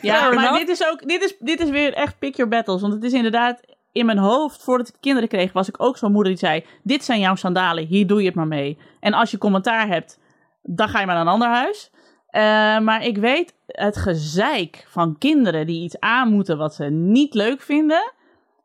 Ja, 0.00 0.18
Fair 0.20 0.34
maar 0.34 0.52
dit 0.58 0.68
is 0.68 0.86
ook, 0.86 1.08
dit 1.08 1.22
is, 1.22 1.34
dit 1.38 1.60
is 1.60 1.70
weer 1.70 1.94
echt 1.94 2.18
pick 2.18 2.36
your 2.36 2.50
battles. 2.50 2.80
Want 2.80 2.92
het 2.92 3.02
is 3.02 3.12
inderdaad, 3.12 3.60
in 3.92 4.06
mijn 4.06 4.18
hoofd, 4.18 4.62
voordat 4.62 4.88
ik 4.88 4.94
kinderen 5.00 5.28
kreeg, 5.28 5.52
was 5.52 5.68
ik 5.68 5.82
ook 5.82 5.96
zo'n 5.96 6.12
moeder 6.12 6.32
die 6.32 6.40
zei, 6.40 6.64
dit 6.82 7.04
zijn 7.04 7.20
jouw 7.20 7.34
sandalen, 7.34 7.86
hier 7.86 8.06
doe 8.06 8.20
je 8.20 8.26
het 8.26 8.34
maar 8.34 8.46
mee. 8.46 8.78
En 9.00 9.12
als 9.12 9.30
je 9.30 9.38
commentaar 9.38 9.86
hebt, 9.86 10.18
dan 10.62 10.88
ga 10.88 11.00
je 11.00 11.06
maar 11.06 11.14
naar 11.14 11.24
een 11.26 11.32
ander 11.32 11.48
huis. 11.48 11.90
Eh, 12.28 12.42
maar 12.78 13.04
ik 13.04 13.16
weet 13.18 13.54
het 13.66 13.96
gezeik 13.96 14.86
van 14.88 15.18
kinderen 15.18 15.66
die 15.66 15.82
iets 15.82 16.00
aan 16.00 16.28
moeten 16.32 16.58
wat 16.58 16.74
ze 16.74 16.84
niet 16.84 17.34
leuk 17.34 17.62
vinden, 17.62 18.12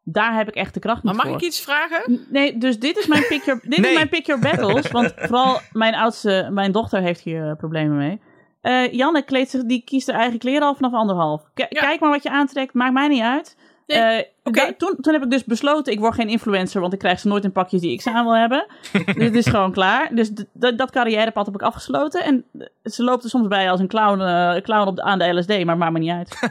daar 0.03 0.35
heb 0.35 0.47
ik 0.47 0.55
echt 0.55 0.73
de 0.73 0.79
kracht 0.79 1.03
Maar 1.03 1.13
niet 1.13 1.21
mag 1.23 1.31
voor. 1.31 1.41
ik 1.41 1.47
iets 1.47 1.61
vragen? 1.61 2.25
Nee, 2.29 2.57
dus 2.57 2.79
dit 2.79 2.97
is 2.97 3.07
mijn 3.07 3.25
pick 3.27 3.43
your, 3.43 3.59
dit 3.63 3.79
Nee. 3.79 3.89
is 3.89 3.95
mijn 3.95 4.09
pick 4.09 4.25
your 4.25 4.41
battles. 4.41 4.91
Want 4.91 5.13
vooral 5.27 5.59
mijn 5.71 5.95
oudste, 5.95 6.47
mijn 6.51 6.71
dochter 6.71 7.01
heeft 7.01 7.21
hier 7.21 7.49
eh, 7.49 7.55
problemen 7.55 7.97
mee. 7.97 8.21
Eh, 8.61 8.91
Janne 8.93 9.21
kleedt 9.23 9.49
zich, 9.49 9.63
die 9.65 9.83
kiest 9.85 10.07
haar 10.11 10.19
eigen 10.19 10.39
kleren 10.39 10.67
al 10.67 10.75
vanaf 10.75 10.93
anderhalf. 10.93 11.41
K- 11.53 11.59
Ja. 11.59 11.65
Kijk 11.81 11.99
maar 11.99 12.09
wat 12.09 12.23
je 12.23 12.29
aantrekt, 12.29 12.73
maakt 12.73 12.93
mij 12.93 13.07
niet 13.07 13.21
uit. 13.21 13.57
Nee, 13.87 13.99
Eh, 14.43 14.53
da- 14.53 14.73
toen, 14.77 14.95
toen 15.01 15.13
heb 15.13 15.23
ik 15.23 15.29
dus 15.29 15.43
besloten, 15.43 15.93
ik 15.93 15.99
word 15.99 16.13
geen 16.13 16.27
influencer, 16.29 16.81
want 16.81 16.93
ik 16.93 16.99
krijg 16.99 17.19
ze 17.19 17.27
nooit 17.27 17.43
in 17.43 17.51
pakjes 17.51 17.81
die 17.81 17.91
ik 17.91 18.01
ze 18.01 18.11
aan 18.11 18.23
wil 18.25 18.35
hebben. 18.35 18.65
Dit 19.25 19.35
is 19.35 19.45
gewoon 19.45 19.71
klaar. 19.71 20.15
Dus 20.15 20.29
d- 20.29 20.45
d- 20.59 20.77
dat 20.77 20.91
carrièrepad 20.91 21.45
heb 21.45 21.55
ik 21.55 21.61
afgesloten. 21.61 22.23
En 22.23 22.45
eh, 22.59 22.67
ze 22.83 23.03
loopt 23.03 23.23
er 23.23 23.29
soms 23.29 23.47
bij 23.47 23.71
als 23.71 23.79
een 23.79 23.87
clown, 23.87 24.21
eh, 24.21 24.61
clown 24.61 24.87
op 24.87 24.95
de, 24.95 25.01
aan 25.03 25.19
de 25.19 25.33
LSD, 25.33 25.63
maar 25.65 25.77
maakt 25.77 25.91
me 25.93 25.99
niet 25.99 26.11
uit. 26.11 26.39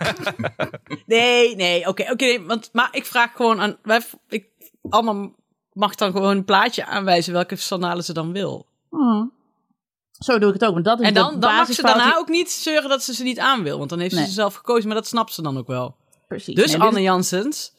Nee, 1.06 1.56
nee, 1.56 1.88
oké, 1.88 2.02
oké. 2.12 2.24
nee, 2.24 2.40
want, 2.46 2.68
maar 2.72 2.88
ik 2.90 3.06
vraag 3.06 3.32
gewoon 3.36 3.60
aan... 3.60 3.76
Wij, 3.82 4.00
ik, 4.28 4.46
allemaal 4.88 5.30
mag 5.72 5.94
dan 5.94 6.12
gewoon 6.12 6.36
een 6.36 6.44
plaatje 6.44 6.86
aanwijzen 6.86 7.32
welke 7.32 7.56
sandalen 7.56 8.04
ze 8.04 8.12
dan 8.12 8.32
wil. 8.32 8.66
Hmm. 8.90 9.32
Zo 10.12 10.38
doe 10.38 10.48
ik 10.48 10.54
het 10.60 10.64
ook, 10.64 10.72
want 10.72 10.84
dat 10.84 11.00
is 11.00 11.06
En 11.06 11.14
de 11.14 11.20
dan, 11.20 11.40
dan 11.40 11.54
mag 11.54 11.72
ze 11.72 11.82
daarna 11.82 12.16
ook 12.16 12.28
niet 12.28 12.50
zeuren 12.50 12.88
dat 12.88 13.02
ze 13.02 13.14
ze 13.14 13.22
niet 13.22 13.38
aan 13.38 13.62
wil. 13.62 13.78
Want 13.78 13.90
dan 13.90 13.98
heeft 13.98 14.14
Nee. 14.14 14.22
ze 14.22 14.28
ze 14.28 14.34
zelf 14.34 14.54
gekozen, 14.54 14.86
maar 14.86 14.96
dat 14.96 15.06
snapt 15.06 15.32
ze 15.32 15.42
dan 15.42 15.58
ook 15.58 15.66
wel. 15.66 15.96
Precies. 16.32 16.54
Dus 16.54 16.64
Nee, 16.66 16.74
dit 16.74 16.82
is- 16.82 16.88
Anne 16.88 17.02
Janssens, 17.02 17.72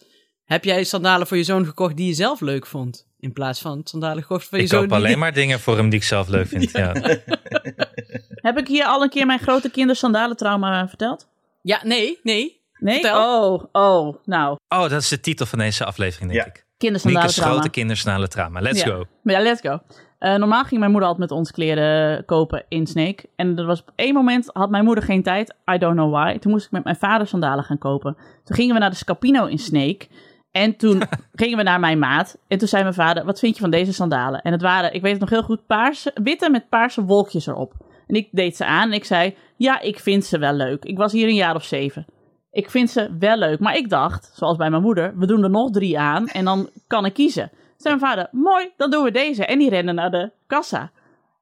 heb 0.45 0.63
jij 0.63 0.83
sandalen 0.83 1.27
voor 1.27 1.37
je 1.37 1.43
zoon 1.43 1.65
gekocht 1.65 1.97
die 1.97 2.07
je 2.07 2.13
zelf 2.13 2.41
leuk 2.41 2.65
vond? 2.65 3.07
In 3.19 3.33
plaats 3.33 3.61
van 3.61 3.81
sandalen 3.83 4.21
gekocht 4.21 4.47
voor 4.47 4.57
je 4.57 4.63
Ik 4.63 4.69
zoon 4.69 4.79
koop 4.79 4.89
die- 4.89 4.97
alleen 4.97 5.19
maar 5.19 5.33
dingen 5.33 5.59
voor 5.59 5.77
hem 5.77 5.89
die 5.89 5.99
ik 5.99 6.05
zelf 6.05 6.27
leuk 6.27 6.47
vind. 6.47 6.71
Ja. 6.77 6.91
Heb 8.47 8.57
ik 8.57 8.67
hier 8.67 8.85
al 8.85 9.01
een 9.03 9.09
keer 9.09 9.25
mijn 9.25 9.39
grote 9.39 9.69
kindersandalentrauma 9.69 10.87
verteld? 10.87 11.27
Ja, 11.61 11.79
nee, 11.83 12.19
nee. 12.23 12.61
Nee? 12.79 12.93
Vertel. 13.01 13.53
Oh, 13.53 13.63
oh, 13.71 14.15
nou. 14.25 14.57
Oh, 14.69 14.81
dat 14.89 15.01
is 15.01 15.07
de 15.07 15.19
titel 15.19 15.45
van 15.45 15.59
deze 15.59 15.85
aflevering, 15.85 16.31
denk 16.31 16.43
Ja. 16.43 16.47
ik. 16.47 16.53
Mika's 16.55 16.77
Kindersandalentrauma. 16.77 17.53
grote 17.53 17.69
kindersnale 17.69 18.27
trauma. 18.27 18.61
Let's 18.61 18.79
Ja. 18.83 18.85
go. 18.85 19.05
Ja, 19.23 19.39
let's 19.41 19.61
go. 19.61 19.79
Eh, 20.23 20.35
normaal 20.35 20.63
ging 20.63 20.79
mijn 20.79 20.91
moeder 20.91 21.09
altijd 21.09 21.29
met 21.29 21.39
ons 21.39 21.51
kleren 21.51 22.25
kopen 22.25 22.65
in 22.67 22.87
Snake. 22.87 23.25
En 23.35 23.57
er 23.57 23.65
was 23.65 23.81
op 23.81 23.91
één 23.95 24.13
moment 24.13 24.49
had 24.53 24.69
mijn 24.69 24.83
moeder 24.83 25.03
geen 25.03 25.23
tijd. 25.23 25.55
I 25.73 25.77
don't 25.77 25.95
know 25.95 26.11
why. 26.11 26.37
Toen 26.37 26.51
moest 26.51 26.65
ik 26.65 26.71
met 26.71 26.83
mijn 26.83 26.95
vader 26.95 27.27
sandalen 27.27 27.63
gaan 27.63 27.77
kopen. 27.77 28.17
Toen 28.43 28.55
gingen 28.55 28.73
we 28.73 28.79
naar 28.79 28.89
de 28.89 28.95
Scapino 28.95 29.45
in 29.45 29.57
Snake. 29.57 30.07
En 30.51 30.75
toen 30.75 31.03
gingen 31.33 31.57
we 31.57 31.63
naar 31.63 31.79
mijn 31.79 31.99
maat. 31.99 32.37
En 32.47 32.57
toen 32.57 32.67
zei 32.67 32.83
mijn 32.83 32.95
vader, 32.95 33.25
wat 33.25 33.39
vind 33.39 33.55
je 33.55 33.61
van 33.61 33.69
deze 33.69 33.93
sandalen? 33.93 34.41
En 34.41 34.51
het 34.51 34.61
waren, 34.61 34.93
ik 34.93 35.01
weet 35.01 35.11
het 35.11 35.21
nog 35.21 35.29
heel 35.29 35.43
goed, 35.43 35.65
paarse, 35.65 36.11
witte 36.23 36.49
met 36.49 36.69
paarse 36.69 37.03
wolkjes 37.03 37.47
erop. 37.47 37.73
En 38.07 38.15
ik 38.15 38.27
deed 38.31 38.55
ze 38.55 38.65
aan 38.65 38.87
en 38.87 38.93
ik 38.93 39.05
zei, 39.05 39.35
ja, 39.57 39.81
ik 39.81 39.99
vind 39.99 40.25
ze 40.25 40.37
wel 40.37 40.53
leuk. 40.53 40.85
Ik 40.85 40.97
was 40.97 41.11
hier 41.11 41.27
een 41.27 41.35
jaar 41.35 41.55
of 41.55 41.63
zeven. 41.63 42.05
Ik 42.51 42.69
vind 42.69 42.89
ze 42.89 43.15
wel 43.19 43.37
leuk. 43.37 43.59
Maar 43.59 43.75
ik 43.75 43.89
dacht, 43.89 44.31
zoals 44.33 44.57
bij 44.57 44.69
mijn 44.69 44.81
moeder, 44.81 45.17
we 45.17 45.25
doen 45.25 45.43
er 45.43 45.49
nog 45.49 45.71
drie 45.71 45.99
aan 45.99 46.27
en 46.27 46.45
dan 46.45 46.69
kan 46.87 47.05
ik 47.05 47.13
kiezen. 47.13 47.51
Zei 47.77 47.95
mijn 47.95 48.11
vader, 48.11 48.27
mooi, 48.31 48.73
dan 48.77 48.91
doen 48.91 49.03
we 49.03 49.11
deze. 49.11 49.45
En 49.45 49.59
die 49.59 49.69
renden 49.69 49.95
naar 49.95 50.11
de 50.11 50.31
kassa. 50.47 50.91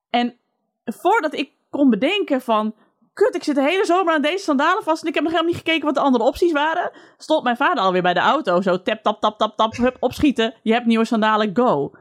En 0.09 0.37
voordat 0.85 1.33
ik 1.33 1.51
kon 1.69 1.89
bedenken 1.89 2.41
van, 2.41 2.75
kut, 3.13 3.35
ik 3.35 3.43
zit 3.43 3.55
de 3.55 3.61
hele 3.61 3.85
zomer 3.85 4.13
aan 4.13 4.21
deze 4.21 4.43
sandalen 4.43 4.83
vast 4.83 5.01
en 5.01 5.07
ik 5.07 5.13
heb 5.13 5.23
nog 5.23 5.31
helemaal 5.31 5.53
niet 5.53 5.61
gekeken 5.61 5.85
wat 5.85 5.95
de 5.95 6.01
andere 6.01 6.23
opties 6.23 6.51
waren, 6.51 6.91
stond 7.17 7.43
mijn 7.43 7.57
vader 7.57 7.83
alweer 7.83 8.01
bij 8.01 8.13
de 8.13 8.19
auto. 8.19 8.61
Zo 8.61 8.81
tap, 8.81 9.01
tap, 9.01 9.21
tap, 9.21 9.37
tap, 9.37 9.57
tap, 9.57 9.75
hup, 9.75 9.97
opschieten. 9.99 10.53
Je 10.63 10.73
hebt 10.73 10.85
nieuwe 10.85 11.05
sandalen, 11.05 11.51
go. 11.53 11.91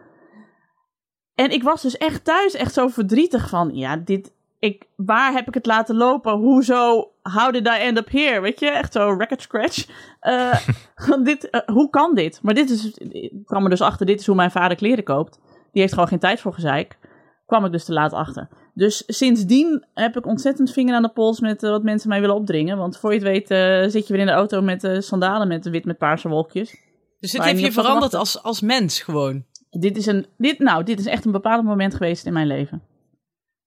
En 1.35 1.51
ik 1.51 1.63
was 1.63 1.83
dus 1.83 1.97
echt 1.97 2.25
thuis 2.25 2.55
echt 2.55 2.75
zo 2.75 2.89
verdrietig 2.89 3.49
van, 3.49 3.71
ja, 3.75 3.97
dit, 3.97 4.33
ik, 4.61 4.87
waar 4.97 5.33
heb 5.33 5.49
ik 5.49 5.55
het 5.55 5.67
laten 5.67 5.97
lopen? 5.97 6.33
Hoezo? 6.33 7.11
How 7.23 7.53
did 7.53 7.67
I 7.67 7.79
end 7.79 7.99
up 7.99 8.11
here? 8.11 8.41
Weet 8.41 8.61
je, 8.61 8.71
echt 8.71 8.93
zo 8.93 9.15
record 9.19 9.43
scratch. 9.43 9.87
Eh, 10.21 10.67
dit, 11.23 11.51
eh, 11.51 11.61
hoe 11.67 11.91
kan 11.91 12.15
dit? 12.15 12.39
Maar 12.43 12.55
dit 12.55 12.71
is, 12.71 12.95
ik 12.95 13.33
kwam 13.45 13.65
er 13.65 13.71
dus 13.71 13.81
achter, 13.81 14.07
dit 14.07 14.21
is 14.21 14.27
hoe 14.27 14.35
mijn 14.35 14.51
vader 14.51 14.77
kleren 14.77 15.05
koopt. 15.05 15.41
Die 15.73 15.81
heeft 15.81 15.93
gewoon 15.93 16.09
geen 16.09 16.19
tijd 16.19 16.41
voor 16.41 16.53
gezeik. 16.53 16.99
Kwam 17.47 17.65
ik 17.65 17.73
dus 17.73 17.85
te 17.85 17.93
laat 17.93 18.13
achter. 18.13 18.49
Dus 18.75 19.03
sindsdien 19.07 19.85
heb 19.95 20.17
ik 20.17 20.27
ontzettend 20.27 20.73
vinger 20.73 20.95
aan 20.95 21.03
de 21.03 21.09
pols 21.09 21.41
met 21.41 21.63
eh, 21.63 21.71
wat 21.71 21.83
mensen 21.83 22.09
mij 22.09 22.21
willen 22.21 22.37
opdringen. 22.37 22.77
Want 22.77 22.99
voor 22.99 23.15
je 23.15 23.19
het 23.25 23.49
weet 23.49 23.93
zit 23.93 24.07
je 24.07 24.13
weer 24.13 24.23
in 24.23 24.29
de 24.29 24.33
auto 24.33 24.63
met 24.63 24.89
sandalen 24.99 25.49
met 25.49 25.69
wit 25.69 25.85
met 25.85 25.99
paarse 25.99 26.29
wolkjes. 26.29 26.89
Dus 27.21 27.33
dit 27.33 27.43
heeft 27.43 27.61
je 27.61 27.73
veranderd 27.73 28.15
als, 28.15 28.43
als 28.43 28.61
mens 28.61 29.03
gewoon. 29.03 29.45
Dit 29.71 29.97
is, 29.97 30.07
een, 30.07 30.27
dit, 30.37 30.59
nou, 30.59 30.85
dit 30.85 30.99
is 30.99 31.07
echt 31.07 31.25
een 31.25 31.33
bepaald 31.33 31.65
moment 31.65 31.95
geweest 31.95 32.27
in 32.27 32.33
mijn 32.33 32.47
leven. 32.47 32.83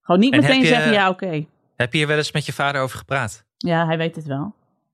Gewoon 0.04 0.22
niet 0.22 0.34
En 0.34 0.42
meteen 0.42 0.60
je- 0.60 0.66
zeggen, 0.68 0.92
ja, 0.92 1.10
oké. 1.10 1.46
Heb 1.76 1.92
je 1.92 1.98
hier 1.98 2.08
wel 2.08 2.18
eens 2.18 2.32
met 2.32 2.46
je 2.46 2.54
vader 2.54 2.82
over 2.82 2.98
gepraat? 2.98 3.44
Ja, 3.58 3.86
hij 3.86 3.98
weet 3.98 4.16
het 4.16 4.26
wel. 4.26 4.54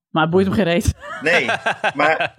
Maar 0.10 0.22
het 0.22 0.32
boeit 0.32 0.46
hem 0.46 0.56
geen 0.56 0.64
reet. 0.64 0.94
Nee, 1.22 1.46
maar 1.96 2.34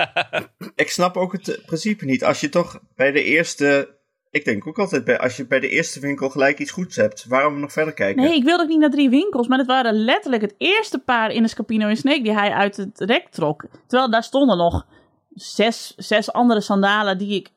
ik 0.74 0.90
snap 0.90 1.16
ook 1.16 1.32
het 1.32 1.62
principe 1.66 2.04
niet. 2.04 2.24
Als 2.24 2.40
je 2.40 2.48
toch 2.48 2.80
bij 2.94 3.12
de 3.12 3.24
eerste. 3.24 3.98
Ik 4.30 4.44
denk 4.44 4.66
ook 4.66 4.78
altijd, 4.78 5.04
bij, 5.04 5.18
als 5.18 5.36
je 5.36 5.46
bij 5.46 5.60
de 5.60 5.68
eerste 5.68 6.00
winkel 6.00 6.28
gelijk 6.30 6.58
iets 6.58 6.70
goeds 6.70 6.96
hebt, 6.96 7.24
waarom 7.28 7.60
nog 7.60 7.72
verder 7.72 7.94
kijken? 7.94 8.22
Nee, 8.22 8.34
ik 8.34 8.44
wilde 8.44 8.62
ook 8.62 8.68
niet 8.68 8.78
naar 8.78 8.90
drie 8.90 9.10
winkels. 9.10 9.48
Maar 9.48 9.58
het 9.58 9.66
waren 9.66 9.94
letterlijk 9.94 10.42
het 10.42 10.54
eerste 10.58 10.98
paar 10.98 11.30
in 11.30 11.42
de 11.42 11.48
Scapino 11.48 11.88
en 11.88 11.96
Snake 11.96 12.22
die 12.22 12.32
hij 12.32 12.50
uit 12.52 12.76
het 12.76 13.00
rek 13.00 13.28
trok. 13.30 13.64
Terwijl 13.86 14.10
daar 14.10 14.22
stonden 14.22 14.56
nog 14.56 14.86
zes, 15.30 15.94
zes 15.96 16.32
andere 16.32 16.60
sandalen 16.60 17.18
die 17.18 17.34
ik... 17.34 17.48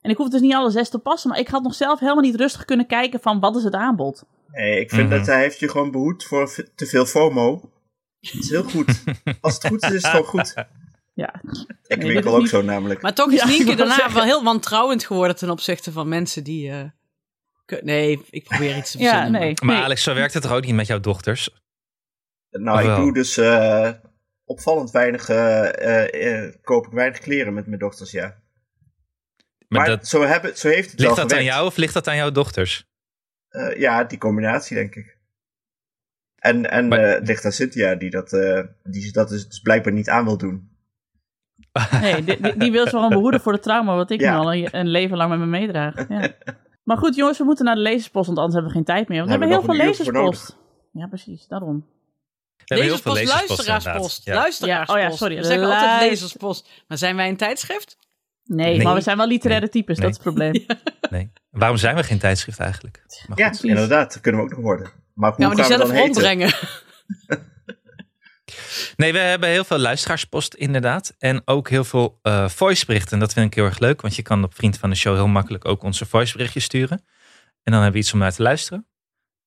En 0.00 0.10
ik 0.10 0.16
hoefde 0.16 0.32
dus 0.32 0.40
niet 0.40 0.54
alle 0.54 0.70
zes 0.70 0.88
te 0.88 0.98
passen. 0.98 1.30
Maar 1.30 1.38
ik 1.38 1.48
had 1.48 1.62
nog 1.62 1.74
zelf 1.74 2.00
helemaal 2.00 2.22
niet 2.22 2.36
rustig 2.36 2.64
kunnen 2.64 2.86
kijken 2.86 3.20
van 3.20 3.40
wat 3.40 3.56
is 3.56 3.64
het 3.64 3.74
aanbod. 3.74 4.24
Nee, 4.52 4.80
ik 4.80 4.90
vind 4.90 5.08
Mhm. 5.08 5.16
dat 5.18 5.26
hij 5.26 5.40
heeft 5.40 5.58
je 5.58 5.68
gewoon 5.68 5.90
behoed 5.90 6.24
voor 6.24 6.54
te 6.74 6.86
veel 6.86 7.06
FOMO. 7.06 7.70
Het 8.20 8.34
is 8.34 8.50
heel 8.50 8.62
goed. 8.62 9.02
Als 9.40 9.54
het 9.54 9.66
goed 9.66 9.82
is, 9.82 9.90
is 9.90 10.02
het 10.02 10.10
gewoon 10.10 10.26
goed. 10.26 10.54
Ja, 11.14 11.40
Ik 11.86 12.00
dat 12.00 12.08
winkel 12.08 12.34
ook 12.34 12.40
niet- 12.40 12.48
zo 12.48 12.62
namelijk. 12.62 13.02
Maar 13.02 13.14
toch 13.14 13.30
is 13.32 13.40
Ja, 13.40 13.46
Nienke 13.46 13.74
daarna 13.74 13.94
zeggen. 13.94 14.14
wel 14.14 14.24
heel 14.24 14.42
wantrouwend 14.44 15.04
geworden 15.04 15.36
ten 15.36 15.50
opzichte 15.50 15.92
van 15.92 16.08
mensen 16.08 16.44
die... 16.44 16.70
eh, 16.70 17.80
nee, 17.82 18.24
ik 18.30 18.44
probeer 18.44 18.76
iets 18.76 18.90
te 18.90 18.98
ja 18.98 19.10
verzinnen. 19.12 19.40
nee. 19.40 19.54
Maar 19.64 19.74
nee. 19.74 19.84
Alex, 19.84 20.02
zo 20.02 20.14
werkt 20.14 20.34
het 20.34 20.42
toch 20.42 20.52
ook 20.52 20.64
niet 20.64 20.74
met 20.74 20.86
jouw 20.86 21.00
dochters? 21.00 21.50
Nou, 22.50 22.78
ik 22.80 22.86
Wel. 22.86 22.96
doe 22.96 23.12
dus 23.12 23.36
eh, 23.36 23.90
opvallend 24.44 24.90
weinig, 24.90 25.28
eh, 25.28 25.68
eh, 26.14 26.44
eh, 26.46 26.54
koop 26.62 26.86
ik 26.86 26.92
weinig 26.92 27.18
kleren 27.18 27.54
met 27.54 27.66
mijn 27.66 27.78
dochters, 27.78 28.10
ja. 28.10 28.40
Maar, 29.68 29.80
Maar, 29.80 29.86
dat, 29.86 30.08
zo, 30.08 30.22
hebben, 30.22 30.56
zo 30.58 30.68
heeft 30.68 30.90
het 30.90 31.00
ligt 31.00 31.16
wel 31.16 31.26
dat 31.28 31.36
aan 31.38 31.44
jou 31.44 31.66
of 31.66 31.76
ligt 31.76 31.94
dat 31.94 32.08
aan 32.08 32.16
jouw 32.16 32.30
dochters? 32.30 32.84
Eh, 33.52 33.78
ja, 33.78 34.04
die 34.04 34.18
combinatie, 34.18 34.76
denk 34.76 34.94
ik. 34.94 35.16
En, 36.38 36.70
en 36.70 36.88
Maar- 36.88 36.98
eh, 36.98 37.12
het 37.14 37.26
ligt 37.26 37.44
aan 37.44 37.52
Cynthia, 37.52 37.94
die 37.94 38.10
dat, 38.10 38.32
eh, 38.32 38.60
die 38.82 39.12
dat 39.12 39.28
dus, 39.28 39.48
dus 39.48 39.60
blijkbaar 39.60 39.92
niet 39.92 40.08
aan 40.08 40.24
wil 40.24 40.36
doen. 40.38 40.70
Nee, 42.00 42.24
die, 42.24 42.40
die- 42.40 42.56
die 42.56 42.72
wil 42.72 42.84
ze 42.84 42.90
gewoon 42.90 43.08
behoeden 43.08 43.40
voor 43.40 43.52
het 43.52 43.62
trauma 43.62 43.94
wat 43.96 44.10
ik 44.10 44.20
Ja. 44.20 44.32
nu 44.32 44.38
al 44.38 44.54
een, 44.54 44.68
een 44.76 44.88
leven 44.88 45.16
lang 45.16 45.30
met 45.30 45.38
me 45.38 45.46
meedraag. 45.46 46.08
Ja. 46.08 46.28
Maar 46.84 46.96
goed, 46.96 47.14
jongens, 47.14 47.38
we 47.38 47.44
moeten 47.44 47.64
naar 47.64 47.74
de 47.74 47.80
lezerspost, 47.80 48.26
want 48.26 48.38
anders 48.38 48.54
hebben 48.54 48.72
we 48.72 48.78
geen 48.78 48.86
tijd 48.96 49.08
meer. 49.08 49.18
Want 49.18 49.30
we 49.30 49.38
hebben 49.38 49.56
heel 49.58 49.66
veel 49.74 49.84
lezerspost. 49.86 50.56
Ja, 50.92 51.06
precies, 51.06 51.46
daarom. 51.46 51.86
We 52.56 52.62
hebben 52.64 52.86
heel 52.86 52.98
veel 52.98 53.12
Lezerspost, 53.12 53.38
lezerspost 53.48 53.68
luisteraarspost. 53.68 54.24
Ja. 54.24 54.34
Luisteraarspost. 54.34 54.98
Ja, 54.98 55.04
oh 55.04 55.10
ja, 55.10 55.16
sorry. 55.16 55.36
We 55.36 55.42
zeggen 55.44 55.64
altijd 55.66 56.00
lezerspost. 56.10 56.68
Maar 56.88 56.98
zijn 56.98 57.16
wij 57.16 57.28
een 57.28 57.36
tijdschrift? 57.36 57.98
Nee, 58.44 58.76
Nee. 58.76 58.82
maar 58.84 58.94
we 58.94 59.00
zijn 59.00 59.16
wel 59.16 59.26
literaire 59.26 59.68
types, 59.68 59.98
Nee. 59.98 60.06
dat 60.10 60.18
is 60.18 60.24
het 60.24 60.34
probleem. 60.34 60.66
Nee. 61.10 61.32
Waarom 61.50 61.76
zijn 61.76 61.96
we 61.96 62.02
geen 62.02 62.18
tijdschrift 62.18 62.58
eigenlijk? 62.58 63.04
Maar 63.28 63.38
Ja, 63.38 63.48
goed. 63.48 63.64
inderdaad, 63.64 64.12
dat 64.12 64.22
kunnen 64.22 64.40
we 64.40 64.46
ook 64.46 64.52
nog 64.52 64.62
worden. 64.64 64.90
Maar 65.14 65.30
hoe 65.30 65.40
Ja, 65.40 65.46
maar 65.46 65.56
die 65.56 65.64
gaan 65.64 65.78
we 65.78 65.86
zelf 65.86 65.98
rondbrengen. 65.98 66.54
Nee, 68.96 69.12
we 69.12 69.18
hebben 69.18 69.48
heel 69.48 69.64
veel 69.64 69.78
luisteraarspost 69.78 70.54
inderdaad. 70.54 71.14
En 71.18 71.42
ook 71.44 71.68
heel 71.68 71.84
veel 71.84 72.18
eh 72.22 72.48
voiceberichten. 72.48 73.18
Dat 73.18 73.32
vind 73.32 73.46
ik 73.46 73.54
heel 73.54 73.64
erg 73.64 73.78
leuk. 73.78 74.00
Want 74.00 74.16
je 74.16 74.22
kan 74.22 74.44
op 74.44 74.54
Vriend 74.54 74.78
van 74.78 74.90
de 74.90 74.96
Show 74.96 75.14
heel 75.14 75.26
makkelijk 75.28 75.64
ook 75.64 75.82
onze 75.82 76.06
voiceberichtjes 76.06 76.64
sturen. 76.64 76.98
En 77.62 77.72
dan 77.72 77.74
hebben 77.74 77.92
we 77.92 77.98
iets 77.98 78.12
om 78.12 78.18
naar 78.18 78.32
te 78.32 78.42
luisteren. 78.42 78.86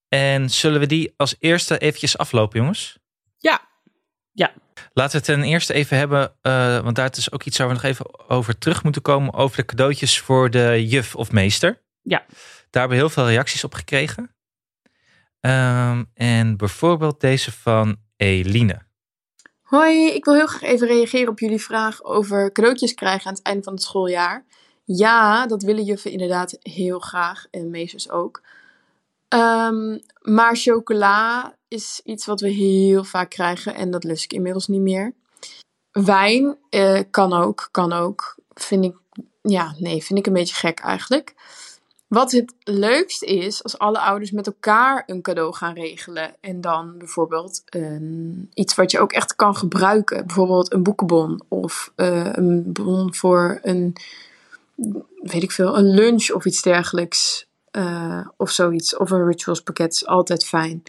En 0.07 0.49
zullen 0.49 0.79
we 0.79 0.85
die 0.85 1.13
als 1.17 1.35
eerste 1.39 1.77
eventjes 1.77 2.17
aflopen, 2.17 2.59
jongens? 2.59 2.97
Ja. 3.37 3.61
Ja. 4.31 4.53
Laten 4.93 5.11
we 5.11 5.17
het 5.17 5.25
ten 5.25 5.43
eerste 5.43 5.73
even 5.73 5.97
hebben, 5.97 6.35
eh, 6.41 6.79
want 6.79 6.95
daar 6.95 7.09
is 7.17 7.31
ook 7.31 7.43
iets 7.43 7.57
waar 7.57 7.67
we 7.67 7.73
nog 7.73 7.83
even 7.83 8.29
over 8.29 8.57
terug 8.57 8.83
moeten 8.83 9.01
komen. 9.01 9.33
Over 9.33 9.57
de 9.57 9.65
cadeautjes 9.65 10.19
voor 10.19 10.49
de 10.49 10.87
juf 10.87 11.15
of 11.15 11.31
meester. 11.31 11.81
Ja. 12.01 12.25
Daar 12.69 12.81
hebben 12.81 12.89
we 12.89 13.03
heel 13.03 13.09
veel 13.09 13.27
reacties 13.27 13.63
op 13.63 13.73
gekregen. 13.73 14.35
Ehm, 15.39 16.03
en 16.13 16.57
bijvoorbeeld 16.57 17.21
deze 17.21 17.51
van 17.51 17.97
Eline. 18.17 18.81
Hoi, 19.61 20.07
ik 20.07 20.25
wil 20.25 20.33
heel 20.33 20.47
graag 20.47 20.69
even 20.69 20.87
reageren 20.87 21.29
op 21.29 21.39
jullie 21.39 21.61
vraag 21.61 22.03
over 22.03 22.51
cadeautjes 22.51 22.93
krijgen 22.93 23.27
aan 23.27 23.33
het 23.33 23.43
einde 23.43 23.63
van 23.63 23.73
het 23.73 23.81
schooljaar. 23.81 24.45
Ja, 24.83 25.47
dat 25.47 25.63
willen 25.63 25.83
juffen 25.83 26.11
inderdaad 26.11 26.57
heel 26.61 26.99
graag 26.99 27.45
en 27.51 27.69
meesters 27.69 28.09
ook. 28.09 28.43
Ehm, 29.27 29.97
maar 30.21 30.55
chocola 30.55 31.55
is 31.67 32.01
iets 32.03 32.25
wat 32.25 32.39
we 32.39 32.49
heel 32.49 33.03
vaak 33.03 33.29
krijgen 33.29 33.75
en 33.75 33.91
dat 33.91 34.03
lust 34.03 34.23
ik 34.23 34.33
inmiddels 34.33 34.67
niet 34.67 34.81
meer. 34.81 35.13
Wijn 35.91 36.57
eh, 36.69 36.99
kan 37.11 37.33
ook, 37.33 37.67
kan 37.71 37.93
ook. 37.93 38.35
Vind 38.53 38.85
ik, 38.85 38.95
ja, 39.41 39.75
nee, 39.77 40.03
vind 40.03 40.19
ik 40.19 40.27
een 40.27 40.33
beetje 40.33 40.55
gek 40.55 40.79
eigenlijk. 40.79 41.35
Wat 42.07 42.31
het 42.31 42.53
leukst 42.63 43.23
is, 43.23 43.63
als 43.63 43.77
alle 43.77 43.99
ouders 43.99 44.31
met 44.31 44.47
elkaar 44.47 45.03
een 45.05 45.21
cadeau 45.21 45.53
gaan 45.53 45.73
regelen. 45.73 46.35
En 46.39 46.61
dan 46.61 46.97
bijvoorbeeld 46.97 47.63
iets 48.53 48.75
wat 48.75 48.91
je 48.91 48.99
ook 48.99 49.11
echt 49.11 49.35
kan 49.35 49.55
gebruiken. 49.55 50.25
Bijvoorbeeld 50.25 50.73
een 50.73 50.83
boekenbon 50.83 51.43
of 51.47 51.91
eh, 51.95 52.29
een 52.31 52.73
bon 52.73 53.15
voor 53.15 53.59
een, 53.61 53.95
weet 55.21 55.43
ik 55.43 55.51
veel, 55.51 55.77
een 55.77 55.93
lunch 55.93 56.31
of 56.31 56.45
iets 56.45 56.61
dergelijks. 56.61 57.47
Eh, 57.75 58.27
of 58.37 58.51
zoiets. 58.51 58.97
Of 58.97 59.11
een 59.11 59.25
rituals 59.25 59.61
pakket 59.61 59.93
is 59.93 60.05
altijd 60.05 60.45
fijn. 60.45 60.83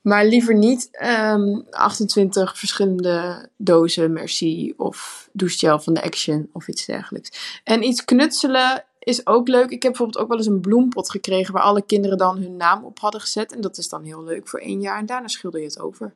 Maar 0.00 0.24
liever 0.24 0.54
niet 0.54 0.88
ehm 0.92 1.60
28 1.70 2.58
verschillende 2.58 3.48
dozen 3.56 4.12
Merci 4.12 4.74
of 4.76 5.28
douchegel 5.32 5.78
van 5.78 5.94
de 5.94 6.02
Action 6.02 6.48
of 6.52 6.68
iets 6.68 6.84
dergelijks. 6.84 7.60
En 7.64 7.82
iets 7.82 8.04
knutselen 8.04 8.84
is 8.98 9.26
ook 9.26 9.48
leuk. 9.48 9.70
Ik 9.70 9.82
heb 9.82 9.92
bijvoorbeeld 9.92 10.18
ook 10.18 10.28
wel 10.28 10.36
eens 10.36 10.46
een 10.46 10.60
bloempot 10.60 11.10
gekregen 11.10 11.54
waar 11.54 11.62
alle 11.62 11.82
kinderen 11.82 12.18
dan 12.18 12.38
hun 12.38 12.56
naam 12.56 12.84
op 12.84 12.98
hadden 12.98 13.20
gezet. 13.20 13.52
En 13.52 13.60
dat 13.60 13.78
is 13.78 13.88
dan 13.88 14.04
heel 14.04 14.24
leuk 14.24 14.48
voor 14.48 14.60
één 14.60 14.80
jaar. 14.80 14.98
En 14.98 15.06
daarna 15.06 15.28
schilder 15.28 15.60
je 15.60 15.66
het 15.66 15.80
over. 15.80 16.14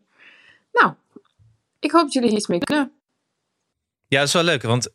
Nou, 0.73 0.93
ik 1.81 1.90
hoop 1.90 2.03
dat 2.03 2.12
jullie 2.12 2.37
iets 2.37 2.47
mee 2.47 2.59
kunnen. 2.59 2.93
Ja, 4.09 4.19
dat 4.19 4.29
is 4.29 4.35
wel 4.35 4.43
leuk, 4.43 4.62
want 4.62 4.88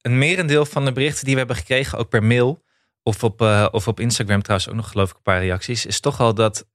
een 0.00 0.18
merendeel 0.18 0.66
van 0.66 0.84
de 0.84 0.92
berichten 0.92 1.24
die 1.24 1.32
we 1.32 1.38
hebben 1.38 1.56
gekregen, 1.56 1.98
ook 1.98 2.08
per 2.08 2.24
mail 2.24 2.64
of 3.06 3.24
op, 3.24 3.40
eh, 3.40 3.68
of 3.70 3.88
op 3.88 4.00
Instagram 4.00 4.42
trouwens 4.42 4.70
ook 4.70 4.76
nog 4.76 4.90
geloof 4.90 5.10
ik 5.10 5.16
een 5.16 5.22
paar 5.22 5.40
reacties, 5.40 5.86
is 5.86 6.00
toch 6.00 6.20
al 6.20 6.34
dat 6.34 6.66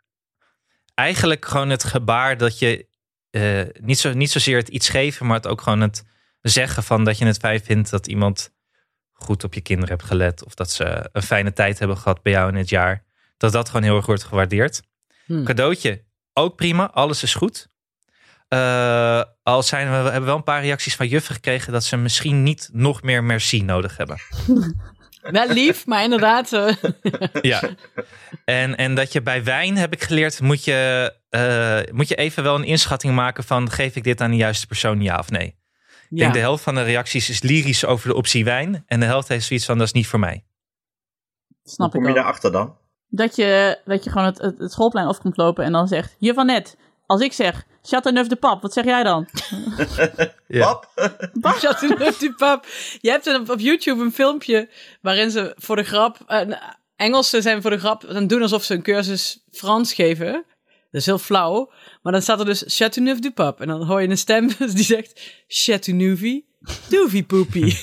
eigenlijk 0.94 1.46
gewoon 1.46 1.70
het 1.70 1.84
gebaar 1.84 2.38
dat 2.38 2.60
je 2.60 2.88
eh, 3.30 3.62
niet, 3.80 4.00
zo, 4.00 4.14
niet 4.14 4.32
zozeer 4.32 4.58
het 4.58 4.68
iets 4.68 4.90
geven, 4.90 5.26
maar 5.26 5.36
het 5.36 5.48
ook 5.48 5.62
gewoon 5.62 5.82
het 5.82 6.04
zeggen 6.42 6.84
van 6.84 7.04
dat 7.04 7.18
je 7.18 7.26
het 7.26 7.38
fijn 7.38 7.62
vindt 7.62 7.90
dat 7.90 8.08
iemand 8.08 8.54
goed 9.12 9.44
op 9.44 9.54
je 9.54 9.62
kinderen 9.62 9.90
hebt 9.90 10.08
gelet 10.08 10.46
of 10.46 10.54
dat 10.54 10.72
ze 10.72 11.10
een 11.12 11.24
fijne 11.24 11.54
tijd 11.54 11.80
hebben 11.80 11.98
gehad 11.98 12.22
bij 12.22 12.32
jou 12.32 12.50
in 12.50 12.58
het 12.58 12.70
jaar. 12.70 13.04
Dat 13.38 13.52
dat 13.52 13.68
gewoon 13.68 13.84
heel 13.84 13.96
erg 13.96 14.06
wordt 14.06 14.24
gewaardeerd. 14.24 14.82
Hmm. 15.26 15.46
Cadeautje, 15.46 16.04
ook 16.34 16.56
prima, 16.56 16.92
alles 16.92 17.24
is 17.24 17.34
goed. 17.34 17.68
Eh, 18.48 19.24
al 19.44 19.64
zijn 19.64 19.92
we, 19.92 19.98
we 19.98 20.10
hebben 20.10 20.26
wel 20.26 20.36
een 20.36 20.44
paar 20.44 20.62
reacties 20.62 20.96
van 20.96 21.08
juffen 21.08 21.36
gekregen 21.36 21.74
dat 21.74 21.84
ze 21.84 21.98
misschien 21.98 22.44
niet 22.44 22.70
nog 22.72 23.02
meer 23.02 23.24
merci 23.24 23.64
nodig 23.64 23.98
hebben. 23.98 24.18
Wel 25.22 25.48
lief, 25.48 25.86
maar 25.86 26.04
inderdaad. 26.04 26.54
eh, 26.54 26.74
Ja. 27.42 27.62
En, 28.46 28.78
en 28.78 28.96
dat 28.96 29.12
je 29.12 29.22
bij 29.22 29.44
wijn, 29.44 29.78
heb 29.78 29.94
ik 29.94 30.04
geleerd, 30.04 30.42
moet 30.42 30.64
je, 30.64 31.14
eh, 31.30 31.94
moet 31.94 32.08
je 32.08 32.16
even 32.16 32.44
wel 32.44 32.56
een 32.56 32.64
inschatting 32.64 33.16
maken 33.16 33.44
van 33.44 33.70
geef 33.70 33.96
ik 33.96 34.04
dit 34.04 34.22
aan 34.22 34.32
de 34.32 34.38
juiste 34.38 34.68
persoon, 34.68 35.02
ja 35.02 35.20
of 35.20 35.30
nee. 35.32 35.46
Ik 35.48 36.18
ja. 36.18 36.24
denk 36.24 36.34
de 36.34 36.40
helft 36.40 36.64
van 36.64 36.76
de 36.76 36.84
reacties 36.84 37.30
is 37.30 37.42
lyrisch 37.42 37.86
over 37.86 38.08
de 38.08 38.16
optie 38.16 38.44
wijn. 38.44 38.84
En 38.88 39.00
de 39.00 39.06
helft 39.06 39.28
heeft 39.28 39.46
zoiets 39.46 39.66
van 39.66 39.78
dat 39.78 39.88
is 39.88 39.94
niet 39.94 40.08
voor 40.08 40.20
mij. 40.20 40.44
Hoe 41.62 41.72
Snap 41.72 41.92
kom 41.92 42.02
ik 42.02 42.08
je 42.08 42.14
daarachter 42.14 42.52
dan? 42.52 42.78
Dat 43.08 43.36
je, 43.36 43.80
dat 43.86 44.04
je 44.04 44.10
gewoon 44.10 44.26
het, 44.26 44.38
het, 44.38 44.60
het 44.60 44.72
schoolplein 44.72 45.08
af 45.08 45.20
komt 45.20 45.38
lopen 45.38 45.64
en 45.66 45.72
dan 45.72 45.88
zegt... 45.88 46.16
Je 46.20 46.34
van 46.34 46.46
net, 46.46 46.78
als 47.12 47.22
ik 47.22 47.34
zeg 47.34 47.64
Chateauneuf 47.82 48.28
de 48.28 48.36
Pap, 48.36 48.62
wat 48.62 48.74
zeg 48.74 48.86
jij 48.86 49.04
dan? 49.04 49.28
Ja. 50.48 50.74
Pap? 50.74 50.88
Chateauneuf 51.64 52.18
du 52.18 52.34
Pape. 52.34 52.68
Je 53.02 53.10
hebt 53.10 53.26
een, 53.26 53.50
op 53.50 53.60
YouTube 53.60 54.04
een 54.04 54.12
filmpje 54.12 54.70
waarin 55.02 55.32
ze 55.32 55.54
voor 55.58 55.76
de 55.76 55.84
grap... 55.84 56.18
eh, 56.28 56.42
Engelsen 56.96 57.42
zijn 57.42 57.62
voor 57.62 57.72
de 57.72 57.78
grap 57.78 58.02
het 58.02 58.30
doen 58.30 58.42
alsof 58.42 58.64
ze 58.64 58.74
een 58.74 58.82
cursus 58.82 59.44
Frans 59.52 59.94
geven. 59.94 60.32
Dat 60.92 61.02
is 61.02 61.06
heel 61.06 61.18
flauw. 61.18 61.72
Maar 62.02 62.12
dan 62.12 62.22
staat 62.22 62.40
er 62.40 62.46
dus 62.46 62.64
Chateauneuf 62.68 63.20
du 63.20 63.32
Pape. 63.32 63.62
En 63.62 63.68
dan 63.68 63.86
hoor 63.86 64.02
je 64.02 64.10
een 64.10 64.18
stem 64.18 64.48
die 64.76 64.84
zegt... 64.84 65.22
Chateauneuf 65.48 66.42
doovie 66.90 67.24
poepie. 67.24 67.80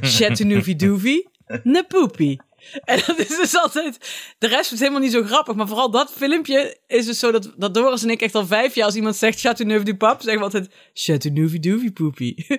Chateauneuf 0.00 0.76
doovie 0.76 1.28
ne 1.62 1.84
poepie. 1.84 2.40
En 2.84 3.00
dat 3.06 3.18
is 3.18 3.28
dus 3.28 3.56
altijd... 3.56 3.98
De 4.38 4.46
rest 4.46 4.72
is 4.72 4.78
helemaal 4.78 5.00
niet 5.00 5.12
zo 5.12 5.22
grappig. 5.22 5.54
Maar 5.54 5.68
vooral 5.68 5.90
dat 5.90 6.12
filmpje 6.16 6.78
is 6.86 7.06
dus 7.06 7.18
zo 7.18 7.32
dat, 7.32 7.52
dat 7.56 7.74
Doris 7.74 8.02
en 8.02 8.10
ik 8.10 8.20
echt 8.20 8.34
al 8.34 8.46
vijf 8.46 8.74
jaar... 8.74 8.86
als 8.86 8.94
iemand 8.94 9.16
zegt 9.16 9.40
Chateauneuf 9.40 9.82
du 9.82 9.96
Pape... 9.96 10.22
zeggen 10.22 10.38
we 10.38 10.44
altijd 10.44 10.74
Chateauneuf 10.94 11.58
doovie 11.58 11.92
poepie. 11.92 12.46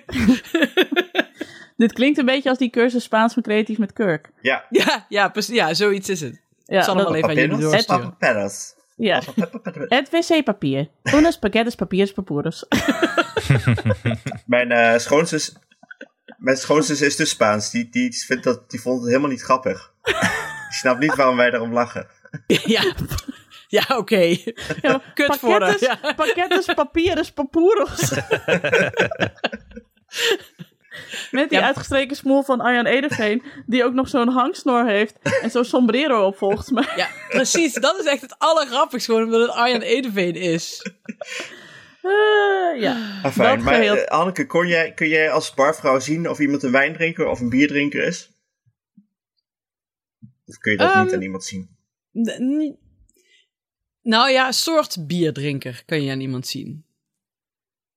Dit 1.76 1.92
klinkt 1.92 2.18
een 2.18 2.24
beetje 2.24 2.48
als 2.48 2.58
die 2.58 2.70
cursus 2.70 3.02
Spaans 3.02 3.32
van 3.32 3.42
Creatief 3.42 3.78
met 3.78 3.92
Kirk. 3.92 4.30
Ja. 4.40 4.64
Ja, 4.70 5.06
ja, 5.08 5.28
precies. 5.28 5.54
Ja, 5.54 5.74
zoiets 5.74 6.08
is 6.08 6.20
het. 6.20 6.40
Ja, 6.64 6.78
Ik 6.78 6.84
zal 6.84 6.96
hem 6.96 7.04
wel 7.04 7.14
even 7.14 7.28
aan 7.28 7.34
jullie 7.34 7.58
doorsturen. 7.58 8.16
Paperos. 8.18 8.74
ja. 8.96 9.22
Het 9.88 10.10
wc-papier. 10.10 10.88
Unos 11.02 11.38
paquetes 11.38 11.74
papiers 11.74 12.12
papuros. 12.12 12.66
Mijn 14.46 14.70
eh 14.70 14.98
schoonzus... 14.98 15.56
Mijn 16.36 16.56
schoonzus 16.56 17.00
is 17.00 17.16
dus 17.16 17.30
Spaans. 17.30 17.70
Die, 17.70 17.88
die, 17.90 18.12
vindt 18.26 18.44
dat, 18.44 18.70
die 18.70 18.80
vond 18.80 18.98
het 19.00 19.08
helemaal 19.08 19.30
niet 19.30 19.42
grappig. 19.42 19.91
Ik 20.02 20.78
snap 20.78 20.98
niet 20.98 21.14
waarom 21.14 21.36
wij 21.36 21.50
daarom 21.50 21.72
lachen. 21.72 22.06
ja, 22.46 22.82
ja 23.68 23.84
oké. 23.96 24.36
Ja, 24.82 25.02
Kut 25.14 25.36
voor 25.38 25.76
ja. 25.80 25.98
pakkettes, 26.16 26.66
papieres, 26.74 27.32
papoeros. 27.32 28.10
Met 31.30 31.48
die 31.50 31.58
Ja. 31.58 31.64
uitgestreken 31.64 32.16
smoel 32.16 32.42
van 32.42 32.60
Arjan 32.60 32.86
Ederveen, 32.86 33.42
die 33.66 33.84
ook 33.84 33.92
nog 33.92 34.08
zo'n 34.08 34.28
hangsnor 34.28 34.86
heeft 34.86 35.14
en 35.42 35.50
zo'n 35.50 35.64
sombrero 35.64 36.26
op 36.26 36.36
volgens 36.36 36.70
mij. 36.70 36.88
Ja, 36.96 37.08
precies. 37.28 37.74
Dat 37.74 37.98
is 38.00 38.04
echt 38.06 38.20
het 38.20 38.34
allergrappigste 38.38 39.10
gewoon, 39.12 39.26
omdat 39.26 39.40
het 39.40 39.50
Arjan 39.50 39.80
Edeveen 39.80 40.34
is. 40.34 40.86
Eh, 42.02 42.80
ja. 42.80 42.96
Ah, 43.22 43.36
Maar 43.36 43.60
geheel- 43.60 43.96
eh, 43.96 44.18
Anneke, 44.18 44.46
kon 44.46 44.66
jij, 44.66 44.92
kun 44.92 45.08
jij 45.08 45.30
als 45.30 45.54
barvrouw 45.54 45.98
zien 45.98 46.28
of 46.30 46.38
iemand 46.38 46.62
een 46.62 46.72
wijndrinker 46.72 47.26
of 47.26 47.40
een 47.40 47.48
bierdrinker 47.48 48.04
is? 48.04 48.30
Of 50.52 50.58
kun 50.58 50.72
je 50.72 50.78
dat 50.78 50.94
niet 50.94 51.06
Ehm, 51.06 51.14
aan 51.14 51.22
iemand 51.22 51.44
zien? 51.44 51.76
Nou 54.02 54.30
ja, 54.30 54.46
een 54.46 54.52
soort 54.52 55.06
bierdrinker 55.06 55.82
kan 55.86 56.02
je 56.02 56.10
aan 56.10 56.20
iemand 56.20 56.46
zien. 56.46 56.84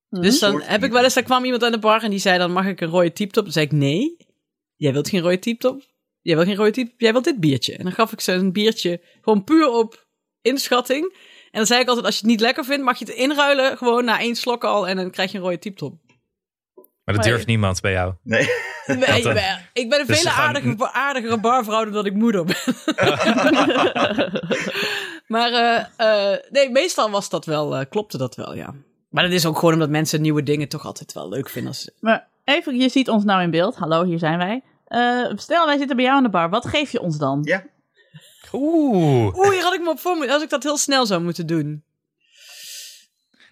Dus 0.10 0.40
dan 0.40 0.52
Soort 0.52 0.68
heb 0.68 0.84
ik 0.84 0.92
wel 0.92 1.04
eens, 1.04 1.14
daar 1.14 1.24
kwam 1.24 1.44
iemand 1.44 1.64
aan 1.64 1.72
de 1.72 1.80
bar 1.80 2.04
en 2.04 2.10
die 2.10 2.20
zei 2.20 2.38
dan, 2.38 2.52
mag 2.52 2.66
ik 2.66 2.82
een 2.82 2.88
rode 2.88 3.14
typtop? 3.14 3.44
Dan 3.44 3.54
zei 3.54 3.66
ik, 3.66 3.72
nee. 3.72 4.18
Jij 4.76 4.94
wilt 4.94 5.10
geen 5.10 5.22
rode 5.22 5.40
typtop? 5.40 5.84
Jij 6.22 6.36
wilt 6.36 6.48
geen 6.48 6.56
rode 6.58 6.72
typtop? 6.72 7.00
Jij 7.00 7.12
wilt 7.12 7.24
dit 7.24 7.40
biertje. 7.40 7.76
En 7.76 7.84
dan 7.84 7.94
gaf 7.94 8.12
ik 8.12 8.20
ze 8.20 8.32
een 8.32 8.52
biertje 8.52 9.02
gewoon 9.22 9.44
puur 9.44 9.70
op 9.70 10.08
inschatting. 10.42 11.04
En 11.52 11.62
dan 11.62 11.66
zei 11.66 11.82
ik 11.82 11.88
altijd, 11.88 12.06
als 12.06 12.16
je 12.16 12.22
het 12.22 12.30
niet 12.30 12.40
lekker 12.40 12.66
vindt, 12.66 12.84
mag 12.84 13.00
je 13.00 13.06
het 13.06 13.16
inruilen 13.16 13.78
gewoon 13.78 14.06
na 14.06 14.20
één 14.20 14.36
slok 14.36 14.64
al 14.64 14.88
en 14.88 14.96
dan 14.96 15.12
krijg 15.12 15.32
je 15.32 15.38
een 15.38 15.44
rode 15.44 15.60
typtop. 15.60 16.05
Maar 17.06 17.16
dat 17.16 17.24
Maar- 17.24 17.34
durft 17.34 17.48
niemand 17.48 17.82
bij 17.82 17.92
jou. 17.92 18.14
Nee. 18.24 18.50
Nee, 18.88 18.98
dan? 18.98 19.16
ik 19.16 19.24
ben- 19.24 19.70
ik 19.74 19.90
ben 19.90 20.00
een 20.00 20.06
Dus 20.06 20.22
veel 20.22 20.32
gaan- 20.32 20.56
aardige, 20.56 20.92
aardigere 20.92 21.40
barvrouw 21.40 21.84
dan 21.84 21.94
dat 21.94 22.06
ik 22.06 22.14
moeder 22.14 22.46
ben. 22.46 22.56
maar 25.28 25.52
eh, 25.52 26.32
eh, 26.34 26.40
nee, 26.50 26.70
meestal 26.70 27.10
was 27.10 27.30
dat 27.30 27.46
wel, 27.46 27.76
eh, 27.78 27.86
klopte 27.90 28.18
dat 28.18 28.36
wel, 28.36 28.56
ja. 28.56 28.74
Maar 29.10 29.24
dat 29.24 29.32
is 29.34 29.46
ook 29.46 29.58
gewoon 29.58 29.74
omdat 29.74 29.90
mensen 29.90 30.22
nieuwe 30.22 30.44
dingen 30.44 30.68
toch 30.68 30.86
altijd 30.86 31.14
wel 31.14 31.30
leuk 31.30 31.50
vinden. 31.50 31.72
Als, 31.72 31.92
Maar 32.00 32.28
even, 32.44 32.78
je 32.80 32.90
ziet 32.90 33.10
ons 33.10 33.24
nou 33.24 33.42
in 33.42 33.52
beeld. 33.52 33.76
Hallo, 33.76 34.04
hier 34.04 34.20
zijn 34.20 34.38
wij. 34.38 34.62
Eh, 34.88 35.32
stel, 35.36 35.66
wij 35.66 35.78
zitten 35.78 35.96
bij 35.96 36.06
jou 36.06 36.18
aan 36.18 36.24
de 36.24 36.30
bar. 36.30 36.50
Wat 36.50 36.68
geef 36.68 36.92
je 36.92 37.02
ons 37.02 37.18
dan? 37.18 37.40
Ja. 37.44 37.64
Oeh. 38.54 39.36
Oeh, 39.38 39.50
hier 39.50 39.62
had 39.64 39.74
ik 39.74 39.82
me 39.82 39.90
op 39.90 40.00
voor 40.00 40.16
moeten- 40.16 40.34
als 40.34 40.44
ik 40.44 40.50
dat 40.50 40.64
heel 40.64 40.78
snel 40.78 41.06
zou 41.06 41.22
moeten 41.22 41.48
doen. 41.48 41.84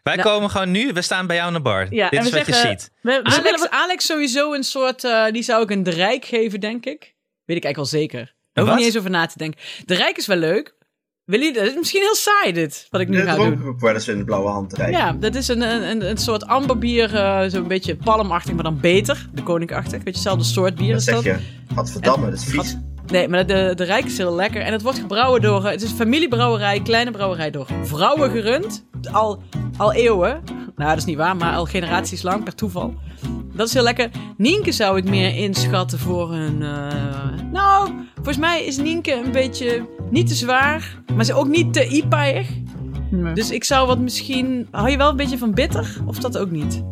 Wij 0.04 0.16
Nou- 0.16 0.28
komen 0.30 0.50
gewoon 0.50 0.72
nu, 0.72 0.94
we 0.94 1.02
staan 1.02 1.28
bij 1.28 1.36
jou 1.36 1.48
aan 1.48 1.54
de 1.54 1.62
bar. 1.62 1.88
Ja, 1.94 2.10
Dit 2.10 2.20
en 2.20 2.26
is 2.26 2.32
we 2.32 2.38
wat 2.38 2.46
je 2.48 2.54
ziet. 2.54 2.92
We, 3.02 3.20
we 3.24 3.30
willen 3.44 3.60
Alex, 3.60 3.70
Alex 3.70 4.06
sowieso 4.06 4.54
een 4.54 4.64
soort, 4.64 5.04
eh, 5.04 5.26
die 5.32 5.44
zou 5.44 5.64
ik 5.64 5.70
een 5.72 5.84
de 5.84 5.92
Rijk 5.92 6.26
geven, 6.26 6.60
denk 6.60 6.86
ik. 6.86 7.16
Weet 7.46 7.58
ik 7.58 7.64
eigenlijk 7.64 7.76
wel 7.76 7.86
zeker. 8.02 8.34
Daar 8.54 8.64
hoef 8.64 8.74
ik 8.74 8.80
niet 8.80 8.88
eens 8.88 8.98
over 8.98 9.10
na 9.10 9.26
te 9.26 9.38
denken. 9.38 9.60
De 9.86 9.96
Rijk 9.96 10.18
is 10.18 10.28
wel 10.28 10.38
leuk. 10.38 10.76
Wil 11.26 11.40
je, 11.40 11.54
dat 11.54 11.64
is 11.66 11.76
misschien 11.76 12.02
heel 12.02 12.16
saai 12.16 12.54
dit, 12.54 12.88
wat 12.90 13.02
ik 13.02 13.08
nu 13.08 13.18
Dat 13.18 13.28
ga 13.28 13.36
doen. 13.36 13.76
wel 13.80 13.94
eens 13.94 14.08
in 14.08 14.18
de 14.18 14.24
blauwe 14.24 14.50
hand 14.50 14.74
rijden. 14.74 15.00
Ja, 15.00 15.12
dat 15.14 15.36
is 15.36 15.48
een, 15.48 15.62
een, 15.62 16.10
een 16.10 16.18
soort 16.18 16.46
amberbier, 16.46 17.16
eh 17.16 17.44
zo'n 17.48 17.68
beetje 17.68 17.96
palmachtig, 17.96 18.54
maar 18.54 18.64
dan 18.64 18.80
beter. 18.80 19.28
De 19.34 19.44
koninkachtig, 19.44 19.92
weet 19.92 20.04
je, 20.04 20.10
hetzelfde 20.12 20.44
soort 20.44 20.76
bier 20.76 20.88
Dan 20.88 20.98
is 20.98 21.04
zeg 21.04 21.14
dat. 21.16 21.24
je, 21.24 21.38
dat 22.02 22.34
is 22.34 22.44
vies. 22.44 22.76
Nee, 23.12 23.28
maar 23.28 23.46
de, 23.46 23.72
de 23.76 23.84
Rijk 23.84 24.06
is 24.06 24.18
heel 24.18 24.36
lekker. 24.36 24.62
En 24.62 24.72
het 24.72 24.82
wordt 24.82 25.00
gebrouwen 25.00 25.42
door, 25.42 25.66
eh, 25.66 25.72
het 25.72 25.82
is 25.82 25.92
een 25.92 25.98
familiebrouwerij, 25.98 26.82
kleine 26.82 27.12
brouwerij 27.12 27.52
door 27.52 27.68
vrouwen 27.84 28.32
gerund. 28.32 28.86
Al, 29.12 29.42
al 29.78 29.94
eeuwen. 29.94 30.42
Nou, 30.76 30.90
dat 30.90 30.98
is 30.98 31.06
niet 31.06 31.18
waar, 31.18 31.36
maar 31.36 31.56
al 31.56 31.66
generaties 31.66 32.22
lang, 32.22 32.44
per 32.44 32.56
toeval. 32.56 32.94
Dat 33.56 33.68
is 33.68 33.74
heel 33.74 33.84
lekker. 33.84 34.10
Nienke 34.38 34.72
zou 34.72 34.98
ik 34.98 35.10
meer 35.10 35.36
inschatten 35.36 36.00
voor 36.00 36.34
een... 36.34 36.62
eh, 36.62 37.52
nou, 37.52 37.90
volgens 38.16 38.38
mij 38.38 38.64
is 38.66 38.78
Nienke 38.78 39.22
een 39.26 39.32
beetje 39.32 39.86
niet 40.10 40.28
te 40.28 40.36
zwaar, 40.36 41.02
maar 41.16 41.26
ze 41.26 41.34
ook 41.34 41.48
niet 41.48 41.74
te 41.74 41.88
ipaig. 41.88 42.48
Nee. 43.10 43.34
Dus 43.34 43.52
ik 43.52 43.64
zou 43.64 43.88
wat 43.88 44.00
misschien... 44.00 44.68
Hou 44.72 44.90
je 44.90 44.98
wel 44.98 45.10
een 45.10 45.16
beetje 45.16 45.38
van 45.38 45.54
bitter? 45.54 45.98
Of 46.06 46.18
dat 46.18 46.38
ook 46.38 46.52
niet? 46.52 46.84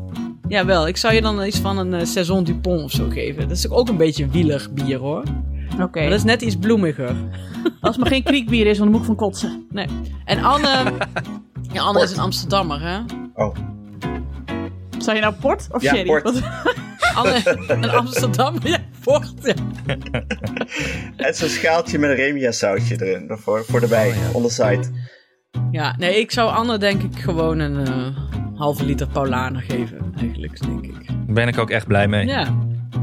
Ja, 0.47 0.65
wel. 0.65 0.87
Ik 0.87 0.97
zou 0.97 1.13
je 1.13 1.21
dan 1.21 1.43
iets 1.45 1.59
van 1.59 1.77
een 1.77 1.93
eh, 1.93 2.05
Saison 2.05 2.43
Dupont 2.43 2.83
of 2.83 2.91
zo 2.91 3.09
geven. 3.09 3.47
Dat 3.47 3.57
is 3.57 3.69
ook 3.69 3.89
een 3.89 3.97
beetje 3.97 4.27
wielig 4.27 4.71
bier, 4.73 4.97
hoor. 4.97 5.23
Oké, 5.79 6.03
dat 6.03 6.11
is 6.17 6.23
net 6.23 6.41
iets 6.41 6.55
bloemiger. 6.55 7.09
als 7.81 7.95
het 7.95 7.97
maar 7.97 8.07
geen 8.13 8.23
kriekbier 8.23 8.65
is, 8.67 8.77
want 8.77 8.79
dan 8.79 8.89
moet 8.91 8.99
ik 8.99 9.05
van 9.05 9.15
kotsen. 9.27 9.65
Nee. 9.69 9.87
En 10.25 10.43
Anne... 10.43 10.67
Ja, 11.73 11.81
Anne 11.81 12.01
is 12.03 12.11
een 12.11 12.19
Amsterdammer, 12.19 12.81
hè? 12.81 12.97
Oh, 13.33 13.55
Zou 14.97 15.15
je 15.15 15.21
nou 15.21 15.33
port 15.33 15.67
of 15.71 15.81
Ja, 15.81 15.89
sherry? 15.93 16.05
port. 16.07 16.23
Wat- 16.23 16.41
Anne, 17.15 17.41
een 17.67 17.89
Amsterdammer? 17.89 18.67
Ja. 18.69 18.77
Ja. 19.41 19.53
en 21.17 21.33
zo'n 21.35 21.49
schaaltje 21.49 21.99
met 21.99 22.09
een 22.09 22.15
remia 22.15 22.51
sausje 22.51 23.05
erin, 23.05 23.37
voor, 23.37 23.65
voor 23.65 23.81
erbij, 23.81 24.09
Oh, 24.29 24.35
on 24.35 24.41
the 24.43 24.49
side. 24.49 24.83
ja, 25.71 25.95
nee, 25.97 26.19
ik 26.19 26.31
zou 26.31 26.51
Anne 26.51 26.77
denk 26.77 27.01
ik 27.03 27.19
gewoon 27.19 27.59
een 27.59 27.87
eh, 27.87 28.17
halve 28.55 28.85
liter 28.85 29.07
Paulaner 29.07 29.61
geven, 29.61 30.13
eigenlijk, 30.19 30.61
denk 30.61 30.85
ik. 30.85 31.07
Daar 31.07 31.15
ben 31.33 31.47
ik 31.47 31.57
ook 31.57 31.69
echt 31.69 31.87
blij 31.87 32.07
mee. 32.07 32.25
Ja, 32.25 32.55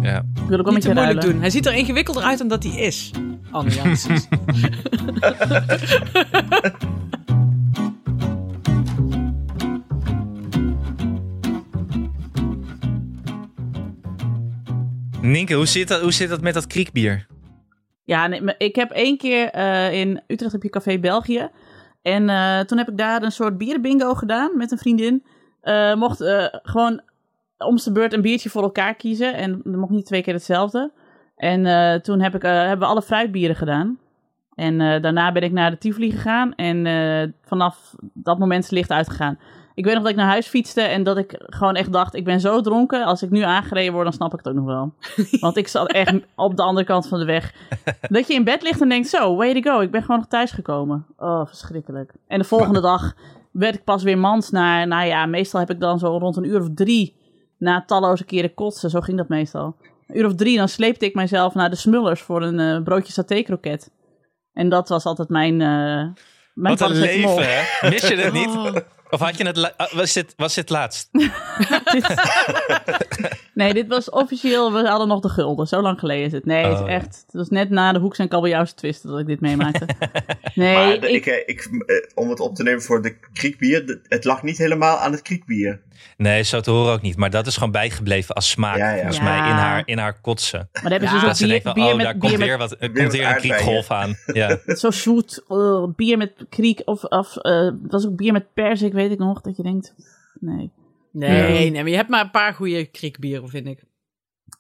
Ja. 0.03 0.19
Ik 0.19 0.49
wil 0.49 0.59
ook 0.59 0.65
wel 0.65 0.75
niet 0.75 0.75
met 0.75 0.83
te 0.83 0.89
je 0.89 0.95
moeilijk 0.95 1.13
ruilen. 1.21 1.31
doen. 1.31 1.41
Hij 1.41 1.51
ziet 1.51 1.67
er 1.67 1.75
ingewikkelder 1.75 2.23
uit 2.23 2.39
dan 2.39 2.49
dat 2.49 2.63
hij 2.63 2.73
is. 2.73 3.11
Anne 3.51 3.71
Janssens. 3.71 4.27
Nienke, 15.21 15.55
hoe 15.55 15.67
zit, 15.67 15.89
dat, 15.89 16.01
hoe 16.01 16.13
zit 16.13 16.29
dat 16.29 16.41
met 16.41 16.55
dat 16.55 16.67
kriekbier? 16.67 17.27
Ja, 18.05 18.27
nee, 18.27 18.55
ik 18.59 18.77
heb 18.77 18.91
één 18.91 19.17
keer 19.17 19.51
eh, 19.51 19.93
in 19.93 20.23
Utrecht 20.27 20.53
heb 20.53 20.63
je 20.63 20.69
Café 20.71 20.99
België. 20.99 21.51
En 22.03 22.29
eh, 22.29 22.61
toen 22.61 22.79
heb 22.79 22.89
ik 22.89 22.97
daar 22.97 23.23
een 23.23 23.33
soort 23.33 23.59
bierenbingo 23.59 24.15
gedaan 24.15 24.57
met 24.57 24.71
een 24.71 24.79
vriendin. 24.79 25.25
Eh, 25.61 25.95
mocht 25.95 26.21
eh, 26.21 26.47
gewoon 26.51 27.01
om 27.59 27.77
de 27.77 27.93
beurt 27.93 28.13
een 28.13 28.23
biertje 28.23 28.51
voor 28.51 28.63
elkaar 28.63 28.95
kiezen. 28.95 29.35
En 29.35 29.61
er 29.65 29.79
mocht 29.79 29.93
niet 29.93 30.07
twee 30.07 30.23
keer 30.23 30.35
hetzelfde. 30.35 30.91
En 31.37 31.67
eh, 31.67 32.01
toen 32.01 32.21
heb 32.21 32.35
ik, 32.35 32.43
eh, 32.43 32.51
hebben 32.51 32.79
we 32.79 32.93
alle 32.93 33.03
fruitbieren 33.03 33.57
gedaan. 33.57 33.99
En 34.55 34.81
eh, 34.81 35.03
daarna 35.03 35.33
ben 35.33 35.43
ik 35.43 35.53
naar 35.53 35.71
de 35.71 35.79
Tivoli 35.79 36.11
gegaan. 36.11 36.55
En 36.55 37.35
vanaf 37.43 37.95
dat 38.13 38.39
moment 38.39 38.63
is 38.63 38.71
het 38.71 38.79
licht 38.79 38.91
uitgegaan. 38.91 39.39
Ik 39.75 39.85
weet 39.85 39.95
nog 39.95 40.03
dat 40.03 40.13
ik 40.13 40.19
naar 40.19 40.29
huis 40.29 40.47
fietste 40.47 40.81
en 40.81 41.03
dat 41.03 41.17
ik 41.17 41.35
gewoon 41.37 41.75
echt 41.75 41.93
dacht... 41.93 42.15
ik 42.15 42.25
ben 42.25 42.41
zo 42.41 42.61
dronken, 42.61 43.05
als 43.05 43.23
ik 43.23 43.31
nu 43.31 43.41
aangereden 43.41 43.93
word, 43.93 44.05
dan 44.05 44.13
snap 44.13 44.33
ik 44.33 44.39
het 44.39 44.49
ook 44.49 44.55
nog 44.55 44.65
wel. 44.65 44.93
Want 45.41 45.57
ik 45.57 45.69
zat 45.69 45.93
echt 45.93 46.15
op 46.35 46.57
de 46.57 46.63
andere 46.63 46.87
kant 46.87 47.09
van 47.09 47.19
de 47.19 47.25
weg. 47.25 47.55
Dat 48.01 48.27
je 48.27 48.35
in 48.35 48.45
bed 48.45 48.63
ligt 48.63 48.81
en 48.81 48.89
denkt, 48.89 49.09
zo, 49.09 49.37
way 49.37 49.61
to 49.61 49.73
go, 49.73 49.81
ik 49.81 49.91
ben 49.91 50.01
gewoon 50.01 50.17
nog 50.17 50.29
thuisgekomen. 50.29 51.07
Oh, 51.17 51.47
verschrikkelijk. 51.47 52.13
En 52.27 52.39
de 52.39 52.45
volgende 52.45 52.81
dag 52.81 53.15
werd 53.51 53.75
ik 53.75 53.85
pas 53.85 54.03
weer 54.03 54.19
mans 54.19 54.51
naar... 54.51 54.87
Nou 54.87 55.07
ja, 55.07 55.27
meestal 55.27 55.61
heb 55.61 55.71
ik 55.71 55.81
dan 55.81 55.99
zo 55.99 56.19
rond 56.19 56.37
een 56.37 56.49
uur 56.49 56.61
of 56.61 56.69
drie... 56.75 57.18
na 57.59 57.85
talloze 57.85 58.25
keren 58.25 58.55
kotsen, 58.55 58.91
zo 58.91 59.01
ging 59.01 59.17
dat 59.17 59.29
meestal. 59.29 59.77
Een 60.07 60.19
uur 60.19 60.27
of 60.27 60.35
drie, 60.35 60.57
dan 60.57 60.69
sleepte 60.69 61.05
ik 61.05 61.15
mijzelf 61.15 61.55
naar 61.55 61.71
de 61.71 61.77
Smullers... 61.77 62.21
voor 62.21 62.43
een 62.43 62.61
eh, 62.61 62.83
broodje 62.83 63.13
saté-kroket. 63.13 63.91
En 64.53 64.69
dat 64.69 64.89
was 64.89 65.05
altijd 65.05 65.29
mijn... 65.29 65.61
eh 65.61 66.07
mijn 66.55 66.77
Wat 66.77 66.91
een 66.91 66.97
leven, 66.97 67.49
hè? 67.49 67.89
Mis 67.89 68.09
je 68.09 68.17
het 68.17 68.33
niet? 68.33 68.49
Oh. 68.49 68.77
Of 69.11 69.21
had 69.21 69.39
je 69.39 69.47
het... 69.47 69.77
ah, 69.77 69.93
Was 69.93 70.13
dit, 70.13 70.35
was 70.37 70.55
dit 70.55 70.71
laatst? 70.71 71.09
Nee, 73.55 73.75
dit 73.75 73.87
was 73.89 74.11
officieel, 74.11 74.73
we 74.73 74.89
hadden 74.89 75.09
nog 75.09 75.21
de 75.21 75.29
gulden. 75.29 75.67
Zo 75.67 75.81
lang 75.83 75.99
geleden 75.99 76.25
is 76.25 76.33
het. 76.33 76.45
Nee, 76.45 76.65
het 76.65 76.81
Oh, 76.81 76.87
is 76.89 76.93
echt. 76.95 77.23
Het 77.27 77.35
was 77.35 77.49
net 77.49 77.71
na 77.71 77.93
de 77.93 77.99
Hoeks 77.99 78.19
en 78.19 78.29
Kabeljauwse 78.29 78.75
twist 78.75 79.03
dat 79.03 79.19
ik 79.19 79.27
dit 79.27 79.41
meemaakte. 79.41 79.87
Nee, 80.55 80.75
maar 80.75 80.93
ik, 80.93 81.05
ik, 81.05 81.27
eh, 81.27 81.37
ik, 81.47 81.69
eh, 81.87 81.97
om 82.15 82.29
het 82.31 82.41
op 82.41 82.55
te 82.55 82.63
nemen 82.63 82.83
voor 82.83 83.03
de 83.03 83.17
kriekbier, 83.33 83.99
het 84.09 84.25
lag 84.25 84.43
niet 84.43 84.59
helemaal 84.59 84.99
aan 84.99 85.13
het 85.13 85.23
kriekbier. 85.23 85.81
Nee, 86.17 86.43
zo 86.43 86.61
te 86.61 86.71
horen 86.71 86.93
ook 86.93 87.03
niet. 87.03 87.17
Maar 87.17 87.31
dat 87.31 87.47
is 87.47 87.55
gewoon 87.55 87.71
bijgebleven 87.73 88.35
als 88.35 88.49
smaak. 88.51 88.77
Ja, 88.77 88.89
ja. 88.91 88.95
Volgens 88.97 89.17
Ja. 89.17 89.23
mij 89.23 89.37
in 89.37 89.55
haar, 89.57 89.83
in 89.85 89.99
haar 89.99 90.21
kotsen. 90.21 90.59
maar 90.73 90.83
dan 90.83 90.91
hebben 90.91 91.09
ze 91.09 91.15
Ja, 91.15 91.21
dus 91.21 91.67
ook 91.67 91.75
bier, 91.75 91.85
oh, 91.85 91.95
met, 91.95 92.05
daar 92.05 92.13
bier 92.13 92.21
komt 92.29 92.39
met 92.39 92.47
weer, 92.49 92.59
wat, 92.59 92.77
er 92.79 92.91
komt 92.93 93.13
weer 93.13 93.27
een 93.29 93.37
kriekgolf 93.37 93.91
aan. 93.91 94.17
Ja. 94.33 94.59
zo 94.67 94.91
zoet, 94.91 95.43
eh, 95.49 95.85
bier 95.97 96.17
met 96.19 96.33
kriek 96.49 96.83
of, 96.85 97.05
of 97.05 97.37
eh, 97.37 97.61
het 97.65 97.75
was 97.91 98.07
ook 98.07 98.17
bier 98.17 98.33
met 98.33 98.53
perzik, 98.55 98.93
weet 98.99 99.11
ik 99.11 99.19
nog, 99.19 99.41
dat 99.41 99.57
je 99.57 99.63
denkt, 99.63 99.95
nee. 100.41 100.73
Nee, 101.13 101.71
nee, 101.71 101.83
maar 101.83 101.91
je 101.91 101.97
hebt 101.97 102.09
maar 102.09 102.25
een 102.25 102.31
paar 102.31 102.55
goede 102.55 102.85
kriekbieren, 102.87 103.49
vind 103.49 103.67
ik. 103.67 103.85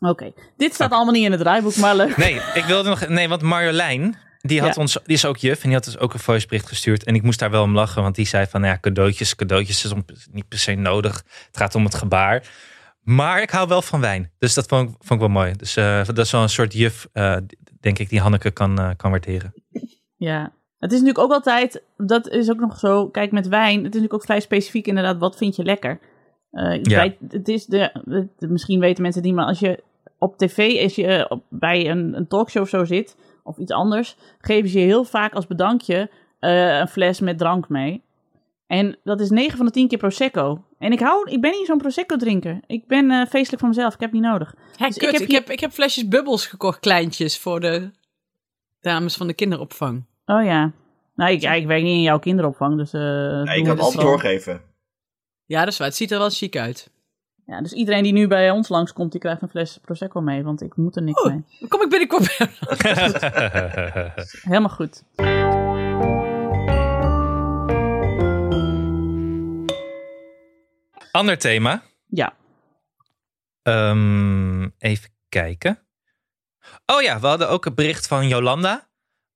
Oké, 0.00 0.32
dit 0.56 0.74
staat 0.74 0.90
allemaal 0.92 1.12
niet 1.14 1.24
in 1.24 1.30
het 1.30 1.40
draaiboek, 1.40 1.76
maar 1.76 1.96
leuk. 1.96 2.16
Nee, 2.16 2.34
ik 2.54 2.64
wilde 2.66 2.88
nog... 2.88 3.08
Nee, 3.08 3.28
want 3.28 3.42
Marjolein, 3.42 4.16
die, 4.40 4.60
had 4.60 4.74
Ja. 4.74 4.80
ons, 4.80 4.92
die 5.04 5.14
is 5.16 5.24
ook 5.24 5.36
juf. 5.36 5.56
En 5.58 5.62
die 5.64 5.72
had 5.74 5.84
dus 5.84 5.98
ook 5.98 6.12
een 6.14 6.18
voicebericht 6.20 6.66
gestuurd. 6.66 7.04
En 7.04 7.14
ik 7.14 7.22
moest 7.22 7.38
daar 7.38 7.50
wel 7.50 7.62
om 7.62 7.74
lachen. 7.74 8.02
Want 8.02 8.14
die 8.14 8.26
zei 8.26 8.46
van, 8.46 8.62
ja, 8.62 8.78
cadeautjes, 8.80 9.34
cadeautjes 9.34 9.84
is 9.84 9.92
om- 9.92 10.04
niet 10.30 10.48
per 10.48 10.58
se 10.58 10.74
nodig. 10.74 11.24
Het 11.46 11.56
gaat 11.56 11.74
om 11.74 11.84
het 11.84 11.94
gebaar. 11.94 12.48
Maar 13.02 13.42
ik 13.42 13.50
hou 13.50 13.68
wel 13.68 13.82
van 13.82 14.00
wijn. 14.00 14.30
Dus 14.38 14.54
dat 14.54 14.66
vond 14.66 14.88
ik, 14.90 14.94
vond 14.98 15.10
ik 15.10 15.18
wel 15.18 15.28
mooi. 15.28 15.52
Dus 15.56 15.76
eh, 15.76 16.04
dat 16.04 16.18
is 16.18 16.30
wel 16.30 16.42
een 16.42 16.48
soort 16.48 16.72
juf, 16.72 17.08
eh, 17.12 17.36
denk 17.80 17.98
ik, 17.98 18.08
die 18.08 18.20
Hanneke 18.20 18.50
kan, 18.50 18.78
eh, 18.78 18.90
kan 18.96 19.10
waarderen. 19.10 19.54
Ja. 20.16 20.52
Het 20.78 20.92
is 20.92 20.98
natuurlijk 21.00 21.24
ook 21.24 21.32
altijd, 21.32 21.82
dat 21.96 22.28
is 22.28 22.50
ook 22.50 22.60
nog 22.60 22.78
zo, 22.78 23.08
kijk 23.08 23.32
met 23.32 23.48
wijn, 23.48 23.68
het 23.70 23.78
is 23.78 23.84
natuurlijk 23.84 24.14
ook 24.14 24.24
vrij 24.24 24.40
specifiek 24.40 24.86
inderdaad, 24.86 25.18
wat 25.18 25.36
vind 25.36 25.56
je 25.56 25.64
lekker? 25.64 26.00
Eh, 26.50 26.74
Ja. 26.74 26.80
bij, 26.82 27.16
het 27.28 27.48
is 27.48 27.66
de, 27.66 27.90
het- 28.10 28.50
misschien 28.50 28.80
weten 28.80 29.02
mensen 29.02 29.20
het 29.20 29.30
niet, 29.30 29.38
maar 29.38 29.48
als 29.48 29.58
je 29.58 29.82
op 30.18 30.36
tv, 30.38 30.82
als 30.82 30.94
je 30.94 31.06
eh, 31.06 31.24
op, 31.28 31.42
bij 31.48 31.90
een, 31.90 32.16
een 32.16 32.26
talkshow 32.28 32.62
of 32.62 32.68
zo 32.68 32.84
zit, 32.84 33.16
of 33.42 33.58
iets 33.58 33.72
anders, 33.72 34.16
geven 34.40 34.68
ze 34.70 34.78
je 34.78 34.84
heel 34.84 35.04
vaak 35.04 35.32
als 35.34 35.46
bedankje 35.46 36.10
eh, 36.38 36.78
een 36.78 36.88
fles 36.88 37.20
met 37.20 37.38
drank 37.38 37.68
mee. 37.68 38.02
En 38.66 38.96
dat 39.04 39.20
is 39.20 39.30
9 39.30 39.56
van 39.56 39.66
de 39.66 39.72
10 39.72 39.88
keer 39.88 39.98
Prosecco. 39.98 40.64
En 40.78 40.92
ik, 40.92 41.00
hou, 41.00 41.30
ik 41.30 41.40
ben 41.40 41.50
niet 41.50 41.66
zo'n 41.66 41.78
Prosecco 41.78 42.16
drinker. 42.16 42.60
Ik 42.66 42.86
ben 42.86 43.10
eh, 43.10 43.26
feestelijk 43.26 43.60
van 43.60 43.68
mezelf. 43.68 43.94
Ik 43.94 44.00
heb 44.00 44.12
niet 44.12 44.22
nodig. 44.22 44.54
Hè, 44.76 44.86
Dus 44.86 44.96
kut, 44.96 45.14
ik 45.14 45.20
ik, 45.20 45.30
heb 45.30 45.50
ik, 45.50 45.60
heb, 45.60 45.70
flesjes 45.72 46.08
bubbels 46.08 46.46
gekocht, 46.46 46.80
kleintjes, 46.80 47.38
voor 47.38 47.60
de 47.60 47.90
dames 48.80 49.14
van 49.16 49.26
de 49.26 49.34
kinderopvang. 49.34 50.04
Oh 50.30 50.44
ja. 50.44 50.72
Nou, 51.14 51.30
ik, 51.32 51.40
ja, 51.40 51.52
ik 51.52 51.66
werk 51.66 51.82
niet 51.82 51.94
in 51.96 52.02
jouw 52.02 52.18
kinderopvang, 52.18 52.76
dus... 52.76 52.92
eh 52.92 53.00
ik 53.56 53.64
kan 53.64 53.68
het 53.72 53.78
altijd 53.80 53.94
wel. 53.94 54.04
doorgeven. 54.04 54.60
Ja, 55.44 55.58
dat 55.64 55.72
is 55.72 55.78
waar. 55.78 55.86
Het 55.88 55.96
ziet 55.96 56.10
er 56.10 56.18
wel 56.18 56.30
chic 56.30 56.56
uit. 56.56 56.90
Ja, 57.46 57.60
dus 57.62 57.72
iedereen 57.72 58.02
die 58.02 58.12
nu 58.12 58.26
bij 58.26 58.50
ons 58.50 58.68
langskomt, 58.68 59.12
die 59.12 59.20
krijgt 59.20 59.42
een 59.42 59.48
fles 59.48 59.78
Prosecco 59.82 60.20
mee, 60.20 60.42
want 60.42 60.62
ik 60.62 60.76
moet 60.76 60.96
er 60.96 61.02
niks 61.02 61.22
Oh. 61.22 61.30
mee. 61.32 61.44
Dan 61.60 61.68
kom 61.68 61.82
ik 61.82 61.88
binnenkort 61.88 62.36
bij. 62.38 62.48
Helemaal 64.42 64.68
goed. 64.70 65.02
Ander 71.12 71.38
thema. 71.38 71.82
Ja. 72.06 72.36
Ehm, 73.62 74.68
even 74.78 75.10
kijken. 75.28 75.78
Oh 76.86 77.02
ja, 77.02 77.20
we 77.20 77.26
hadden 77.26 77.48
ook 77.48 77.64
een 77.66 77.74
bericht 77.74 78.06
van 78.06 78.28
Jolanda. 78.28 78.87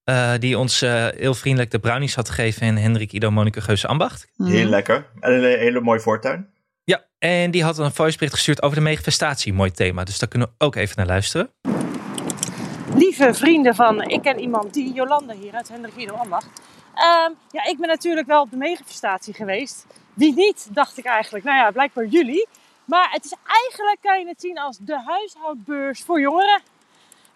Eh, 0.04 0.32
die 0.38 0.58
ons 0.58 0.82
eh, 0.82 1.06
heel 1.16 1.34
vriendelijk 1.34 1.70
de 1.70 1.78
brownies 1.78 2.14
had 2.14 2.28
gegeven 2.28 2.66
in 2.66 2.76
Hendrik 2.76 3.12
Ido 3.12 3.30
Monike 3.30 3.60
Geuze 3.60 3.86
Ambacht. 3.86 4.28
Mhm. 4.36 4.50
Heel 4.50 4.68
lekker. 4.68 5.06
En 5.20 5.32
een 5.32 5.58
hele 5.58 5.80
mooie 5.80 6.00
voortuin. 6.00 6.50
Ja, 6.84 7.04
en 7.18 7.50
die 7.50 7.62
had 7.62 7.78
een 7.78 7.92
voicebericht 7.92 8.34
gestuurd 8.34 8.62
over 8.62 8.76
de 8.76 8.82
manifestatie. 8.82 9.52
Mooi 9.52 9.70
thema, 9.70 10.04
dus 10.04 10.18
daar 10.18 10.28
kunnen 10.28 10.48
we 10.48 10.64
ook 10.64 10.74
even 10.74 10.96
naar 10.96 11.06
luisteren. 11.06 11.50
lieve 12.94 13.34
vrienden 13.34 13.74
van 13.74 14.02
Ik 14.02 14.22
ken 14.22 14.40
iemand 14.40 14.74
die, 14.74 14.92
Jolanda 14.92 15.34
hier 15.34 15.52
uit 15.52 15.68
Hendrik 15.68 15.96
Ido 15.96 16.14
Ambacht. 16.14 16.48
Ehm, 16.94 17.30
ja, 17.50 17.64
ik 17.64 17.76
ben 17.78 17.88
natuurlijk 17.88 18.26
wel 18.26 18.42
op 18.42 18.50
de 18.50 18.56
megafestatie 18.56 19.34
geweest. 19.34 19.86
Wie 20.14 20.34
niet, 20.34 20.68
dacht 20.70 20.98
ik 20.98 21.04
eigenlijk. 21.04 21.44
Nou 21.44 21.56
ja, 21.56 21.70
blijkbaar 21.70 22.06
jullie. 22.06 22.48
Maar 22.84 23.08
het 23.10 23.24
is 23.24 23.34
eigenlijk, 23.44 23.98
kan 24.00 24.20
je 24.20 24.26
het 24.26 24.40
zien 24.40 24.58
als 24.58 24.78
de 24.78 25.02
huishoudbeurs 25.06 26.02
voor 26.02 26.20
jongeren. 26.20 26.60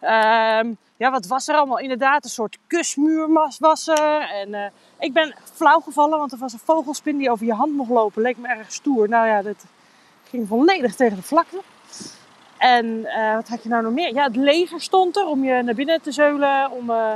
Ehm, 0.00 0.72
ja, 0.96 1.10
wat 1.10 1.26
was 1.26 1.48
er 1.48 1.54
allemaal? 1.56 1.78
Inderdaad, 1.78 2.24
een 2.24 2.30
soort 2.30 2.58
kusmuur 2.66 3.32
was- 3.58 3.88
er. 3.88 4.20
En 4.30 4.54
eh, 4.54 4.70
ik 4.98 5.12
ben 5.12 5.34
flauw 5.54 5.80
gevallen, 5.80 6.18
want 6.18 6.32
er 6.32 6.38
was 6.38 6.52
een 6.52 6.58
vogelspin 6.58 7.16
die 7.16 7.30
over 7.30 7.46
je 7.46 7.52
hand 7.52 7.72
mocht 7.72 7.90
lopen. 7.90 8.22
Leek 8.22 8.36
me 8.36 8.48
erg 8.48 8.72
stoer. 8.72 9.08
Nou 9.08 9.26
ja, 9.26 9.42
dat 9.42 9.64
ging 10.28 10.48
volledig 10.48 10.94
tegen 10.94 11.16
de 11.16 11.22
vlakte. 11.22 11.60
En 12.58 13.04
eh, 13.04 13.34
wat 13.34 13.48
had 13.48 13.62
je 13.62 13.68
nou 13.68 13.82
nog 13.82 13.92
meer? 13.92 14.14
Ja, 14.14 14.22
het 14.24 14.36
leger 14.36 14.80
stond 14.80 15.16
er 15.16 15.26
om 15.26 15.44
je 15.44 15.62
naar 15.62 15.74
binnen 15.74 16.02
te 16.02 16.12
zeulen, 16.12 16.70
om 16.70 16.90
eh, 16.90 17.12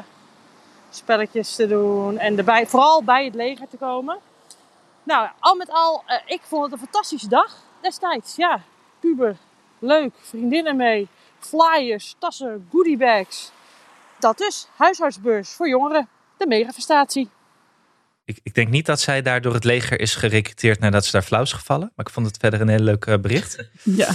spelletjes 0.91 1.55
te 1.57 1.67
doen 1.67 2.19
en 2.19 2.39
erbij, 2.39 2.67
vooral 2.67 3.03
bij 3.05 3.25
het 3.25 3.35
leger 3.35 3.69
te 3.69 3.77
komen. 3.77 4.19
Nou, 5.03 5.29
al 5.41 5.55
met 5.57 5.71
al, 5.73 6.03
ik 6.27 6.41
vond 6.43 6.63
het 6.63 6.73
een 6.73 6.79
fantastische 6.79 7.29
dag 7.29 7.57
destijds. 7.81 8.37
Ja, 8.37 8.61
puber, 9.01 9.37
leuk, 9.79 10.13
vriendinnen 10.21 10.77
mee, 10.77 11.09
flyers, 11.39 12.15
tassen, 12.19 12.69
goodiebags. 12.71 13.53
Dat 14.21 14.39
dus, 14.39 14.69
huishoudsbeurs 14.77 15.51
voor 15.51 15.69
jongeren, 15.69 16.09
de 16.37 16.47
megafestatie. 16.47 17.31
Ik, 18.25 18.41
ik 18.43 18.55
denk 18.55 18.69
niet 18.69 18.87
dat 18.87 19.01
zij 19.01 19.23
daar 19.23 19.41
door 19.41 19.55
het 19.55 19.65
leger 19.65 20.01
is 20.01 20.15
gerecruiteerd 20.15 20.79
nadat 20.81 21.05
ze 21.05 21.11
daar 21.13 21.23
flauw 21.23 21.43
is 21.43 21.53
gevallen. 21.53 21.93
Maar 21.97 22.07
ik 22.07 22.13
vond 22.13 22.27
het 22.27 22.37
verder 22.37 22.61
een 22.61 22.69
heel 22.69 22.79
leuk 22.79 23.07
eh, 23.07 23.19
bericht. 23.19 23.57
Ja. 23.83 24.09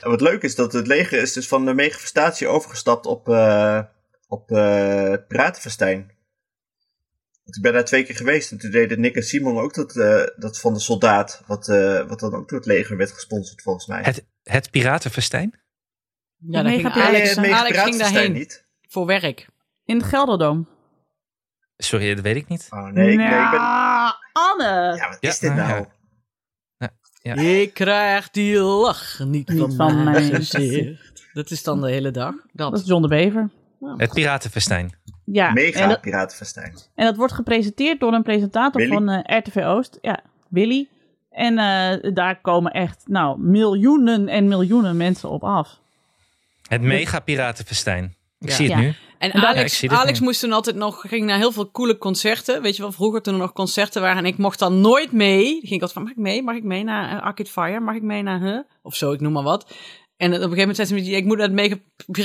En 0.00 0.10
wat 0.10 0.20
leuk 0.20 0.42
is 0.42 0.54
dat 0.54 0.72
het 0.72 0.86
leger 0.86 1.18
is 1.22 1.32
dus 1.32 1.48
van 1.48 1.64
de 1.64 1.74
megafestatie 1.74 2.46
overgestapt 2.46 3.06
op, 3.06 3.28
eh 3.28 3.80
op 4.28 4.50
eh 4.50 5.10
het 5.10 5.26
Piratenfestijn. 5.28 6.14
Want 7.44 7.56
ik 7.56 7.62
ben 7.62 7.72
daar 7.72 7.84
twee 7.84 8.04
keer 8.04 8.16
geweest 8.16 8.50
en 8.50 8.58
toen 8.58 8.70
deden 8.70 9.00
Nick 9.00 9.16
en 9.16 9.22
Simon 9.22 9.58
ook 9.58 9.74
dat, 9.74 9.96
eh, 9.96 10.22
dat 10.36 10.60
van 10.60 10.72
de 10.74 10.80
soldaat, 10.80 11.42
wat, 11.46 11.68
eh, 11.68 12.08
wat 12.08 12.20
dan 12.20 12.34
ook 12.34 12.48
door 12.48 12.58
het 12.58 12.66
leger 12.66 12.96
werd 12.96 13.12
gesponsord 13.12 13.62
volgens 13.62 13.86
mij. 13.86 14.02
Het, 14.02 14.24
het 14.42 14.70
Piratenfestijn? 14.70 15.60
Ja, 16.36 16.62
daar 16.62 16.72
ging 16.72 16.82
Mega- 16.82 17.06
Alex, 17.06 17.34
het 17.34 17.50
Alex 17.50 17.78
ging 17.78 17.96
daarheen 17.96 18.32
niet. 18.32 18.65
Voor 18.88 19.06
werk. 19.06 19.48
In 19.84 19.96
het 19.96 20.06
Gelderdoom. 20.06 20.68
Sorry, 21.76 22.14
dat 22.14 22.24
weet 22.24 22.36
ik 22.36 22.48
niet. 22.48 22.66
Oh 22.70 22.84
nee, 22.86 23.10
ik, 23.10 23.16
nee, 23.16 23.26
ik 23.26 23.50
ben... 23.50 23.60
Nou, 23.60 24.12
Anne! 24.32 24.96
Ja, 24.96 25.08
wat 25.08 25.18
Ja, 25.20 25.28
is 25.28 25.38
dit 25.38 25.54
nou 25.54 25.68
nou? 25.68 25.86
ja. 26.78 26.90
Ja. 27.22 27.34
Ik 27.34 27.74
krijg 27.74 28.30
die 28.30 28.58
lach 28.58 29.18
niet, 29.18 29.48
Niet 29.48 29.58
van, 29.58 29.72
van 29.72 30.04
mijn 30.04 30.34
gezicht. 30.34 31.30
Dat 31.32 31.50
is 31.50 31.62
dan 31.62 31.80
de 31.80 31.90
hele 31.90 32.10
dag. 32.10 32.34
Dat 32.52 32.70
Dat. 32.72 32.80
is 32.80 32.86
John 32.86 33.02
de 33.02 33.08
Bever. 33.08 33.50
Het 33.96 34.12
Piratenfestijn. 34.12 34.96
Ja, 35.24 35.52
Mega 35.52 35.80
en 35.80 35.88
dat, 35.88 36.00
Piratenfestijn. 36.00 36.78
en 36.94 37.04
dat 37.04 37.16
wordt 37.16 37.32
gepresenteerd 37.32 38.00
door 38.00 38.12
een 38.12 38.22
presentator 38.22 38.80
Willy? 38.80 38.92
van 38.94 39.08
eh, 39.08 39.38
RTV 39.38 39.56
Oost. 39.64 39.98
Ja, 40.00 40.20
Willy. 40.48 40.88
En 41.30 41.58
eh, 41.58 42.12
daar 42.14 42.40
komen 42.40 42.72
echt, 42.72 43.02
nou, 43.06 43.40
miljoenen 43.40 44.28
en 44.28 44.48
miljoenen 44.48 44.96
mensen 44.96 45.28
op 45.30 45.44
af. 45.44 45.78
Het 46.68 46.80
mega 46.80 47.20
Piratenfestijn. 47.20 48.15
Ik 48.38 48.48
Ja. 48.48 48.54
zie 48.54 48.66
het 48.66 48.74
Ja. 48.74 48.80
nu. 48.80 48.86
En 48.86 49.32
En 49.32 49.40
daar- 49.40 49.54
Ja, 49.54 49.58
Alex, 49.58 49.88
Alex 49.88 50.20
moest 50.20 50.40
toen 50.40 50.52
altijd 50.52 50.76
nog, 50.76 51.04
ging 51.08 51.24
naar 51.26 51.38
heel 51.38 51.52
veel 51.52 51.70
coole 51.70 51.98
concerten. 51.98 52.62
Weet 52.62 52.76
je 52.76 52.82
wel, 52.82 52.92
vroeger 52.92 53.22
toen 53.22 53.34
er 53.34 53.40
nog 53.40 53.52
concerten 53.52 54.02
waren 54.02 54.18
en 54.18 54.26
ik 54.26 54.36
mocht 54.38 54.58
dan 54.58 54.80
nooit 54.80 55.12
mee. 55.12 55.42
Dan 55.42 55.50
ging 55.52 55.62
ik 55.64 55.80
altijd 55.80 55.92
van, 55.92 56.02
mag 56.02 56.10
ik 56.12 56.16
mee? 56.18 56.42
Mag 56.42 56.56
ik 56.56 56.62
mee 56.62 56.84
naar 56.84 57.14
uh, 57.16 57.22
Arcade 57.22 57.50
Fire? 57.50 57.80
Mag 57.80 57.94
ik 57.94 58.02
mee 58.02 58.22
naar, 58.22 58.40
huh? 58.40 58.58
Of 58.82 58.94
zo, 58.94 59.12
ik 59.12 59.20
noem 59.20 59.32
maar 59.32 59.42
wat. 59.42 59.62
En 60.16 60.26
op 60.28 60.34
een 60.34 60.40
gegeven 60.40 60.58
moment 60.58 60.76
zei 60.76 60.88
ze, 60.88 60.94
me, 60.94 61.16
ik 61.16 61.24
moet 61.24 61.36
naar 61.36 61.46
het 61.46 61.54
mega 61.56 61.76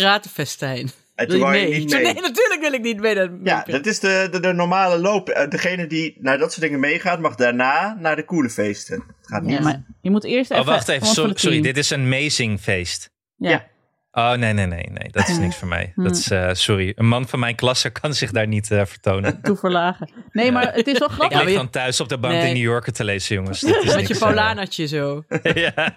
piratenfestijn. 0.06 0.92
En 1.16 1.28
Wil 1.28 1.40
toen 1.40 1.54
je 1.54 1.68
mee? 1.68 1.80
niet. 1.80 1.90
Nee, 1.90 2.14
natuurlijk 2.14 2.58
wil 2.62 2.74
ik 2.74 2.82
niet 2.82 3.00
mee 3.00 3.16
naar 3.16 3.24
het 3.24 3.40
Ja, 3.44 3.64
dat 3.68 3.86
is 3.86 4.00
de, 4.00 4.28
de, 4.32 4.40
de 4.40 4.54
normale 4.54 4.98
loop. 5.00 5.30
Eh, 5.30 5.50
Degene 5.50 5.88
die 5.88 6.18
naar 6.20 6.38
dat 6.38 6.50
soort 6.52 6.62
dingen 6.62 6.80
meegaat, 6.80 7.20
mag 7.20 7.36
daarna 7.36 7.98
naar 8.00 8.16
de 8.16 8.26
coole 8.26 8.50
feesten. 8.50 8.96
Het 8.96 9.28
gaat 9.28 9.42
niet. 9.44 9.58
Ja, 9.58 9.64
maar 9.64 9.84
je 10.02 10.10
moet 10.12 10.24
eerst 10.24 10.52
even... 10.52 10.64
Oh, 10.64 10.70
wacht 10.70 10.88
even. 10.88 11.08
Sorry, 11.36 11.62
dit 11.62 11.78
is 11.78 11.90
een 11.90 12.02
amazing 12.02 12.60
feest. 12.60 13.10
Ja. 13.36 13.50
Ja. 13.50 13.68
Oh, 14.14 14.32
nee, 14.34 14.54
nee, 14.54 14.66
nee, 14.66 14.88
nee. 14.92 15.10
Dat 15.12 15.28
is 15.28 15.38
niks 15.38 15.56
voor 15.56 15.68
mij. 15.68 15.94
Dat 15.96 16.16
is, 16.16 16.32
eh, 16.32 16.50
sorry. 16.54 16.92
Een 16.96 17.08
man 17.08 17.28
van 17.28 17.40
mijn 17.40 17.56
klasse 17.56 17.90
kan 17.90 18.14
zich 18.14 18.32
daar 18.32 18.48
niet 18.48 18.72
eh, 18.72 18.86
vertonen. 18.86 19.42
toe 19.42 19.56
verlagen. 19.58 20.10
Nee, 20.32 20.52
maar 20.52 20.74
het 20.74 20.88
is 20.88 21.00
wel 21.00 21.08
Ik 21.08 21.14
grappig. 21.14 21.40
lig 21.42 21.50
je- 21.50 21.56
dan 21.56 21.70
thuis 21.70 22.00
op 22.00 22.10
de 22.10 22.18
bank 22.18 22.34
Nee. 22.34 22.42
de 22.48 22.54
New 22.54 22.62
Yorker 22.64 22.94
te 22.94 23.04
lezen, 23.04 23.36
jongens. 23.36 23.60
Dit 23.72 23.76
is 23.76 23.86
Met 23.86 23.96
niks, 23.96 24.08
je 24.08 24.14
eh, 24.14 24.20
Paulanatje 24.20 24.88
zo. 24.88 25.24
ja. 25.54 25.94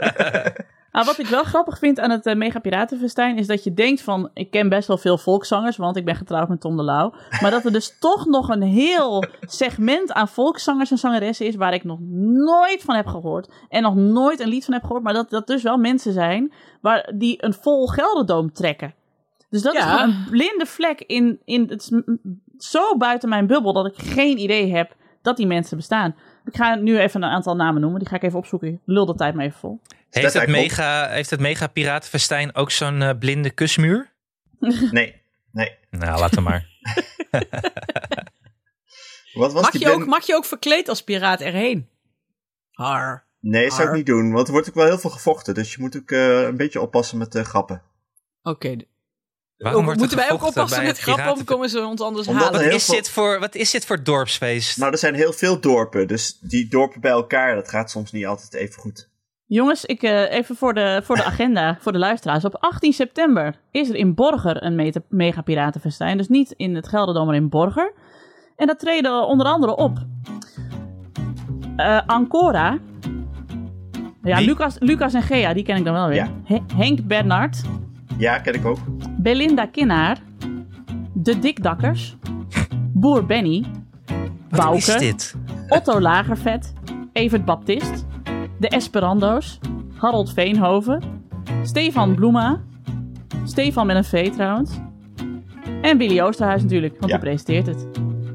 Nou, 0.94 1.06
wat 1.06 1.18
ik 1.18 1.26
wel 1.26 1.44
grappig 1.44 1.78
vind 1.78 2.00
aan 2.00 2.10
het 2.10 2.26
eh, 2.26 2.34
Mega 2.34 2.58
Piratenfestijn 2.58 3.36
is 3.36 3.46
dat 3.46 3.64
je 3.64 3.74
denkt 3.74 4.02
van, 4.02 4.30
ik 4.34 4.50
ken 4.50 4.68
best 4.68 4.88
wel 4.88 4.98
veel 4.98 5.18
volkszangers, 5.18 5.76
want 5.76 5.96
ik 5.96 6.04
ben 6.04 6.14
getrouwd 6.14 6.48
met 6.48 6.60
Tom 6.60 6.76
de 6.76 6.82
Lauw. 6.82 7.14
Maar 7.40 7.50
dat 7.50 7.64
er 7.64 7.72
dus 7.72 7.98
toch 8.00 8.26
nog 8.26 8.48
een 8.48 8.62
heel 8.62 9.24
segment 9.40 10.12
aan 10.12 10.28
volkszangers 10.28 10.90
en 10.90 10.98
zangeressen 10.98 11.46
is 11.46 11.56
waar 11.56 11.74
ik 11.74 11.84
nog 11.84 11.98
nooit 12.44 12.82
van 12.82 12.94
heb 12.94 13.06
gehoord. 13.06 13.52
En 13.68 13.82
nog 13.82 13.94
nooit 13.94 14.40
een 14.40 14.48
lied 14.48 14.64
van 14.64 14.74
heb 14.74 14.82
gehoord. 14.82 15.02
Maar 15.02 15.12
dat 15.12 15.30
dat 15.30 15.46
dus 15.46 15.62
wel 15.62 15.76
mensen 15.76 16.12
zijn 16.12 16.52
waar, 16.80 17.12
die 17.14 17.44
een 17.44 17.54
vol 17.54 17.86
Gelderdoom 17.86 18.52
trekken. 18.52 18.94
Dus 19.50 19.62
dat 19.62 19.74
is 19.74 19.82
gewoon 19.82 20.08
een 20.08 20.26
blinde 20.30 20.66
vlek 20.66 21.00
in, 21.00 21.40
in 21.44 21.66
het 21.68 21.82
is 21.82 22.00
zo 22.70 22.96
buiten 22.96 23.28
mijn 23.28 23.46
bubbel 23.46 23.72
dat 23.72 23.86
ik 23.86 23.96
geen 23.96 24.38
idee 24.38 24.74
heb 24.74 24.96
dat 25.22 25.36
die 25.36 25.46
mensen 25.46 25.76
bestaan. 25.76 26.14
Ik 26.44 26.56
ga 26.56 26.74
nu 26.74 26.98
even 26.98 27.22
een 27.22 27.30
aantal 27.30 27.56
namen 27.56 27.80
noemen. 27.80 28.00
Die 28.00 28.08
ga 28.08 28.16
ik 28.16 28.22
even 28.22 28.38
opzoeken. 28.38 28.80
Lul 28.84 29.06
de 29.06 29.14
tijd 29.14 29.34
maar 29.34 29.44
even 29.44 29.58
vol. 29.58 29.80
Heeft, 30.20 30.32
het 30.34 30.48
mega, 30.48 31.08
heeft 31.08 31.30
het 31.30 31.40
mega 31.40 31.66
Piratenfestijn 31.66 32.54
ook 32.54 32.70
zo'n 32.70 33.02
eh, 33.02 33.18
blinde 33.18 33.50
kusmuur? 33.50 34.12
Nee, 34.90 35.22
nee. 35.52 35.78
Nou, 35.90 36.18
laat 36.20 36.34
hem 36.34 36.42
maar. 36.42 36.66
Wat 39.32 39.52
was 39.52 39.62
Mag 39.62 39.70
die 39.70 39.80
je, 39.80 39.90
ook, 39.90 40.06
mag 40.06 40.26
je 40.26 40.34
ook 40.34 40.44
verkleed 40.44 40.88
als 40.88 41.02
piraat 41.04 41.40
erheen? 41.40 41.88
Har. 42.70 43.24
Nee, 43.40 43.70
zou 43.70 43.88
ik 43.88 43.94
niet 43.94 44.06
doen. 44.06 44.32
Want 44.32 44.46
er 44.46 44.52
wordt 44.52 44.68
ook 44.68 44.74
wel 44.74 44.84
heel 44.86 44.98
veel 44.98 45.10
gevochten. 45.10 45.54
Dus 45.54 45.72
je 45.72 45.80
moet 45.80 45.96
ook 45.96 46.10
eh, 46.10 46.42
een 46.42 46.56
beetje 46.56 46.80
oppassen 46.80 47.18
met 47.18 47.32
de 47.32 47.44
grappen. 47.44 47.82
Oké. 48.42 48.76
Waarom 49.56 49.88
er 49.88 49.96
Moeten 49.96 50.16
wij 50.16 50.30
ook 50.30 50.42
oppassen 50.44 50.84
met 50.84 50.98
grappen, 50.98 51.22
piraten- 51.24 51.40
om 51.40 51.44
komen 51.46 51.68
ze 51.68 51.80
ons 51.80 52.00
anders 52.00 52.26
Omdat 52.26 52.44
halen? 52.44 52.64
Wat 52.64 52.72
is, 52.72 52.84
veel- 52.84 52.94
dit 52.94 53.10
voor, 53.10 53.38
wat 53.40 53.54
is 53.54 53.70
dit 53.70 53.86
voor 53.86 54.02
dorpsfeest? 54.02 54.76
Nou, 54.78 54.92
er 54.92 54.98
zijn 54.98 55.14
heel 55.14 55.32
veel 55.32 55.60
dorpen. 55.60 56.06
Dus 56.08 56.38
die 56.40 56.68
dorpen 56.68 57.00
bij 57.00 57.10
elkaar, 57.10 57.54
dat 57.54 57.68
gaat 57.68 57.90
soms 57.90 58.12
niet 58.12 58.26
altijd 58.26 58.54
even 58.54 58.80
goed. 58.80 59.08
Jongens, 59.46 59.84
ik, 59.84 60.02
eh, 60.02 60.30
even 60.32 60.56
voor 60.56 60.74
de, 60.74 61.00
voor 61.04 61.16
de 61.16 61.24
agenda, 61.24 61.76
voor 61.80 61.92
de 61.92 61.98
luisteraars. 61.98 62.44
Op 62.44 62.56
18 62.60 62.92
september 62.92 63.54
is 63.70 63.88
er 63.88 63.94
in 63.94 64.14
Borger 64.14 64.62
een 64.64 64.74
meta- 64.74 65.00
mega 65.08 65.40
piratenfestijn. 65.42 66.16
Dus 66.16 66.28
niet 66.28 66.54
in 66.56 66.74
het 66.74 66.88
Gelderdoom, 66.88 67.26
maar 67.26 67.34
in 67.34 67.48
Borger. 67.48 67.92
En 68.56 68.66
dat 68.66 68.78
treden 68.78 69.26
onder 69.26 69.46
andere 69.46 69.76
op 69.76 69.98
eh, 71.76 72.00
Ancora. 72.06 72.78
Ja, 74.22 74.36
Wie? 74.36 74.46
Lucas, 74.46 74.76
Lucas 74.78 75.14
en 75.14 75.22
Gea, 75.22 75.52
die 75.54 75.64
ken 75.64 75.76
ik 75.76 75.84
dan 75.84 75.92
wel 75.94 76.06
weer. 76.06 76.16
Ja. 76.16 76.28
He- 76.44 76.62
Henk 76.76 77.06
Bernard, 77.06 77.62
Ja, 78.18 78.38
ken 78.38 78.54
ik 78.54 78.64
ook. 78.64 78.78
Belinda 79.18 79.66
Kinnaar, 79.66 80.18
De 81.12 81.38
Dikdakkers, 81.38 82.16
Boer 82.92 83.26
Benny, 83.26 83.64
Wat 84.50 84.60
Bouke. 84.60 84.76
is 84.76 84.96
dit? 84.96 85.34
Otto 85.68 86.00
Lagervet, 86.00 86.72
Evert 87.12 87.44
Baptist, 87.44 88.03
de 88.64 88.76
Esperando's, 88.76 89.58
Harold 89.96 90.32
Veenhoven, 90.32 91.02
Stefan 91.62 92.14
Bloema, 92.14 92.60
Stefan 93.44 93.86
met 93.86 93.96
een 93.96 94.04
V 94.04 94.30
trouwens, 94.30 94.70
En 95.82 95.98
Willy 95.98 96.20
Oosterhuis 96.20 96.62
natuurlijk, 96.62 96.92
want 97.00 97.12
Ja. 97.12 97.18
die 97.18 97.26
presenteert 97.28 97.66
het. 97.66 97.86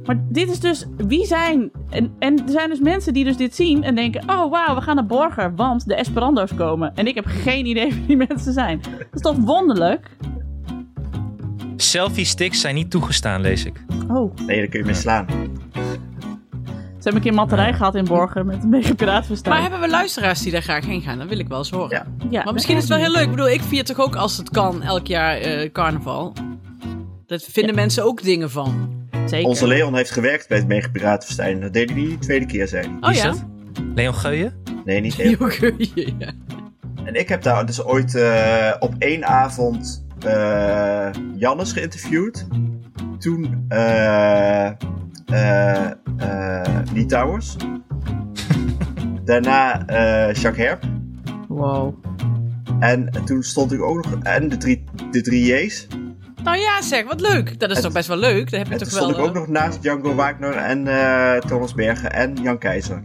Maar 0.05 0.21
dit 0.29 0.49
is 0.49 0.59
dus, 0.59 0.85
wie 0.97 1.25
zijn... 1.25 1.71
En, 1.89 2.11
en 2.19 2.37
er 2.45 2.49
zijn 2.51 2.69
dus 2.69 2.79
mensen 2.79 3.13
die 3.13 3.23
dus 3.23 3.37
dit 3.37 3.55
zien 3.55 3.83
en 3.83 3.95
denken... 3.95 4.21
Oh, 4.29 4.51
wauw, 4.51 4.75
we 4.75 4.81
gaan 4.81 4.95
naar 4.95 5.05
Borger, 5.05 5.55
want 5.55 5.87
de 5.87 5.95
Esperando's 5.95 6.55
komen. 6.55 6.95
En 6.95 7.07
ik 7.07 7.15
heb 7.15 7.25
geen 7.27 7.65
idee 7.65 7.93
wie 7.93 8.05
die 8.05 8.17
mensen 8.27 8.53
zijn. 8.53 8.79
Dat 8.81 9.07
is 9.13 9.21
toch 9.21 9.37
wonderlijk? 9.37 10.09
Selfie 11.75 12.25
sticks 12.25 12.61
zijn 12.61 12.75
niet 12.75 12.91
toegestaan, 12.91 13.41
lees 13.41 13.65
ik. 13.65 13.83
Oh, 14.09 14.35
Nee, 14.45 14.57
daar 14.57 14.67
kun 14.67 14.79
je 14.79 14.85
mee 14.85 14.93
slaan. 14.95 15.25
Ze 16.99 17.05
hebben 17.05 17.21
een 17.21 17.27
keer 17.27 17.39
matterij 17.39 17.73
gehad 17.73 17.95
in 17.95 18.05
Borger 18.05 18.45
met 18.45 18.63
een 18.63 18.69
mega 18.69 18.93
piratenfestijn. 18.93 19.53
Maar 19.53 19.63
hebben 19.63 19.79
we 19.81 19.89
luisteraars 19.89 20.41
die 20.41 20.51
daar 20.51 20.61
graag 20.61 20.85
heen 20.85 21.01
gaan? 21.01 21.17
Dat 21.17 21.27
wil 21.27 21.39
ik 21.39 21.47
wel 21.47 21.57
eens 21.57 21.69
horen. 21.69 21.89
Ja. 21.89 22.05
ja, 22.29 22.43
Maar 22.43 22.53
misschien 22.53 22.75
is 22.75 22.81
het 22.81 22.91
wel 22.91 23.01
heel 23.01 23.11
leuk. 23.11 23.23
Ik 23.23 23.29
bedoel, 23.29 23.49
ik 23.49 23.61
vier 23.61 23.83
toch 23.83 23.99
ook 23.99 24.15
als 24.15 24.37
het 24.37 24.49
kan 24.49 24.83
elk 24.83 25.07
jaar 25.07 25.37
eh, 25.37 25.71
carnaval. 25.71 26.33
Daar 27.25 27.39
vinden 27.39 27.75
mensen 27.75 28.03
ook 28.03 28.23
dingen 28.23 28.51
van. 28.51 28.97
Zeker. 29.25 29.47
Onze 29.47 29.67
Leon 29.67 29.95
heeft 29.95 30.11
gewerkt 30.11 30.47
bij 30.47 30.57
het 30.57 30.67
Mega 30.67 30.89
Piratenfestijn. 30.89 31.61
Dat 31.61 31.73
deed 31.73 31.89
hij 31.89 31.99
niet 31.99 32.09
de 32.09 32.17
tweede 32.17 32.45
keer, 32.45 32.67
zei 32.67 32.87
hij. 32.87 32.97
Oh 33.01 33.15
is 33.15 33.21
ja? 33.21 33.31
dat? 33.31 33.45
Leon 33.95 34.13
Geuyen? 34.13 34.53
Nee, 34.85 34.99
niet 34.99 35.15
heel. 35.15 35.29
Joke, 35.29 35.73
ja. 35.95 36.31
En 37.03 37.15
ik 37.15 37.27
heb 37.27 37.41
daar 37.41 37.65
dus 37.65 37.83
ooit 37.83 38.15
eh, 38.15 38.73
op 38.79 38.95
één 38.97 39.25
avond 39.25 40.05
eh 40.25 41.09
Jannes 41.35 41.71
geïnterviewd. 41.71 42.47
Toen 43.19 43.65
eh 43.67 44.69
Lee 46.93 47.05
Towers. 47.05 47.55
Daarna 49.25 49.85
eh 49.85 50.33
Jacques 50.33 50.65
Herp. 50.67 50.83
Wow. 51.47 51.95
En 52.79 53.09
toen 53.25 53.43
stond 53.43 53.71
ik 53.71 53.81
ook 53.81 53.95
nog... 54.05 54.23
En 54.23 54.49
de 54.49 54.57
drie, 54.57 54.83
de 55.11 55.21
drie 55.21 55.45
J's. 55.53 55.87
Nou 56.43 56.57
ja, 56.57 56.81
zeg, 56.81 57.05
wat 57.05 57.21
leuk. 57.21 57.59
Dat 57.59 57.69
is 57.69 57.75
En- 57.75 57.81
toch 57.83 57.91
best 57.93 58.07
wel 58.07 58.17
leuk. 58.17 58.51
Daar 58.51 58.59
heb 58.59 58.67
je 58.67 58.73
En 58.73 58.79
toch 58.79 58.87
toen 58.89 58.99
wel... 58.99 59.09
stond 59.09 59.23
ik 59.23 59.29
ook 59.29 59.35
eh, 59.35 59.39
nog 59.41 59.47
naast 59.49 59.81
Django 59.81 60.15
Wagner 60.15 60.55
en 60.55 60.87
eh, 60.87 61.35
Thomas 61.39 61.73
Bergen 61.73 62.11
en 62.13 62.35
Jan 62.41 62.57
Keizer. 62.57 63.03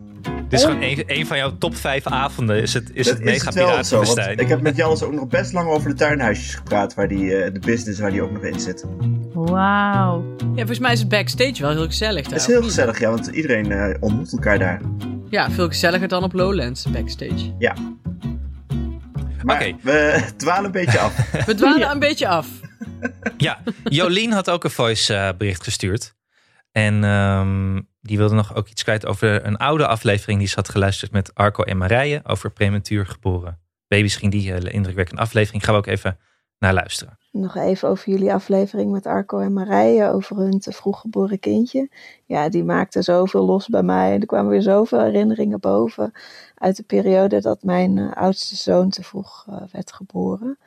Dit 0.54 0.62
is 0.62 0.68
gewoon 0.72 0.82
een, 0.82 1.04
een 1.18 1.26
van 1.26 1.36
jouw 1.36 1.58
top 1.58 1.76
vijf 1.76 2.06
avonden. 2.06 2.62
Is 2.62 2.74
het, 2.74 2.90
is 2.92 3.06
Dat 3.06 3.14
het 3.14 3.24
mega 3.24 3.50
piratenfestijn? 3.50 4.38
ik 4.38 4.48
heb 4.48 4.60
met 4.60 4.76
Jannes 4.76 5.02
ook 5.02 5.12
nog 5.12 5.28
best 5.28 5.52
lang 5.52 5.68
over 5.68 5.88
de 5.90 5.94
tuinhuisjes 5.96 6.54
gepraat, 6.54 6.94
waar 6.94 7.08
die, 7.08 7.36
eh, 7.36 7.52
de 7.52 7.58
business 7.58 8.00
waar 8.00 8.10
die 8.10 8.22
ook 8.22 8.32
nog 8.32 8.42
in 8.42 8.60
zit. 8.60 8.84
Wauw. 9.32 10.34
Ja, 10.38 10.54
volgens 10.56 10.78
mij 10.78 10.92
is 10.92 10.98
het 11.00 11.08
backstage 11.08 11.62
wel 11.62 11.70
heel 11.70 11.86
gezellig 11.86 12.22
daar. 12.22 12.32
Het 12.32 12.40
is 12.40 12.46
heel 12.46 12.62
gezellig, 12.62 12.98
ja, 13.00 13.10
want 13.10 13.26
iedereen 13.26 13.72
eh, 13.72 13.94
ontmoet 14.00 14.32
elkaar 14.32 14.58
daar. 14.58 14.80
Ja, 15.30 15.50
veel 15.50 15.68
gezelliger 15.68 16.08
dan 16.08 16.22
op 16.22 16.32
Lowlands 16.32 16.90
backstage. 16.90 17.52
Maar 19.42 19.56
Oké. 19.56 19.76
we 19.82 20.22
dwalen 20.36 20.64
een 20.64 20.70
beetje 20.70 20.98
af. 20.98 21.30
We 21.46 21.54
dwalen 21.54 21.78
Ja. 21.78 21.90
een 21.92 21.98
beetje 21.98 22.28
af. 22.28 22.46
Ja, 23.36 23.58
Jolien 23.84 24.32
had 24.32 24.50
ook 24.50 24.64
een 24.64 24.70
voice 24.70 25.14
eh, 25.14 25.28
bericht 25.38 25.64
gestuurd. 25.64 26.14
En 26.72 27.04
ehm, 27.04 27.80
die 28.04 28.18
wilde 28.18 28.34
nog 28.34 28.54
ook 28.54 28.68
iets 28.68 28.82
kwijt 28.82 29.06
over 29.06 29.46
een 29.46 29.56
oude 29.56 29.86
aflevering 29.86 30.38
die 30.38 30.48
ze 30.48 30.54
had 30.54 30.68
geluisterd 30.68 31.12
met 31.12 31.34
Arco 31.34 31.62
en 31.62 31.76
Marije 31.76 32.20
over 32.24 32.50
prematuur 32.50 33.06
geboren 33.06 33.62
baby's. 33.88 34.16
Ging 34.16 34.32
die 34.32 34.52
hele 34.52 34.70
indrukwekkende 34.70 35.22
aflevering. 35.22 35.64
Gaan 35.64 35.74
we 35.74 35.80
ook 35.80 35.86
even 35.86 36.18
naar 36.58 36.74
luisteren. 36.74 37.18
Nog 37.30 37.56
even 37.56 37.88
over 37.88 38.10
jullie 38.10 38.32
aflevering 38.32 38.90
met 38.90 39.06
Arco 39.06 39.38
en 39.38 39.52
Marije 39.52 40.08
over 40.08 40.36
hun 40.36 40.58
te 40.58 40.72
vroeg 40.72 41.00
geboren 41.00 41.38
kindje. 41.38 41.88
Ja, 42.24 42.48
die 42.48 42.64
maakte 42.64 43.02
zoveel 43.02 43.44
los 43.44 43.68
bij 43.68 43.82
mij. 43.82 44.18
Er 44.20 44.26
kwamen 44.26 44.50
weer 44.50 44.62
zoveel 44.62 45.00
herinneringen 45.00 45.60
boven 45.60 46.12
uit 46.54 46.76
de 46.76 46.82
periode 46.82 47.40
dat 47.40 47.62
mijn 47.62 47.98
eh, 47.98 48.12
oudste 48.12 48.56
zoon 48.56 48.90
te 48.90 49.02
vroeg 49.02 49.46
eh, 49.48 49.62
werd 49.72 49.92
geboren. 49.92 50.58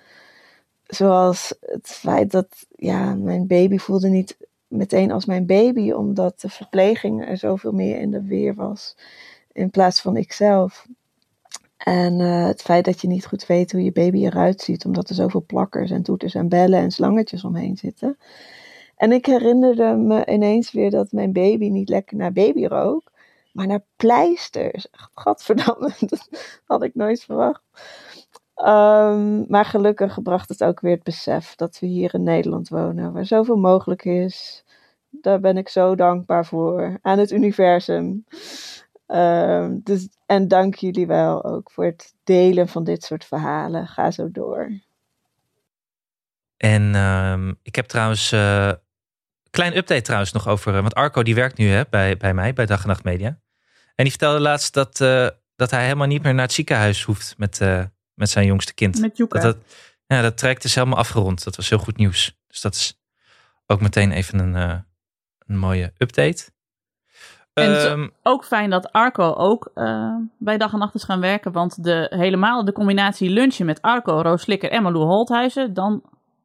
Zoals 0.88 1.54
het 1.60 1.88
feit 1.88 2.32
dat 2.32 2.48
ja, 2.76 3.16
mijn 3.16 3.48
baby 3.48 3.78
voelde 3.78 4.08
niet 4.08 4.38
meteen 4.68 5.12
als 5.12 5.26
mijn 5.26 5.46
baby, 5.46 5.92
omdat 5.92 6.42
de 6.42 6.50
verpleging 6.50 7.28
er 7.28 7.38
zoveel 7.38 7.72
meer 7.72 8.00
in 8.00 8.12
de 8.12 8.24
weer 8.24 8.56
was 8.56 8.96
in 9.58 9.70
plaats 9.70 10.02
van 10.02 10.18
ikzelf. 10.18 10.88
En 11.78 12.22
eh, 12.22 12.46
het 12.46 12.62
feit 12.62 12.86
dat 12.86 13.02
je 13.02 13.08
niet 13.08 13.26
goed 13.26 13.46
weet 13.46 13.72
hoe 13.72 13.84
je 13.84 13.92
baby 13.92 14.26
eruit 14.26 14.62
ziet, 14.62 14.86
omdat 14.86 15.10
er 15.10 15.16
zoveel 15.16 15.44
plakkers 15.48 15.92
en 15.92 16.04
toeters 16.04 16.34
en 16.34 16.50
bellen 16.50 16.80
en 16.80 16.92
slangetjes 16.92 17.44
omheen 17.44 17.78
zitten. 17.78 18.18
En 18.96 19.12
ik 19.12 19.26
herinnerde 19.26 19.96
me 19.96 20.26
ineens 20.26 20.72
weer 20.72 20.92
dat 20.92 21.12
mijn 21.12 21.34
baby 21.34 21.70
niet 21.70 21.90
lekker 21.90 22.18
naar 22.18 22.32
baby 22.32 22.66
rook, 22.66 23.12
maar 23.54 23.68
naar 23.68 23.84
pleisters. 23.96 24.88
Gadverdamme, 24.92 25.94
dat 26.08 26.30
had 26.66 26.84
ik 26.84 26.96
nooit 26.96 27.24
verwacht. 27.24 27.62
Ehm, 28.58 29.44
maar 29.48 29.66
gelukkig 29.66 30.22
bracht 30.22 30.50
het 30.50 30.64
ook 30.64 30.80
weer 30.80 30.94
het 30.94 31.04
besef 31.04 31.56
dat 31.56 31.80
we 31.80 31.88
hier 31.88 32.14
in 32.14 32.24
Nederland 32.24 32.70
wonen, 32.70 33.14
waar 33.14 33.26
zoveel 33.26 33.56
mogelijk 33.58 34.06
is. 34.06 34.64
Daar 35.10 35.40
ben 35.40 35.58
ik 35.58 35.70
zo 35.70 35.96
dankbaar 35.96 36.46
voor 36.46 37.00
aan 37.02 37.20
het 37.20 37.32
universum. 37.32 38.26
Ehm, 39.08 39.78
dus, 39.84 40.10
en 40.26 40.48
dank 40.48 40.76
jullie 40.76 41.08
wel 41.08 41.44
ook 41.46 41.72
voor 41.72 41.86
het 41.86 42.14
delen 42.24 42.68
van 42.68 42.84
dit 42.84 43.04
soort 43.04 43.26
verhalen. 43.26 43.88
Ga 43.88 44.12
zo 44.12 44.32
door. 44.32 44.72
En 46.58 46.96
ehm, 46.96 47.54
ik 47.62 47.76
heb 47.76 47.86
trouwens 47.86 48.32
eh 48.32 48.72
klein 49.50 49.78
update 49.78 50.02
trouwens 50.02 50.32
nog 50.32 50.48
over. 50.48 50.76
eh, 50.76 50.82
Want 50.82 50.96
Arco 50.96 51.24
die 51.24 51.36
werkt 51.36 51.58
nu 51.58 51.68
hè, 51.70 51.84
bij, 51.90 52.18
bij 52.18 52.34
mij, 52.34 52.54
bij 52.54 52.66
Dag 52.66 52.82
en 52.82 52.88
Nacht 52.88 53.04
Media. 53.04 53.28
En 53.96 54.04
die 54.04 54.10
vertelde 54.10 54.40
laatst 54.40 54.74
dat, 54.74 55.02
eh, 55.02 55.28
dat 55.56 55.72
hij 55.72 55.84
helemaal 55.84 56.08
niet 56.08 56.24
meer 56.24 56.34
naar 56.34 56.44
het 56.46 56.54
ziekenhuis 56.54 57.04
hoeft 57.04 57.36
met, 57.38 57.62
met 58.18 58.30
zijn 58.30 58.46
jongste 58.46 58.74
kind. 58.74 59.00
Met. 59.00 59.18
Dat, 59.18 59.30
dat, 59.42 59.58
ja, 60.08 60.22
dat 60.22 60.38
traject 60.38 60.64
is 60.64 60.76
helemaal 60.76 60.98
afgerond. 60.98 61.44
Dat 61.44 61.56
was 61.56 61.70
heel 61.70 61.78
goed 61.78 61.98
nieuws. 61.98 62.38
Dus 62.48 62.62
dat 62.62 62.74
is 62.74 63.00
ook 63.66 63.82
meteen 63.82 64.12
even 64.12 64.40
een, 64.40 64.56
eh, 64.56 64.78
een 65.46 65.58
mooie 65.58 65.94
update. 65.98 66.50
En 67.54 67.86
Ehm, 67.86 68.08
ook 68.24 68.46
fijn 68.46 68.70
dat 68.70 68.92
Arco 68.92 69.34
ook 69.34 69.72
eh, 69.74 70.16
bij 70.40 70.58
dag 70.58 70.74
en 70.74 70.80
nacht 70.80 70.96
is 70.96 71.04
gaan 71.04 71.20
werken. 71.20 71.52
Want 71.52 71.84
de, 71.84 72.08
helemaal 72.10 72.66
de 72.66 72.72
combinatie 72.72 73.30
lunchen 73.30 73.66
met 73.66 73.82
Arco, 73.82 74.22
Roos 74.22 74.42
Slikker 74.42 74.72
en 74.72 74.84
Malou 74.84 75.06
Holthuizen. 75.06 75.74
Dan, 75.74 76.04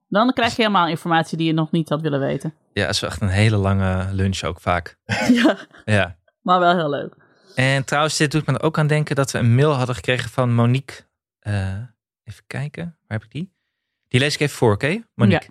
dan 0.08 0.32
krijg 0.32 0.56
je 0.56 0.62
helemaal 0.62 0.88
informatie 0.88 1.38
die 1.38 1.46
je 1.46 1.52
nog 1.52 1.70
niet 1.70 1.88
had 1.88 2.00
willen 2.00 2.20
weten. 2.20 2.54
ja, 2.72 2.86
het 2.86 2.94
is 2.94 3.02
echt 3.02 3.20
een 3.20 3.28
hele 3.28 3.56
lange 3.56 4.08
lunch 4.12 4.42
ook 4.42 4.60
vaak. 4.60 4.96
ja, 5.42 5.56
Ja. 5.84 6.16
maar 6.42 6.60
wel 6.60 6.74
heel 6.76 6.90
leuk. 6.90 7.14
En 7.54 7.84
trouwens, 7.84 8.16
dit 8.16 8.30
doet 8.30 8.46
me 8.46 8.60
ook 8.60 8.78
aan 8.78 8.86
denken 8.86 9.16
dat 9.16 9.30
we 9.30 9.38
een 9.38 9.54
mail 9.54 9.72
hadden 9.72 9.94
gekregen 9.94 10.30
van 10.30 10.54
Monique. 10.54 11.10
Eh, 11.42 11.82
even 12.24 12.44
kijken, 12.46 12.84
waar 12.84 13.18
heb 13.18 13.24
ik 13.24 13.30
die? 13.30 13.52
Die 14.08 14.20
lees 14.20 14.34
ik 14.34 14.40
even 14.40 14.56
voor, 14.56 14.72
oké? 14.72 15.02
Monique. 15.14 15.48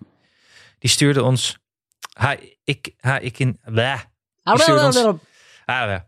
Die 0.80 0.90
stuurde 0.90 1.24
ons. 1.24 1.58
Ha, 2.14 2.36
ik, 2.64 2.94
ha, 2.98 3.20
ik 3.20 3.40
in. 3.40 3.60
Blah. 3.64 4.00
Hou 4.42 4.56
Die 4.56 4.64
stuurde 4.64 4.82
wel 4.82 5.10
ons-. 5.10 5.22
Ah. 5.66 6.00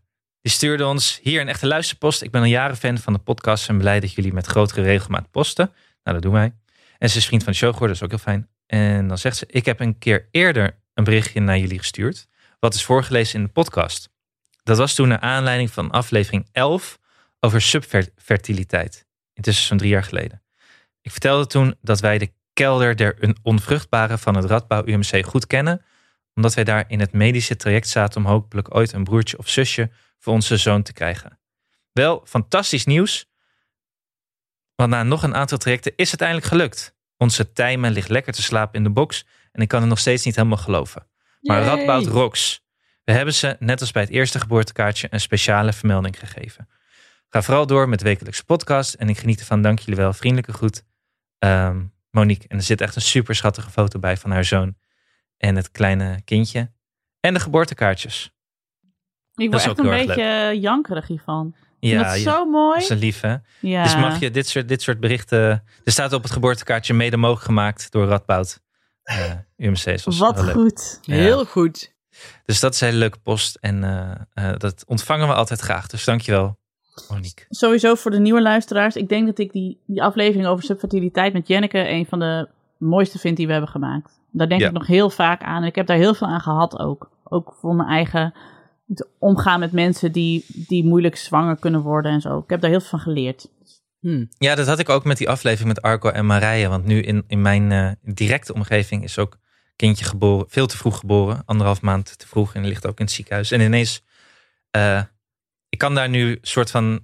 Die 0.41 0.51
stuurde 0.51 0.85
ons 0.85 1.19
hier 1.21 1.41
een 1.41 1.47
echte 1.47 1.67
luisterpost. 1.67 2.21
Ik 2.21 2.31
ben 2.31 2.41
al 2.41 2.47
jaren 2.47 2.77
fan 2.77 2.97
van 2.97 3.13
de 3.13 3.19
podcast 3.19 3.69
en 3.69 3.77
blij 3.77 3.99
dat 3.99 4.13
jullie 4.13 4.33
met 4.33 4.45
grotere 4.45 4.81
regelmaat 4.81 5.31
posten. 5.31 5.65
Nou, 6.03 6.17
dat 6.17 6.21
doen 6.21 6.33
wij. 6.33 6.53
En 6.97 7.09
ze 7.09 7.17
is 7.17 7.25
vriend 7.25 7.43
van 7.43 7.51
de 7.51 7.57
show 7.57 7.73
geworden, 7.73 7.97
dat 7.97 8.09
is 8.09 8.13
ook 8.13 8.23
heel 8.23 8.33
fijn. 8.33 8.49
En 8.65 9.07
dan 9.07 9.17
zegt 9.17 9.37
ze, 9.37 9.45
ik 9.47 9.65
heb 9.65 9.79
een 9.79 9.97
keer 9.97 10.27
eerder 10.31 10.79
een 10.93 11.03
berichtje 11.03 11.39
naar 11.39 11.57
jullie 11.57 11.77
gestuurd. 11.77 12.27
Wat 12.59 12.73
is 12.73 12.83
voorgelezen 12.83 13.39
in 13.39 13.45
de 13.45 13.51
podcast. 13.51 14.09
Dat 14.63 14.77
was 14.77 14.93
toen 14.93 15.07
naar 15.07 15.19
aanleiding 15.19 15.71
van 15.71 15.91
aflevering 15.91 16.47
11 16.51 16.99
over 17.39 17.61
subfertiliteit. 17.61 19.07
Intussen 19.33 19.65
zo'n 19.65 19.77
drie 19.77 19.89
jaar 19.89 20.03
geleden. 20.03 20.43
Ik 21.01 21.11
vertelde 21.11 21.47
toen 21.47 21.75
dat 21.81 21.99
wij 21.99 22.17
de 22.17 22.31
kelder 22.53 22.95
der 22.95 23.35
onvruchtbare 23.41 24.17
van 24.17 24.35
het 24.35 24.45
Radbouw 24.45 24.85
UMC 24.85 25.25
goed 25.25 25.47
kennen 25.47 25.85
omdat 26.35 26.53
wij 26.53 26.63
daar 26.63 26.85
in 26.87 26.99
het 26.99 27.11
medische 27.11 27.55
traject 27.55 27.87
zaten 27.87 28.21
om 28.21 28.27
hopelijk 28.27 28.75
ooit 28.75 28.93
een 28.93 29.03
broertje 29.03 29.37
of 29.37 29.49
zusje 29.49 29.91
voor 30.19 30.33
onze 30.33 30.57
zoon 30.57 30.83
te 30.83 30.93
krijgen. 30.93 31.39
Wel, 31.91 32.21
fantastisch 32.25 32.85
nieuws. 32.85 33.25
Want 34.75 34.89
na 34.89 35.03
nog 35.03 35.23
een 35.23 35.35
aantal 35.35 35.57
trajecten 35.57 35.93
is 35.95 36.11
het 36.11 36.21
eindelijk 36.21 36.47
gelukt. 36.47 36.95
Onze 37.17 37.51
Tijmen 37.51 37.91
ligt 37.91 38.09
lekker 38.09 38.33
te 38.33 38.41
slapen 38.41 38.75
in 38.75 38.83
de 38.83 38.89
box 38.89 39.25
en 39.51 39.61
ik 39.61 39.67
kan 39.67 39.79
het 39.79 39.89
nog 39.89 39.99
steeds 39.99 40.25
niet 40.25 40.35
helemaal 40.35 40.57
geloven. 40.57 41.07
Maar 41.41 41.63
Yay. 41.63 41.67
Radboud 41.67 42.05
rocks. 42.05 42.61
We 43.03 43.11
hebben 43.11 43.33
ze, 43.33 43.55
net 43.59 43.81
als 43.81 43.91
bij 43.91 44.01
het 44.01 44.11
eerste 44.11 44.39
geboortekaartje, 44.39 45.07
een 45.09 45.19
speciale 45.19 45.73
vermelding 45.73 46.19
gegeven. 46.19 46.67
Ga 47.33 47.41
vooral 47.41 47.65
door 47.67 47.89
met 47.89 48.01
wekelijkse 48.01 48.45
podcast 48.45 48.93
en 48.93 49.09
ik 49.09 49.17
geniet 49.17 49.39
ervan. 49.39 49.61
Dank 49.61 49.79
jullie 49.79 49.95
wel. 49.95 50.13
Vriendelijke 50.13 50.53
groet, 50.53 50.83
ehm, 51.39 51.83
Monique. 52.09 52.47
En 52.47 52.57
er 52.57 52.63
zit 52.63 52.81
echt 52.81 52.95
een 52.95 53.01
super 53.01 53.35
schattige 53.35 53.69
foto 53.69 53.99
bij 53.99 54.17
van 54.17 54.31
haar 54.31 54.45
zoon 54.45 54.75
en 55.37 55.55
het 55.55 55.71
kleine 55.71 56.21
kindje. 56.25 56.71
En 57.19 57.33
de 57.33 57.39
geboortekaartjes. 57.39 58.33
Ik 59.35 59.49
word 59.49 59.61
is 59.61 59.67
echt 59.67 59.79
ook 59.79 59.85
een 59.85 60.05
beetje 60.05 60.59
jankerig 60.59 61.07
hiervan. 61.07 61.55
Ja, 61.79 62.13
ja. 62.13 62.31
zo 62.31 62.45
mooi. 62.45 62.73
Dat 62.73 62.83
is 62.83 62.89
een 62.89 62.97
lief, 62.97 63.21
hè? 63.21 63.35
Ja. 63.59 63.83
Dus 63.83 63.95
mag 63.95 64.19
je 64.19 64.31
dit 64.31 64.47
soort, 64.47 64.67
dit 64.67 64.81
soort 64.81 64.99
berichten... 64.99 65.63
Er 65.83 65.91
staat 65.91 66.13
op 66.13 66.23
het 66.23 66.31
geboortekaartje 66.31 66.93
mede 66.93 67.17
mogelijk 67.17 67.45
gemaakt 67.45 67.91
door 67.91 68.07
Radboud. 68.07 68.59
eh 69.03 69.31
UMC. 69.57 69.85
Is 69.85 70.03
Wat 70.17 70.49
goed. 70.49 70.99
Ja. 71.01 71.15
Heel 71.15 71.45
goed. 71.45 71.93
Dus 72.45 72.59
dat 72.59 72.73
is 72.73 72.81
een 72.81 72.87
hele 72.87 72.99
leuke 72.99 73.19
post. 73.19 73.55
En 73.55 73.83
eh, 73.83 74.51
eh, 74.51 74.57
dat 74.57 74.83
ontvangen 74.87 75.27
we 75.27 75.33
altijd 75.33 75.59
graag. 75.59 75.87
Dus 75.87 76.03
dankjewel, 76.03 76.61
Monique. 77.09 77.45
Sowieso 77.49 77.95
voor 77.95 78.11
de 78.11 78.19
nieuwe 78.19 78.41
luisteraars. 78.41 78.95
Ik 78.95 79.09
denk 79.09 79.25
dat 79.25 79.37
ik 79.39 79.51
die, 79.51 79.79
die 79.85 80.03
aflevering 80.03 80.47
over 80.47 80.63
subfertiliteit 80.63 81.33
met 81.33 81.47
Jenneke 81.47 81.89
een 81.89 82.05
van 82.05 82.19
de 82.19 82.47
mooiste 82.77 83.19
vind 83.19 83.37
die 83.37 83.45
we 83.45 83.51
hebben 83.51 83.71
gemaakt. 83.71 84.21
Daar 84.31 84.49
denk 84.49 84.61
Ja. 84.61 84.67
ik 84.67 84.73
nog 84.73 84.87
heel 84.87 85.09
vaak 85.09 85.41
aan. 85.41 85.61
En 85.61 85.67
ik 85.67 85.75
heb 85.75 85.87
daar 85.87 85.97
heel 85.97 86.13
veel 86.13 86.27
aan 86.27 86.41
gehad 86.41 86.79
ook. 86.79 87.09
Ook 87.23 87.55
voor 87.59 87.75
mijn 87.75 87.89
eigen 87.89 88.33
omgaan 89.19 89.59
met 89.59 89.71
mensen 89.71 90.11
die, 90.11 90.45
die 90.47 90.83
moeilijk 90.85 91.15
zwanger 91.15 91.57
kunnen 91.57 91.81
worden 91.81 92.11
en 92.11 92.21
zo. 92.21 92.37
Ik 92.37 92.49
heb 92.49 92.61
daar 92.61 92.69
heel 92.69 92.79
veel 92.79 92.89
van 92.89 92.99
geleerd. 92.99 93.49
Hm. 93.99 94.25
Ja, 94.37 94.55
dat 94.55 94.67
had 94.67 94.79
ik 94.79 94.89
ook 94.89 95.03
met 95.03 95.17
die 95.17 95.29
aflevering 95.29 95.67
met 95.67 95.81
Arco 95.81 96.09
en 96.09 96.25
Marije. 96.25 96.67
Want 96.69 96.85
nu 96.85 97.01
in, 97.01 97.23
in 97.27 97.41
mijn 97.41 97.71
eh, 97.71 97.91
directe 98.01 98.53
omgeving 98.53 99.03
is 99.03 99.17
ook 99.19 99.37
kindje 99.75 100.05
geboren, 100.05 100.45
veel 100.49 100.67
te 100.67 100.77
vroeg 100.77 100.99
geboren. 100.99 101.41
Anderhalf 101.45 101.81
maand 101.81 102.19
te 102.19 102.27
vroeg 102.27 102.55
en 102.55 102.65
ligt 102.65 102.87
ook 102.87 102.99
in 102.99 103.05
het 103.05 103.13
ziekenhuis. 103.13 103.51
En 103.51 103.61
ineens, 103.61 104.03
eh, 104.71 105.01
ik 105.73 105.79
kan 105.79 105.95
daar 105.95 106.09
nu 106.09 106.37
soort 106.41 106.71
van, 106.71 106.99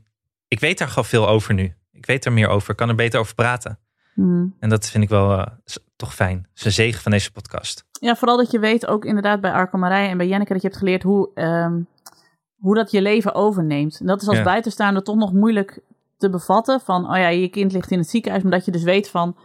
ik 0.48 0.60
weet 0.60 0.78
daar 0.78 0.88
gewoon 0.88 1.06
veel 1.06 1.28
over 1.28 1.54
nu. 1.54 1.74
Ik 1.92 2.06
weet 2.06 2.26
er 2.26 2.32
meer 2.34 2.48
over, 2.48 2.70
ik 2.70 2.76
kan 2.78 2.90
er 2.90 2.96
beter 2.96 3.20
over 3.20 3.36
praten. 3.36 3.80
Hmm. 4.14 4.56
En 4.60 4.70
dat 4.70 4.90
vind 4.90 5.04
ik 5.04 5.10
wel 5.10 5.32
eh, 5.38 5.46
toch 5.96 6.16
fijn. 6.16 6.38
Het 6.38 6.58
is 6.60 6.66
een 6.66 6.72
zegen 6.72 7.02
van 7.02 7.12
deze 7.12 7.32
podcast. 7.32 7.86
Ja, 8.00 8.16
vooral 8.16 8.38
dat 8.38 8.52
je 8.52 8.60
weet 8.60 8.88
ook 8.88 9.06
inderdaad 9.06 9.42
bij 9.42 9.52
Arco 9.52 9.78
Marij 9.78 10.10
en 10.10 10.18
bij 10.18 10.28
Jenneke 10.28 10.54
dat 10.54 10.62
je 10.62 10.68
hebt 10.68 10.80
geleerd 10.80 11.04
hoe, 11.04 11.30
ehm, 11.34 11.82
hoe 12.58 12.76
dat 12.76 12.92
je 12.92 13.02
leven 13.02 13.34
overneemt. 13.34 14.00
En 14.00 14.06
dat 14.06 14.22
is 14.22 14.28
als 14.28 14.38
Ja. 14.38 14.44
buitenstaander 14.44 15.04
toch 15.04 15.16
nog 15.16 15.34
moeilijk 15.34 15.80
te 16.18 16.30
bevatten. 16.30 16.80
Van, 16.82 17.10
oh 17.10 17.18
ja, 17.18 17.28
je 17.28 17.48
kind 17.48 17.72
ligt 17.72 17.92
in 17.92 17.98
het 18.00 18.10
ziekenhuis, 18.10 18.44
maar 18.44 18.52
dat 18.52 18.66
je 18.66 18.72
dus 18.72 18.84
weet 18.84 19.10
van, 19.10 19.36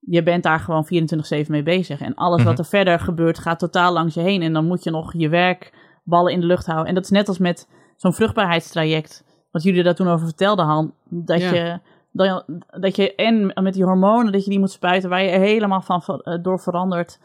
je 0.00 0.22
bent 0.22 0.42
daar 0.42 0.60
gewoon 0.60 0.86
24-7 0.86 1.52
mee 1.52 1.62
bezig. 1.62 2.00
En 2.00 2.14
alles 2.14 2.42
wat 2.42 2.52
Mhm. 2.52 2.62
er 2.62 2.68
verder 2.68 3.00
gebeurt 3.00 3.38
gaat 3.38 3.58
totaal 3.58 3.92
langs 3.92 4.14
je 4.14 4.20
heen. 4.20 4.42
En 4.42 4.52
dan 4.52 4.66
moet 4.66 4.84
je 4.84 4.90
nog 4.90 5.12
je 5.16 5.28
werkballen 5.28 6.32
in 6.32 6.40
de 6.40 6.46
lucht 6.46 6.66
houden. 6.66 6.86
En 6.88 6.94
dat 6.94 7.04
is 7.04 7.10
net 7.10 7.28
als 7.28 7.38
met 7.38 7.68
zo'n 8.02 8.12
vruchtbaarheidstraject. 8.14 9.24
Wat 9.50 9.62
jullie 9.62 9.82
daar 9.82 9.94
toen 9.94 10.08
over 10.08 10.26
vertelden, 10.26 10.64
Han. 10.64 10.94
Dat 11.08 11.40
Ja. 11.40 11.54
je... 11.54 11.80
Dat, 12.14 12.44
dat 12.80 12.96
je 12.96 13.14
en 13.14 13.62
met 13.62 13.74
die 13.74 13.84
hormonen, 13.84 14.32
dat 14.32 14.44
je 14.44 14.50
die 14.50 14.58
moet 14.58 14.70
spuiten, 14.70 15.10
waar 15.10 15.22
je 15.22 15.30
er 15.30 15.40
helemaal 15.40 15.80
van 15.82 16.02
eh, 16.02 16.42
door 16.42 16.60
verandert. 16.60 17.18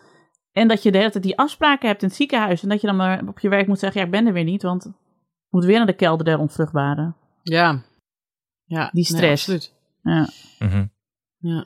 En 0.51 0.67
dat 0.67 0.83
je 0.83 0.91
de 0.91 0.97
hele 0.97 1.09
tijd 1.09 1.23
die 1.23 1.37
afspraken 1.37 1.87
hebt 1.87 2.01
in 2.01 2.07
het 2.07 2.17
ziekenhuis. 2.17 2.63
En 2.63 2.69
dat 2.69 2.81
je 2.81 2.87
dan 2.87 2.95
maar 2.95 3.27
op 3.27 3.39
je 3.39 3.49
werk 3.49 3.67
moet 3.67 3.79
zeggen, 3.79 3.99
ja, 3.99 4.05
ik 4.05 4.11
ben 4.11 4.27
er 4.27 4.33
weer 4.33 4.43
niet, 4.43 4.61
want 4.63 4.85
ik 4.85 4.93
moet 5.49 5.65
weer 5.65 5.77
naar 5.77 5.85
de 5.85 5.93
kelder 5.93 6.25
der 6.25 6.39
onvruchtbare. 6.39 7.13
Ja. 7.43 7.81
ja. 8.65 8.89
Die 8.93 9.03
stress. 9.03 9.47
Nee, 9.47 9.57
absoluut. 9.57 9.73
Ja. 10.01 10.27
Mhm. 10.67 10.85
Ja. 11.37 11.65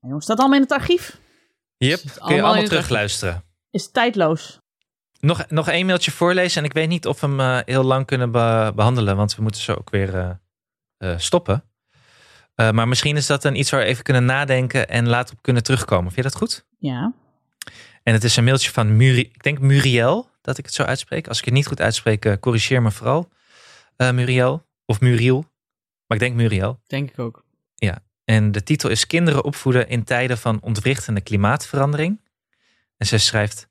Jongens, 0.00 0.24
staat 0.24 0.38
allemaal 0.38 0.56
in 0.56 0.62
het 0.62 0.72
archief. 0.72 1.20
Yep, 1.76 1.98
kun 2.00 2.10
je 2.14 2.20
allemaal 2.20 2.44
allemaal 2.44 2.64
terugluisteren. 2.64 3.42
Is 3.70 3.90
tijdloos. 3.90 4.58
Nog, 5.20 5.44
nog 5.48 5.68
één 5.68 5.86
mailtje 5.86 6.10
voorlezen. 6.10 6.58
En 6.62 6.68
ik 6.68 6.72
weet 6.72 6.88
niet 6.88 7.06
of 7.06 7.20
we 7.20 7.26
hem 7.26 7.40
eh, 7.40 7.58
heel 7.64 7.82
lang 7.82 8.06
kunnen 8.06 8.30
be- 8.30 8.72
behandelen. 8.74 9.16
Want 9.16 9.36
we 9.36 9.42
moeten 9.42 9.60
zo 9.60 9.72
ook 9.72 9.90
weer 9.90 10.14
eh, 10.14 10.30
eh, 10.96 11.18
stoppen. 11.18 11.62
Maar 12.72 12.88
misschien 12.88 13.16
is 13.16 13.26
dat 13.26 13.44
een 13.44 13.58
iets 13.58 13.70
waar 13.70 13.80
we 13.80 13.86
even 13.86 14.04
kunnen 14.04 14.24
nadenken. 14.24 14.88
En 14.88 15.08
later 15.08 15.34
op 15.34 15.42
kunnen 15.42 15.62
terugkomen. 15.62 16.12
Vind 16.12 16.16
je 16.16 16.22
dat 16.22 16.34
goed? 16.34 16.66
Ja. 16.78 17.12
En 18.02 18.12
het 18.12 18.24
is 18.24 18.36
een 18.36 18.44
mailtje 18.44 18.70
van 18.70 18.96
Muri, 18.96 19.20
ik 19.20 19.42
denk 19.42 19.58
Muriel. 19.58 20.30
Dat 20.40 20.58
ik 20.58 20.64
het 20.64 20.74
zo 20.74 20.82
uitspreek. 20.82 21.28
Als 21.28 21.38
ik 21.38 21.44
het 21.44 21.54
niet 21.54 21.66
goed 21.66 21.80
uitspreek, 21.80 22.36
corrigeer 22.40 22.82
me 22.82 22.90
vooral. 22.90 23.28
Muriel. 23.96 24.66
Of 24.86 25.00
Muriel. 25.00 25.40
Maar 26.06 26.16
ik 26.16 26.18
denk 26.18 26.34
Muriel. 26.34 26.80
Denk 26.86 27.10
ik 27.10 27.18
ook. 27.18 27.44
En 28.28 28.52
de 28.52 28.62
titel 28.62 28.90
is 28.90 29.06
Kinderen 29.06 29.44
opvoeden 29.44 29.88
in 29.88 30.04
tijden 30.04 30.38
van 30.38 30.60
ontwrichtende 30.60 31.20
klimaatverandering. 31.20 32.20
En 32.96 33.06
zij 33.06 33.18
schrijft: 33.18 33.68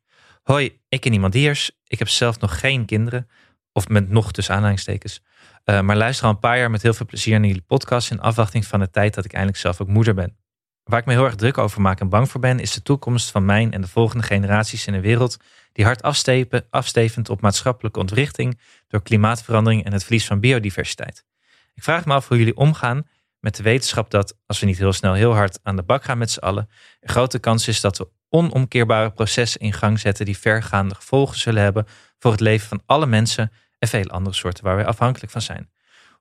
Hoi, 0.48 0.80
ik 0.90 1.06
en 1.06 1.14
iemand 1.14 1.34
diers. 1.34 1.72
Ik 1.88 2.00
heb 2.00 2.10
zelf 2.10 2.40
nog 2.40 2.60
geen 2.60 2.86
kinderen. 2.86 3.30
Of 3.72 3.88
met 3.88 4.10
nog 4.10 4.32
tussen 4.32 4.56
aanhalingstekens. 4.56 5.22
Eh, 5.64 5.82
maar 5.82 5.96
luister 5.96 6.26
al 6.26 6.32
een 6.32 6.40
paar 6.40 6.58
jaar 6.58 6.72
met 6.72 6.82
heel 6.82 6.94
veel 6.94 7.06
plezier 7.06 7.40
naar 7.40 7.48
jullie 7.48 7.64
podcast. 7.68 8.12
In 8.12 8.20
afwachting 8.20 8.66
van 8.66 8.80
de 8.80 8.90
tijd 8.90 9.14
dat 9.14 9.26
ik 9.26 9.32
eindelijk 9.34 9.60
zelf 9.60 9.82
ook 9.82 9.88
moeder 9.88 10.14
ben. 10.14 10.38
Waar 10.84 11.00
ik 11.00 11.06
me 11.06 11.14
heel 11.14 11.26
erg 11.26 11.36
druk 11.36 11.58
over 11.58 11.82
maak 11.82 12.00
en 12.00 12.10
bang 12.10 12.30
voor 12.30 12.42
ben, 12.42 12.60
is 12.60 12.74
de 12.74 12.82
toekomst 12.82 13.32
van 13.32 13.46
mijn 13.46 13.72
en 13.72 13.82
de 13.82 13.88
volgende 13.88 14.24
generaties 14.24 14.88
in 14.88 14.94
een 14.94 15.02
wereld 15.02 15.38
die 15.72 15.86
hard 15.86 16.02
afstepen, 16.02 16.68
afstevend 16.70 17.30
op 17.30 17.42
maatschappelijke 17.42 18.00
ontwrichting 18.00 18.60
door 18.88 19.02
klimaatverandering 19.02 19.86
en 19.86 19.94
het 19.94 20.04
verlies 20.04 20.26
van 20.26 20.40
biodiversiteit. 20.40 21.26
Ik 21.74 21.84
vraag 21.84 22.06
me 22.06 22.14
af 22.14 22.28
hoe 22.28 22.38
jullie 22.38 22.58
omgaan 22.58 23.08
met 23.48 23.56
de 23.56 23.64
wetenschap 23.64 24.12
dat, 24.12 24.38
als 24.46 24.60
we 24.60 24.66
niet 24.66 24.78
heel 24.78 24.94
snel 24.94 25.14
heel 25.14 25.34
hard 25.34 25.60
aan 25.64 25.76
de 25.76 25.84
bak 25.84 26.04
gaan 26.04 26.18
met 26.18 26.32
z'n 26.32 26.40
allen, 26.40 26.70
er 27.00 27.10
grote 27.10 27.40
kans 27.40 27.68
is 27.68 27.82
dat 27.82 27.98
we 27.98 28.08
onomkeerbare 28.30 29.12
processen 29.12 29.62
in 29.62 29.74
gang 29.74 30.00
zetten 30.00 30.26
die 30.26 30.38
vergaande 30.38 30.96
gevolgen 30.96 31.38
zullen 31.38 31.64
hebben 31.64 31.86
voor 32.20 32.32
het 32.32 32.40
leven 32.40 32.68
van 32.68 32.82
alle 32.86 33.06
mensen 33.06 33.52
en 33.80 33.88
vele 33.88 34.10
andere 34.10 34.36
soorten 34.36 34.64
waar 34.64 34.76
wij 34.76 34.86
afhankelijk 34.86 35.32
van 35.32 35.42
zijn. 35.42 35.70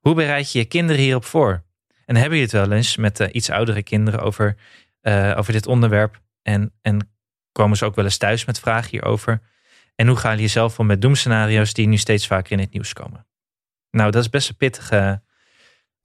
Hoe 0.00 0.14
bereid 0.14 0.52
je 0.52 0.58
je 0.58 0.64
kinderen 0.64 1.02
hierop 1.02 1.24
voor? 1.24 1.64
En 2.04 2.16
hebben 2.16 2.38
jullie 2.38 2.52
het 2.54 2.68
wel 2.68 2.76
eens 2.76 2.96
met 2.96 3.20
eh, 3.20 3.28
iets 3.32 3.50
oudere 3.50 3.82
kinderen 3.82 4.20
over, 4.20 4.56
eh, 5.00 5.34
over 5.36 5.52
dit 5.52 5.66
onderwerp? 5.66 6.20
En, 6.42 6.72
en 6.82 7.10
komen 7.52 7.76
ze 7.76 7.84
ook 7.84 7.94
wel 7.94 8.04
eens 8.04 8.16
thuis 8.16 8.44
met 8.44 8.60
vragen 8.60 8.90
hierover? 8.90 9.40
En 9.94 10.06
hoe 10.06 10.16
gaan 10.16 10.34
jullie 10.34 10.48
zelf 10.48 10.78
om 10.78 10.86
met 10.86 11.02
doemscenario's 11.02 11.72
die 11.72 11.86
nu 11.86 11.96
steeds 11.96 12.26
vaker 12.26 12.52
in 12.52 12.58
het 12.58 12.72
nieuws 12.72 12.92
komen? 12.92 13.26
Nou, 13.90 14.10
dat 14.10 14.22
is 14.22 14.30
best 14.30 14.48
een 14.48 14.56
pittige, 14.56 15.22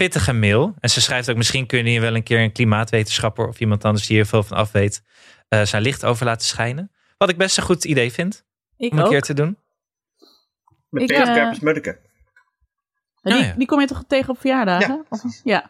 pittige 0.04 0.34
mail. 0.34 0.74
En 0.80 0.90
ze 0.90 1.02
schrijft 1.02 1.30
ook, 1.30 1.38
misschien 1.38 1.66
kun 1.66 1.78
je 1.84 1.90
hier 1.90 2.02
wel 2.02 2.16
een 2.16 2.24
keer 2.24 2.40
een 2.40 2.52
klimaatwetenschapper 2.52 3.48
of 3.48 3.60
iemand 3.60 3.86
anders 3.86 4.08
die 4.08 4.16
hier 4.16 4.26
veel 4.26 4.44
van 4.44 4.58
af 4.58 4.72
weet, 4.72 5.04
eh, 5.48 5.64
zijn 5.66 5.82
licht 5.82 6.06
over 6.06 6.26
laten 6.26 6.48
schijnen. 6.48 6.92
Wat 7.18 7.30
ik 7.30 7.38
best 7.38 7.58
een 7.58 7.64
goed 7.64 7.84
idee 7.86 8.12
vind 8.12 8.46
Ik 8.78 8.92
om 8.92 8.98
een 8.98 9.04
ook. 9.04 9.10
keer 9.10 9.22
te 9.22 9.34
doen. 9.34 9.58
Met 10.90 11.04
Ik. 11.04 11.10
En 11.12 11.26
die, 13.22 13.34
Ja, 13.34 13.38
ja. 13.38 13.54
die 13.58 13.68
kom 13.68 13.80
je 13.80 13.88
toch 13.88 14.04
tegen 14.08 14.30
op 14.30 14.40
verjaardagen? 14.40 14.88
Ja. 14.96 15.06
Of- 15.10 15.42
ja. 15.44 15.70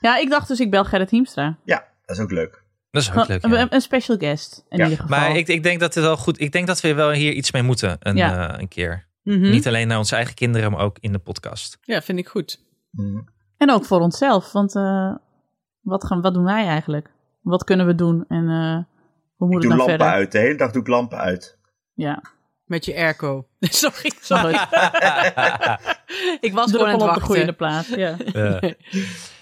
Ja, 0.00 0.16
ik 0.16 0.30
dacht 0.30 0.48
dus 0.48 0.60
ik 0.60 0.70
bel 0.70 0.84
Gerrit 0.84 1.10
Hiemstra. 1.10 1.58
Ja, 1.64 1.84
dat 2.04 2.16
is 2.16 2.22
ook 2.22 2.30
leuk. 2.30 2.62
Dat 2.90 3.02
is 3.02 3.12
ook 3.12 3.26
leuk. 3.28 3.42
een, 3.42 3.50
ja. 3.50 3.66
een 3.70 3.80
special 3.80 4.16
guest 4.16 4.64
in 4.68 4.78
Ja. 4.78 4.84
ieder 4.84 5.00
geval. 5.00 5.18
Maar 5.18 5.36
ik, 5.36 5.48
ik 5.48 5.62
denk 5.62 5.80
dat 5.80 5.94
het 5.94 6.04
wel 6.04 6.16
goed. 6.16 6.40
Ik 6.40 6.52
denk 6.52 6.66
dat 6.66 6.80
we 6.80 6.94
wel 6.94 7.10
hier 7.10 7.32
iets 7.32 7.50
mee 7.52 7.62
moeten 7.62 7.96
een, 8.00 8.16
Ja. 8.16 8.52
eh, 8.52 8.60
een 8.60 8.68
keer. 8.68 9.06
Mhm. 9.22 9.50
Niet 9.50 9.66
alleen 9.66 9.88
naar 9.88 9.98
onze 9.98 10.14
eigen 10.16 10.34
kinderen, 10.34 10.70
maar 10.70 10.80
ook 10.80 10.96
in 11.00 11.12
de 11.12 11.18
podcast. 11.18 11.78
Ja, 11.82 12.02
vind 12.02 12.18
ik 12.18 12.28
goed. 12.28 12.62
Mm. 12.90 13.28
En 13.56 13.70
ook 13.70 13.84
voor 13.84 14.00
onszelf, 14.00 14.52
want 14.52 14.76
eh, 14.76 15.14
wat, 15.80 16.04
gaan, 16.04 16.20
wat 16.20 16.34
doen 16.34 16.44
wij 16.44 16.66
eigenlijk? 16.66 17.10
Wat 17.42 17.64
kunnen 17.64 17.86
we 17.86 17.94
doen 17.94 18.24
en 18.28 18.48
eh, 18.48 18.78
hoe 19.36 19.48
moet 19.48 19.50
Ik 19.50 19.52
het 19.52 19.62
doe 19.62 19.68
dan 19.68 19.76
lampen 19.78 19.88
verder? 19.98 20.06
uit. 20.06 20.32
De 20.32 20.38
hele 20.38 20.54
dag 20.56 20.70
doe 20.72 20.82
ik 20.82 20.88
lampen 20.88 21.18
uit. 21.18 21.58
Ja, 21.94 22.22
Met 22.64 22.84
je 22.84 22.94
airco. 22.94 23.46
Sorry, 23.60 24.10
sorry. 24.20 24.52
ik 26.40 26.52
was 26.52 26.70
gewoon 26.70 26.86
Druppel 26.88 26.90
aan 26.92 27.00
het 27.00 27.08
op 27.08 27.14
de 27.14 27.20
goede 27.20 27.52
plaats. 27.52 27.88
Ja. 27.88 28.16
Eh, 28.32 28.72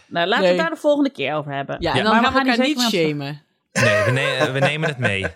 Nou, 0.08 0.26
laten 0.26 0.42
we 0.44 0.48
Nee. 0.50 0.58
het 0.58 0.66
daar 0.66 0.74
de 0.74 0.80
volgende 0.80 1.10
keer 1.10 1.34
over 1.34 1.52
hebben. 1.52 1.76
Ja, 1.80 1.94
en 1.94 2.02
dan 2.04 2.12
Maar 2.12 2.20
we 2.22 2.26
gaan 2.28 2.44
we 2.44 2.50
elkaar 2.50 2.66
niet 2.66 2.80
shamen. 2.80 3.42
nee, 3.72 4.04
we, 4.04 4.10
ne- 4.10 4.52
we 4.52 4.58
nemen 4.58 4.88
het 4.88 4.98
mee. 4.98 5.26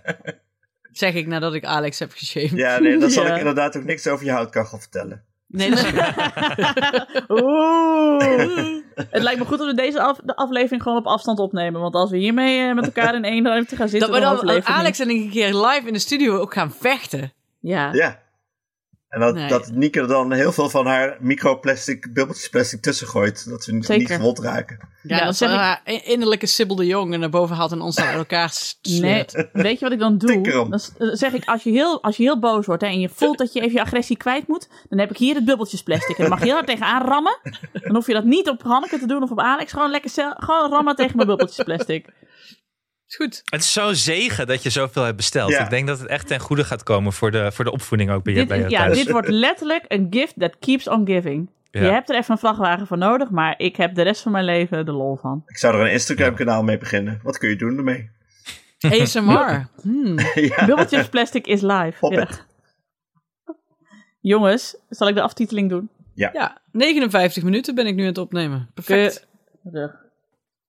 Zeg 0.92 1.14
ik 1.14 1.26
nadat 1.26 1.54
ik 1.54 1.64
Alex 1.64 1.98
heb 1.98 2.10
geshamed. 2.12 2.50
Ja, 2.50 2.78
nee, 2.78 2.98
dan 2.98 3.10
zal 3.10 3.24
Ja. 3.26 3.32
ik 3.32 3.38
inderdaad 3.38 3.76
ook 3.76 3.84
niks 3.84 4.06
over 4.06 4.24
je 4.24 4.30
houtkachel 4.32 4.78
vertellen. 4.78 5.24
Nee, 5.56 5.70
dat 5.70 5.78
is 5.78 5.84
Oeh. 7.40 8.84
Het 8.94 9.22
lijkt 9.22 9.38
me 9.38 9.44
goed 9.46 9.58
dat 9.58 9.66
we 9.66 9.74
deze 9.74 10.00
af- 10.00 10.20
de 10.24 10.36
aflevering 10.36 10.82
gewoon 10.82 10.98
op 10.98 11.06
afstand 11.06 11.38
opnemen. 11.38 11.80
Want 11.80 11.94
als 11.94 12.10
we 12.10 12.16
hiermee 12.16 12.68
eh, 12.68 12.74
met 12.74 12.84
elkaar 12.84 13.14
in 13.14 13.24
één 13.24 13.44
ruimte 13.46 13.76
gaan 13.76 13.88
zitten, 13.88 14.10
dat 14.10 14.18
we 14.20 14.24
dan 14.24 14.62
Alex 14.64 14.98
en 14.98 15.10
ik 15.10 15.22
een 15.22 15.30
keer 15.30 15.54
live 15.54 15.82
in 15.86 15.92
de 15.92 15.98
studio 15.98 16.38
ook 16.38 16.52
gaan 16.52 16.72
vechten. 16.72 17.32
Ja. 17.60 17.92
Ja. 17.92 18.18
En 19.16 19.22
dat, 19.22 19.34
Nee. 19.34 19.48
dat 19.48 19.70
er 19.96 20.06
dan 20.08 20.32
heel 20.32 20.52
veel 20.52 20.68
van 20.70 20.86
haar 20.86 21.16
microplastic, 21.20 22.12
bubbeltjes 22.12 22.48
plastic 22.48 22.80
tussen 22.82 23.06
gooit. 23.06 23.48
Dat 23.48 23.64
ze 23.64 23.72
niet, 23.74 23.88
niet 23.88 24.10
gewond 24.10 24.38
raken. 24.38 24.78
Ja, 25.02 25.16
Ja, 25.16 25.24
dat 25.24 25.36
zeg 25.36 25.50
ik- 25.50 25.56
haar 25.56 25.80
innerlijke 25.84 26.46
Sibyl 26.46 26.76
de 26.76 26.86
Jong 26.86 27.12
en 27.12 27.20
naar 27.20 27.30
boven 27.30 27.56
haalt 27.56 27.72
en 27.72 27.80
ons 27.80 27.96
naar 28.04 28.14
elkaar 28.14 28.52
Nee, 28.82 28.96
sleurt. 28.98 29.48
weet 29.52 29.78
je 29.78 29.84
wat 29.84 29.92
ik 29.92 29.98
dan 29.98 30.18
doe? 30.18 30.42
Dan 30.98 31.16
zeg 31.16 31.32
ik, 31.32 31.44
als 31.44 31.62
je, 31.62 31.70
heel, 31.70 32.02
als 32.02 32.16
je 32.16 32.22
heel 32.22 32.38
boos 32.38 32.66
wordt 32.66 32.82
hè, 32.82 32.88
en 32.88 33.00
je 33.00 33.08
voelt 33.08 33.38
dat 33.38 33.52
je 33.52 33.60
even 33.60 33.72
je 33.72 33.80
agressie 33.80 34.16
kwijt 34.16 34.48
moet, 34.48 34.68
dan 34.88 34.98
heb 34.98 35.10
ik 35.10 35.16
hier 35.16 35.34
het 35.34 35.44
bubbeltjes 35.44 35.82
plastic. 35.82 36.16
En 36.16 36.22
dan 36.22 36.30
mag 36.30 36.38
je 36.38 36.44
heel 36.44 36.54
hard 36.54 36.66
tegenaan 36.66 37.02
rammen. 37.08 37.38
Dan 37.72 37.94
hoef 37.94 38.06
je 38.06 38.12
dat 38.12 38.24
niet 38.24 38.48
op 38.48 38.62
Hanneke 38.62 38.98
te 38.98 39.06
doen 39.06 39.22
of 39.22 39.30
op 39.30 39.40
Alex. 39.40 39.72
Gewoon 39.72 39.90
lekker 39.90 40.10
gewoon 40.36 40.70
rammen 40.70 40.96
tegen 40.96 41.16
mijn 41.16 41.28
bubbeltjes 41.28 41.64
plastic. 41.64 42.06
Is 43.18 43.24
goed. 43.24 43.42
Het 43.44 43.60
is 43.60 43.72
zo'n 43.72 43.94
zegen 43.94 44.46
dat 44.46 44.62
je 44.62 44.70
zoveel 44.70 45.02
hebt 45.02 45.16
besteld. 45.16 45.50
Ja. 45.50 45.64
Ik 45.64 45.70
denk 45.70 45.86
dat 45.86 45.98
het 45.98 46.08
echt 46.08 46.26
ten 46.26 46.40
goede 46.40 46.64
gaat 46.64 46.82
komen 46.82 47.12
voor 47.12 47.30
de, 47.30 47.52
voor 47.52 47.64
de 47.64 47.72
opvoeding 47.72 48.10
ook 48.10 48.22
bij, 48.24 48.32
je- 48.32 48.38
Dit, 48.38 48.48
bij 48.48 48.58
je 48.58 48.68
ja, 48.68 48.78
thuis. 48.84 48.96
dit 48.98 49.10
wordt 49.10 49.28
letterlijk 49.28 49.84
een 49.88 50.06
gift 50.10 50.34
that 50.38 50.58
keeps 50.58 50.88
on 50.88 51.06
giving. 51.06 51.50
Ja. 51.70 51.82
Je 51.82 51.90
hebt 51.90 52.10
er 52.10 52.16
even 52.16 52.32
een 52.32 52.38
vrachtwagen 52.38 52.86
voor 52.86 52.98
nodig, 52.98 53.30
maar 53.30 53.54
ik 53.58 53.76
heb 53.76 53.94
de 53.94 54.02
rest 54.02 54.22
van 54.22 54.32
mijn 54.32 54.44
leven 54.44 54.84
de 54.86 54.92
lol 54.92 55.16
van. 55.16 55.42
Ik 55.46 55.56
zou 55.56 55.74
er 55.74 55.80
een 55.80 55.92
Instagram 55.92 56.34
kanaal 56.34 56.62
mee 56.62 56.78
beginnen. 56.78 57.20
Wat 57.22 57.38
kun 57.38 57.48
je 57.48 57.56
doen 57.56 57.76
ermee? 57.76 58.10
ASMR. 58.80 59.68
Hmm. 59.82 60.18
ja. 60.90 61.04
Plastic 61.10 61.46
is 61.46 61.60
live. 61.60 62.08
Ja. 62.14 62.28
Jongens, 64.20 64.76
zal 64.88 65.08
ik 65.08 65.14
de 65.14 65.22
aftiteling 65.22 65.68
doen? 65.70 65.88
Ja, 66.14 66.60
59 66.72 67.42
minuten 67.42 67.74
ben 67.74 67.86
ik 67.86 67.94
nu 67.94 68.00
aan 68.02 68.08
het 68.08 68.18
opnemen. 68.18 68.70
Perfect. 68.74 69.26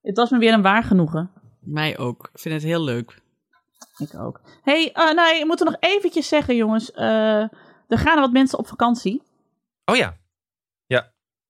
Het 0.02 0.18
was 0.18 0.30
me 0.30 0.38
weer 0.38 0.54
een 0.54 0.62
waar 0.62 0.84
genoegen. 0.84 1.30
Mij 1.70 1.98
ook. 1.98 2.30
Ik 2.34 2.40
vind 2.40 2.54
het 2.56 2.64
heel 2.64 2.84
leuk. 2.84 3.22
Ik 3.98 4.20
ook. 4.20 4.42
hey, 4.62 4.92
eh 4.94 5.14
nee, 5.14 5.40
we 5.40 5.46
moeten 5.48 5.66
nog 5.66 5.76
eventjes 5.80 6.28
zeggen, 6.28 6.56
jongens. 6.56 6.92
eh, 6.92 7.42
er 7.88 7.98
gaan 7.98 8.20
wat 8.20 8.32
mensen 8.32 8.60
op 8.60 8.68
vakantie. 8.68 9.24
Oh 9.86 9.96
ja, 9.96 10.16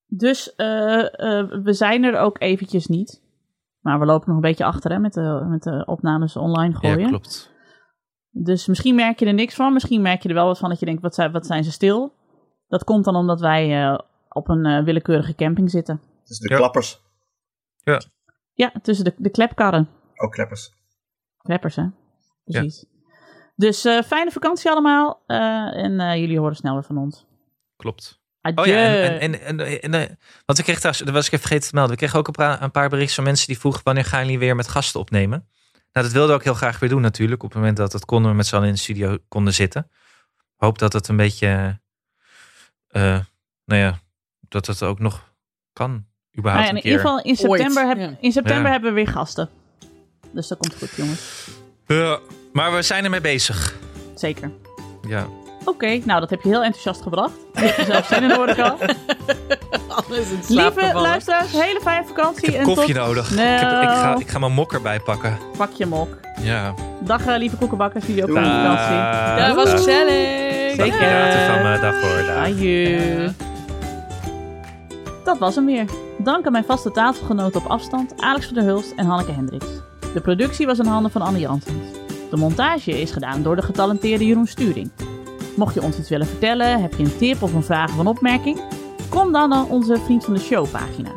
Dus 0.09 0.55
eh, 0.55 0.99
eh, 1.39 1.49
we 1.63 1.73
zijn 1.73 2.03
er 2.03 2.19
ook 2.19 2.41
eventjes 2.41 2.87
niet. 2.87 3.21
Maar 3.81 3.99
we 3.99 4.05
lopen 4.05 4.27
nog 4.27 4.35
een 4.35 4.41
beetje 4.49 4.65
achter 4.65 4.91
hè, 4.91 4.99
met, 4.99 5.13
de, 5.13 5.45
met 5.49 5.63
de 5.63 5.85
opnames 5.85 6.35
online 6.35 6.75
gooien. 6.75 6.99
Ja, 6.99 7.07
klopt. 7.07 7.51
Dus 8.29 8.65
misschien 8.67 8.95
merk 8.95 9.19
je 9.19 9.25
er 9.25 9.33
niks 9.33 9.55
van. 9.55 9.73
Misschien 9.73 10.01
merk 10.01 10.23
je 10.23 10.29
er 10.29 10.35
wel 10.35 10.45
wat 10.45 10.57
van 10.57 10.69
dat 10.69 10.79
je 10.79 10.85
denkt, 10.85 11.01
wat 11.01 11.15
zijn, 11.15 11.31
wat 11.31 11.45
zijn 11.45 11.63
ze 11.63 11.71
stil? 11.71 12.13
Dat 12.67 12.83
komt 12.83 13.05
dan 13.05 13.15
omdat 13.15 13.39
wij 13.39 13.83
eh, 13.83 13.97
op 14.29 14.49
een 14.49 14.83
willekeurige 14.83 15.35
camping 15.35 15.69
zitten. 15.69 16.01
Dus 16.25 16.39
de 16.39 16.49
Ja. 16.49 16.55
klappers. 16.57 17.01
Ja, 18.53 18.71
tussen 18.81 19.05
de, 19.05 19.13
de 19.17 19.29
klepkarren. 19.29 19.89
Ook 20.17 20.31
kleppers. 20.31 20.73
Kleppers, 21.37 21.75
hè? 21.75 21.83
Precies. 22.43 22.85
Dus 23.55 23.85
eh, 23.85 24.01
fijne 24.01 24.31
vakantie 24.31 24.69
allemaal. 24.71 25.23
eh, 25.27 25.37
en 25.83 25.99
eh, 25.99 26.15
jullie 26.19 26.39
horen 26.39 26.55
snel 26.55 26.73
weer 26.73 26.83
van 26.83 26.97
ons. 26.97 27.25
Klopt. 27.75 28.19
Adieu. 28.41 28.63
Oh 28.63 28.71
ja, 28.71 28.75
en, 28.75 29.19
en, 29.19 29.41
en, 29.41 29.59
en, 29.81 29.93
en, 29.93 30.19
want 30.45 30.57
we 30.57 30.63
kregen 30.63 30.75
trouwens, 30.81 31.05
dat 31.05 31.13
was 31.13 31.25
ik 31.27 31.31
even 31.33 31.39
vergeten 31.47 31.69
te 31.69 31.75
melden. 31.75 31.91
We 31.93 31.97
kregen 31.99 32.19
ook 32.19 32.27
een 32.27 32.33
paar, 32.33 32.61
een 32.61 32.71
paar 32.71 32.89
berichten 32.89 33.15
van 33.15 33.23
mensen 33.23 33.47
die 33.47 33.59
vroegen 33.59 33.81
wanneer 33.83 34.05
gaan 34.05 34.23
jullie 34.23 34.39
weer 34.39 34.55
met 34.55 34.67
gasten 34.67 34.99
opnemen. 34.99 35.47
Nou, 35.91 36.05
dat 36.05 36.11
wilden 36.11 36.29
we 36.29 36.35
ook 36.35 36.43
heel 36.43 36.53
graag 36.53 36.79
weer 36.79 36.89
doen 36.89 37.01
natuurlijk. 37.01 37.43
Op 37.43 37.49
het 37.49 37.57
moment 37.57 37.77
dat 37.77 37.93
het 37.93 38.05
konden 38.05 38.31
we 38.31 38.37
met 38.37 38.47
z'n 38.47 38.55
allen 38.55 38.67
in 38.67 38.73
de 38.73 38.79
studio 38.79 39.17
konden 39.27 39.53
zitten. 39.53 39.89
Hoop 40.55 40.77
dat 40.79 40.93
het 40.93 41.07
een 41.07 41.17
beetje, 41.17 41.79
eh, 42.87 43.19
nou 43.65 43.81
ja, 43.81 43.99
dat 44.39 44.65
het 44.67 44.83
ook 44.83 44.99
nog 44.99 45.33
kan. 45.73 45.89
Nou 45.91 46.03
Überhaupt 46.37 46.63
ja, 46.65 46.69
in 46.69 46.75
een 46.75 46.81
keer. 46.81 46.91
ieder 46.91 47.05
geval 47.07 47.23
in 47.23 47.35
september, 47.35 47.87
heb- 47.87 47.97
ja. 47.97 48.17
in 48.21 48.31
september 48.31 48.65
Ja. 48.65 48.71
hebben 48.71 48.89
we 48.89 48.95
weer 48.95 49.07
gasten. 49.13 49.49
Dus 50.37 50.47
dat 50.47 50.57
komt 50.57 50.75
goed, 50.77 50.89
jongens. 50.95 51.47
Ja, 51.87 52.19
maar 52.53 52.73
we 52.73 52.81
zijn 52.81 53.03
ermee 53.03 53.21
bezig. 53.21 53.75
Zeker. 54.15 54.51
Ja. 55.07 55.25
Oké, 55.65 55.99
nou 56.05 56.19
dat 56.19 56.29
heb 56.29 56.41
je 56.41 56.49
heel 56.49 56.63
enthousiast 56.63 57.01
gebracht. 57.01 57.33
Je 57.53 57.59
hebt 57.59 57.77
er 57.77 57.85
zelf 57.85 58.05
zin 58.07 58.23
in, 58.23 58.31
hoor 58.31 58.49
ik 58.49 58.59
al. 58.59 58.77
Alles 60.07 60.29
in 60.29 60.43
slaap 60.43 60.47
Lieve 60.47 60.79
gevallen. 60.79 61.09
luisteraars, 61.09 61.51
hele 61.51 61.79
fijne 61.81 62.07
vakantie. 62.07 62.47
Ik 62.47 62.51
heb 62.51 62.59
en 62.59 62.65
koffie 62.65 62.93
tot... 62.93 63.05
nodig. 63.05 63.31
Ik, 63.31 63.37
heb, 63.37 63.81
ik, 63.81 63.89
ga, 63.89 64.15
ik 64.19 64.27
ga 64.27 64.39
mijn 64.39 64.51
mok 64.51 64.73
erbij 64.73 64.99
pakken. 64.99 65.37
Pak 65.57 65.71
je 65.71 65.85
mok. 65.85 66.17
Ja. 66.41 66.73
Dag 67.01 67.25
eh, 67.25 67.37
lieve 67.37 67.55
koekenbakkers, 67.57 68.05
jullie 68.05 68.21
ook 68.23 68.29
Doei. 68.29 68.43
fijne 68.43 68.61
vakantie. 68.61 68.95
Ja, 68.95 69.55
was 69.55 69.69
gezellig. 69.69 70.75
Zeker. 70.75 71.01
Later 71.01 71.53
van 71.53 71.61
mijn 71.61 71.81
dag 71.81 72.01
hoor. 72.01 72.25
Dag. 72.25 72.35
Adieu. 72.35 73.31
Dat 75.23 75.37
was 75.37 75.55
hem 75.55 75.65
weer. 75.65 75.85
Dank 76.17 76.45
aan 76.45 76.51
mijn 76.51 76.65
vaste 76.65 76.91
tafelgenoten 76.91 77.61
op 77.61 77.67
afstand, 77.67 78.13
Alex 78.21 78.45
van 78.45 78.55
der 78.55 78.63
Hulst 78.63 78.93
en 78.95 79.05
Hanneke 79.05 79.31
Hendricks. 79.31 79.67
De 80.17 80.23
productie 80.23 80.65
was 80.65 80.79
in 80.79 80.85
handen 80.85 81.11
van 81.11 81.21
Anne 81.21 81.39
Janssens. 81.39 81.87
De 82.29 82.37
montage 82.37 83.01
is 83.01 83.11
gedaan 83.11 83.43
door 83.43 83.55
de 83.55 83.61
getalenteerde 83.61 84.25
Jeroen 84.25 84.47
Sturing. 84.47 84.91
Mocht 85.55 85.73
je 85.73 85.81
ons 85.81 85.97
iets 85.97 86.09
willen 86.09 86.27
vertellen, 86.27 86.81
heb 86.81 86.93
je 86.93 87.03
een 87.03 87.17
tip 87.17 87.41
of 87.41 87.53
een 87.53 87.63
vraag 87.63 87.91
of 87.91 87.97
een 87.97 88.07
opmerking? 88.07 88.61
Kom 89.09 89.31
dan 89.31 89.49
naar 89.49 89.65
onze 89.65 89.97
Vriend 90.05 90.25
van 90.25 90.33
de 90.33 90.39
Show 90.39 90.71
pagina. 90.71 91.09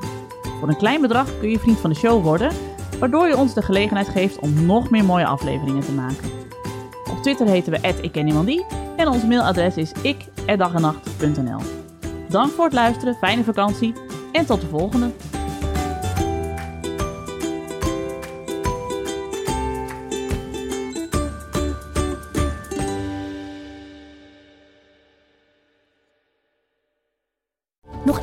Voor 0.59 0.69
een 0.69 0.77
klein 0.77 1.01
bedrag 1.01 1.39
kun 1.39 1.51
je 1.51 1.59
Vriend 1.59 1.79
van 1.79 1.91
de 1.91 1.97
Show 1.97 2.23
worden, 2.23 2.53
waardoor 2.99 3.29
je 3.29 3.37
ons 3.37 3.55
de 3.55 3.63
gelegenheid 3.63 4.09
geeft 4.09 4.39
om 4.39 4.67
nog 4.67 4.91
meer 4.91 5.05
mooie 5.05 5.27
afleveringen 5.27 5.85
te 5.85 5.93
maken. 5.93 6.31
Op 7.11 7.23
Twitter 7.23 7.47
heten 7.47 7.73
we 7.73 7.95
@ikkenniemandie 8.03 8.65
en 8.97 9.09
ons 9.09 9.25
mailadres 9.25 9.77
is 9.77 9.93
ik@dagenacht.nl. 10.03 11.61
Dank 12.29 12.51
voor 12.51 12.65
het 12.65 12.75
luisteren, 12.75 13.15
fijne 13.15 13.45
vakantie 13.45 13.95
en 14.33 14.47
tot 14.47 14.61
de 14.61 14.67
volgende. 14.67 15.11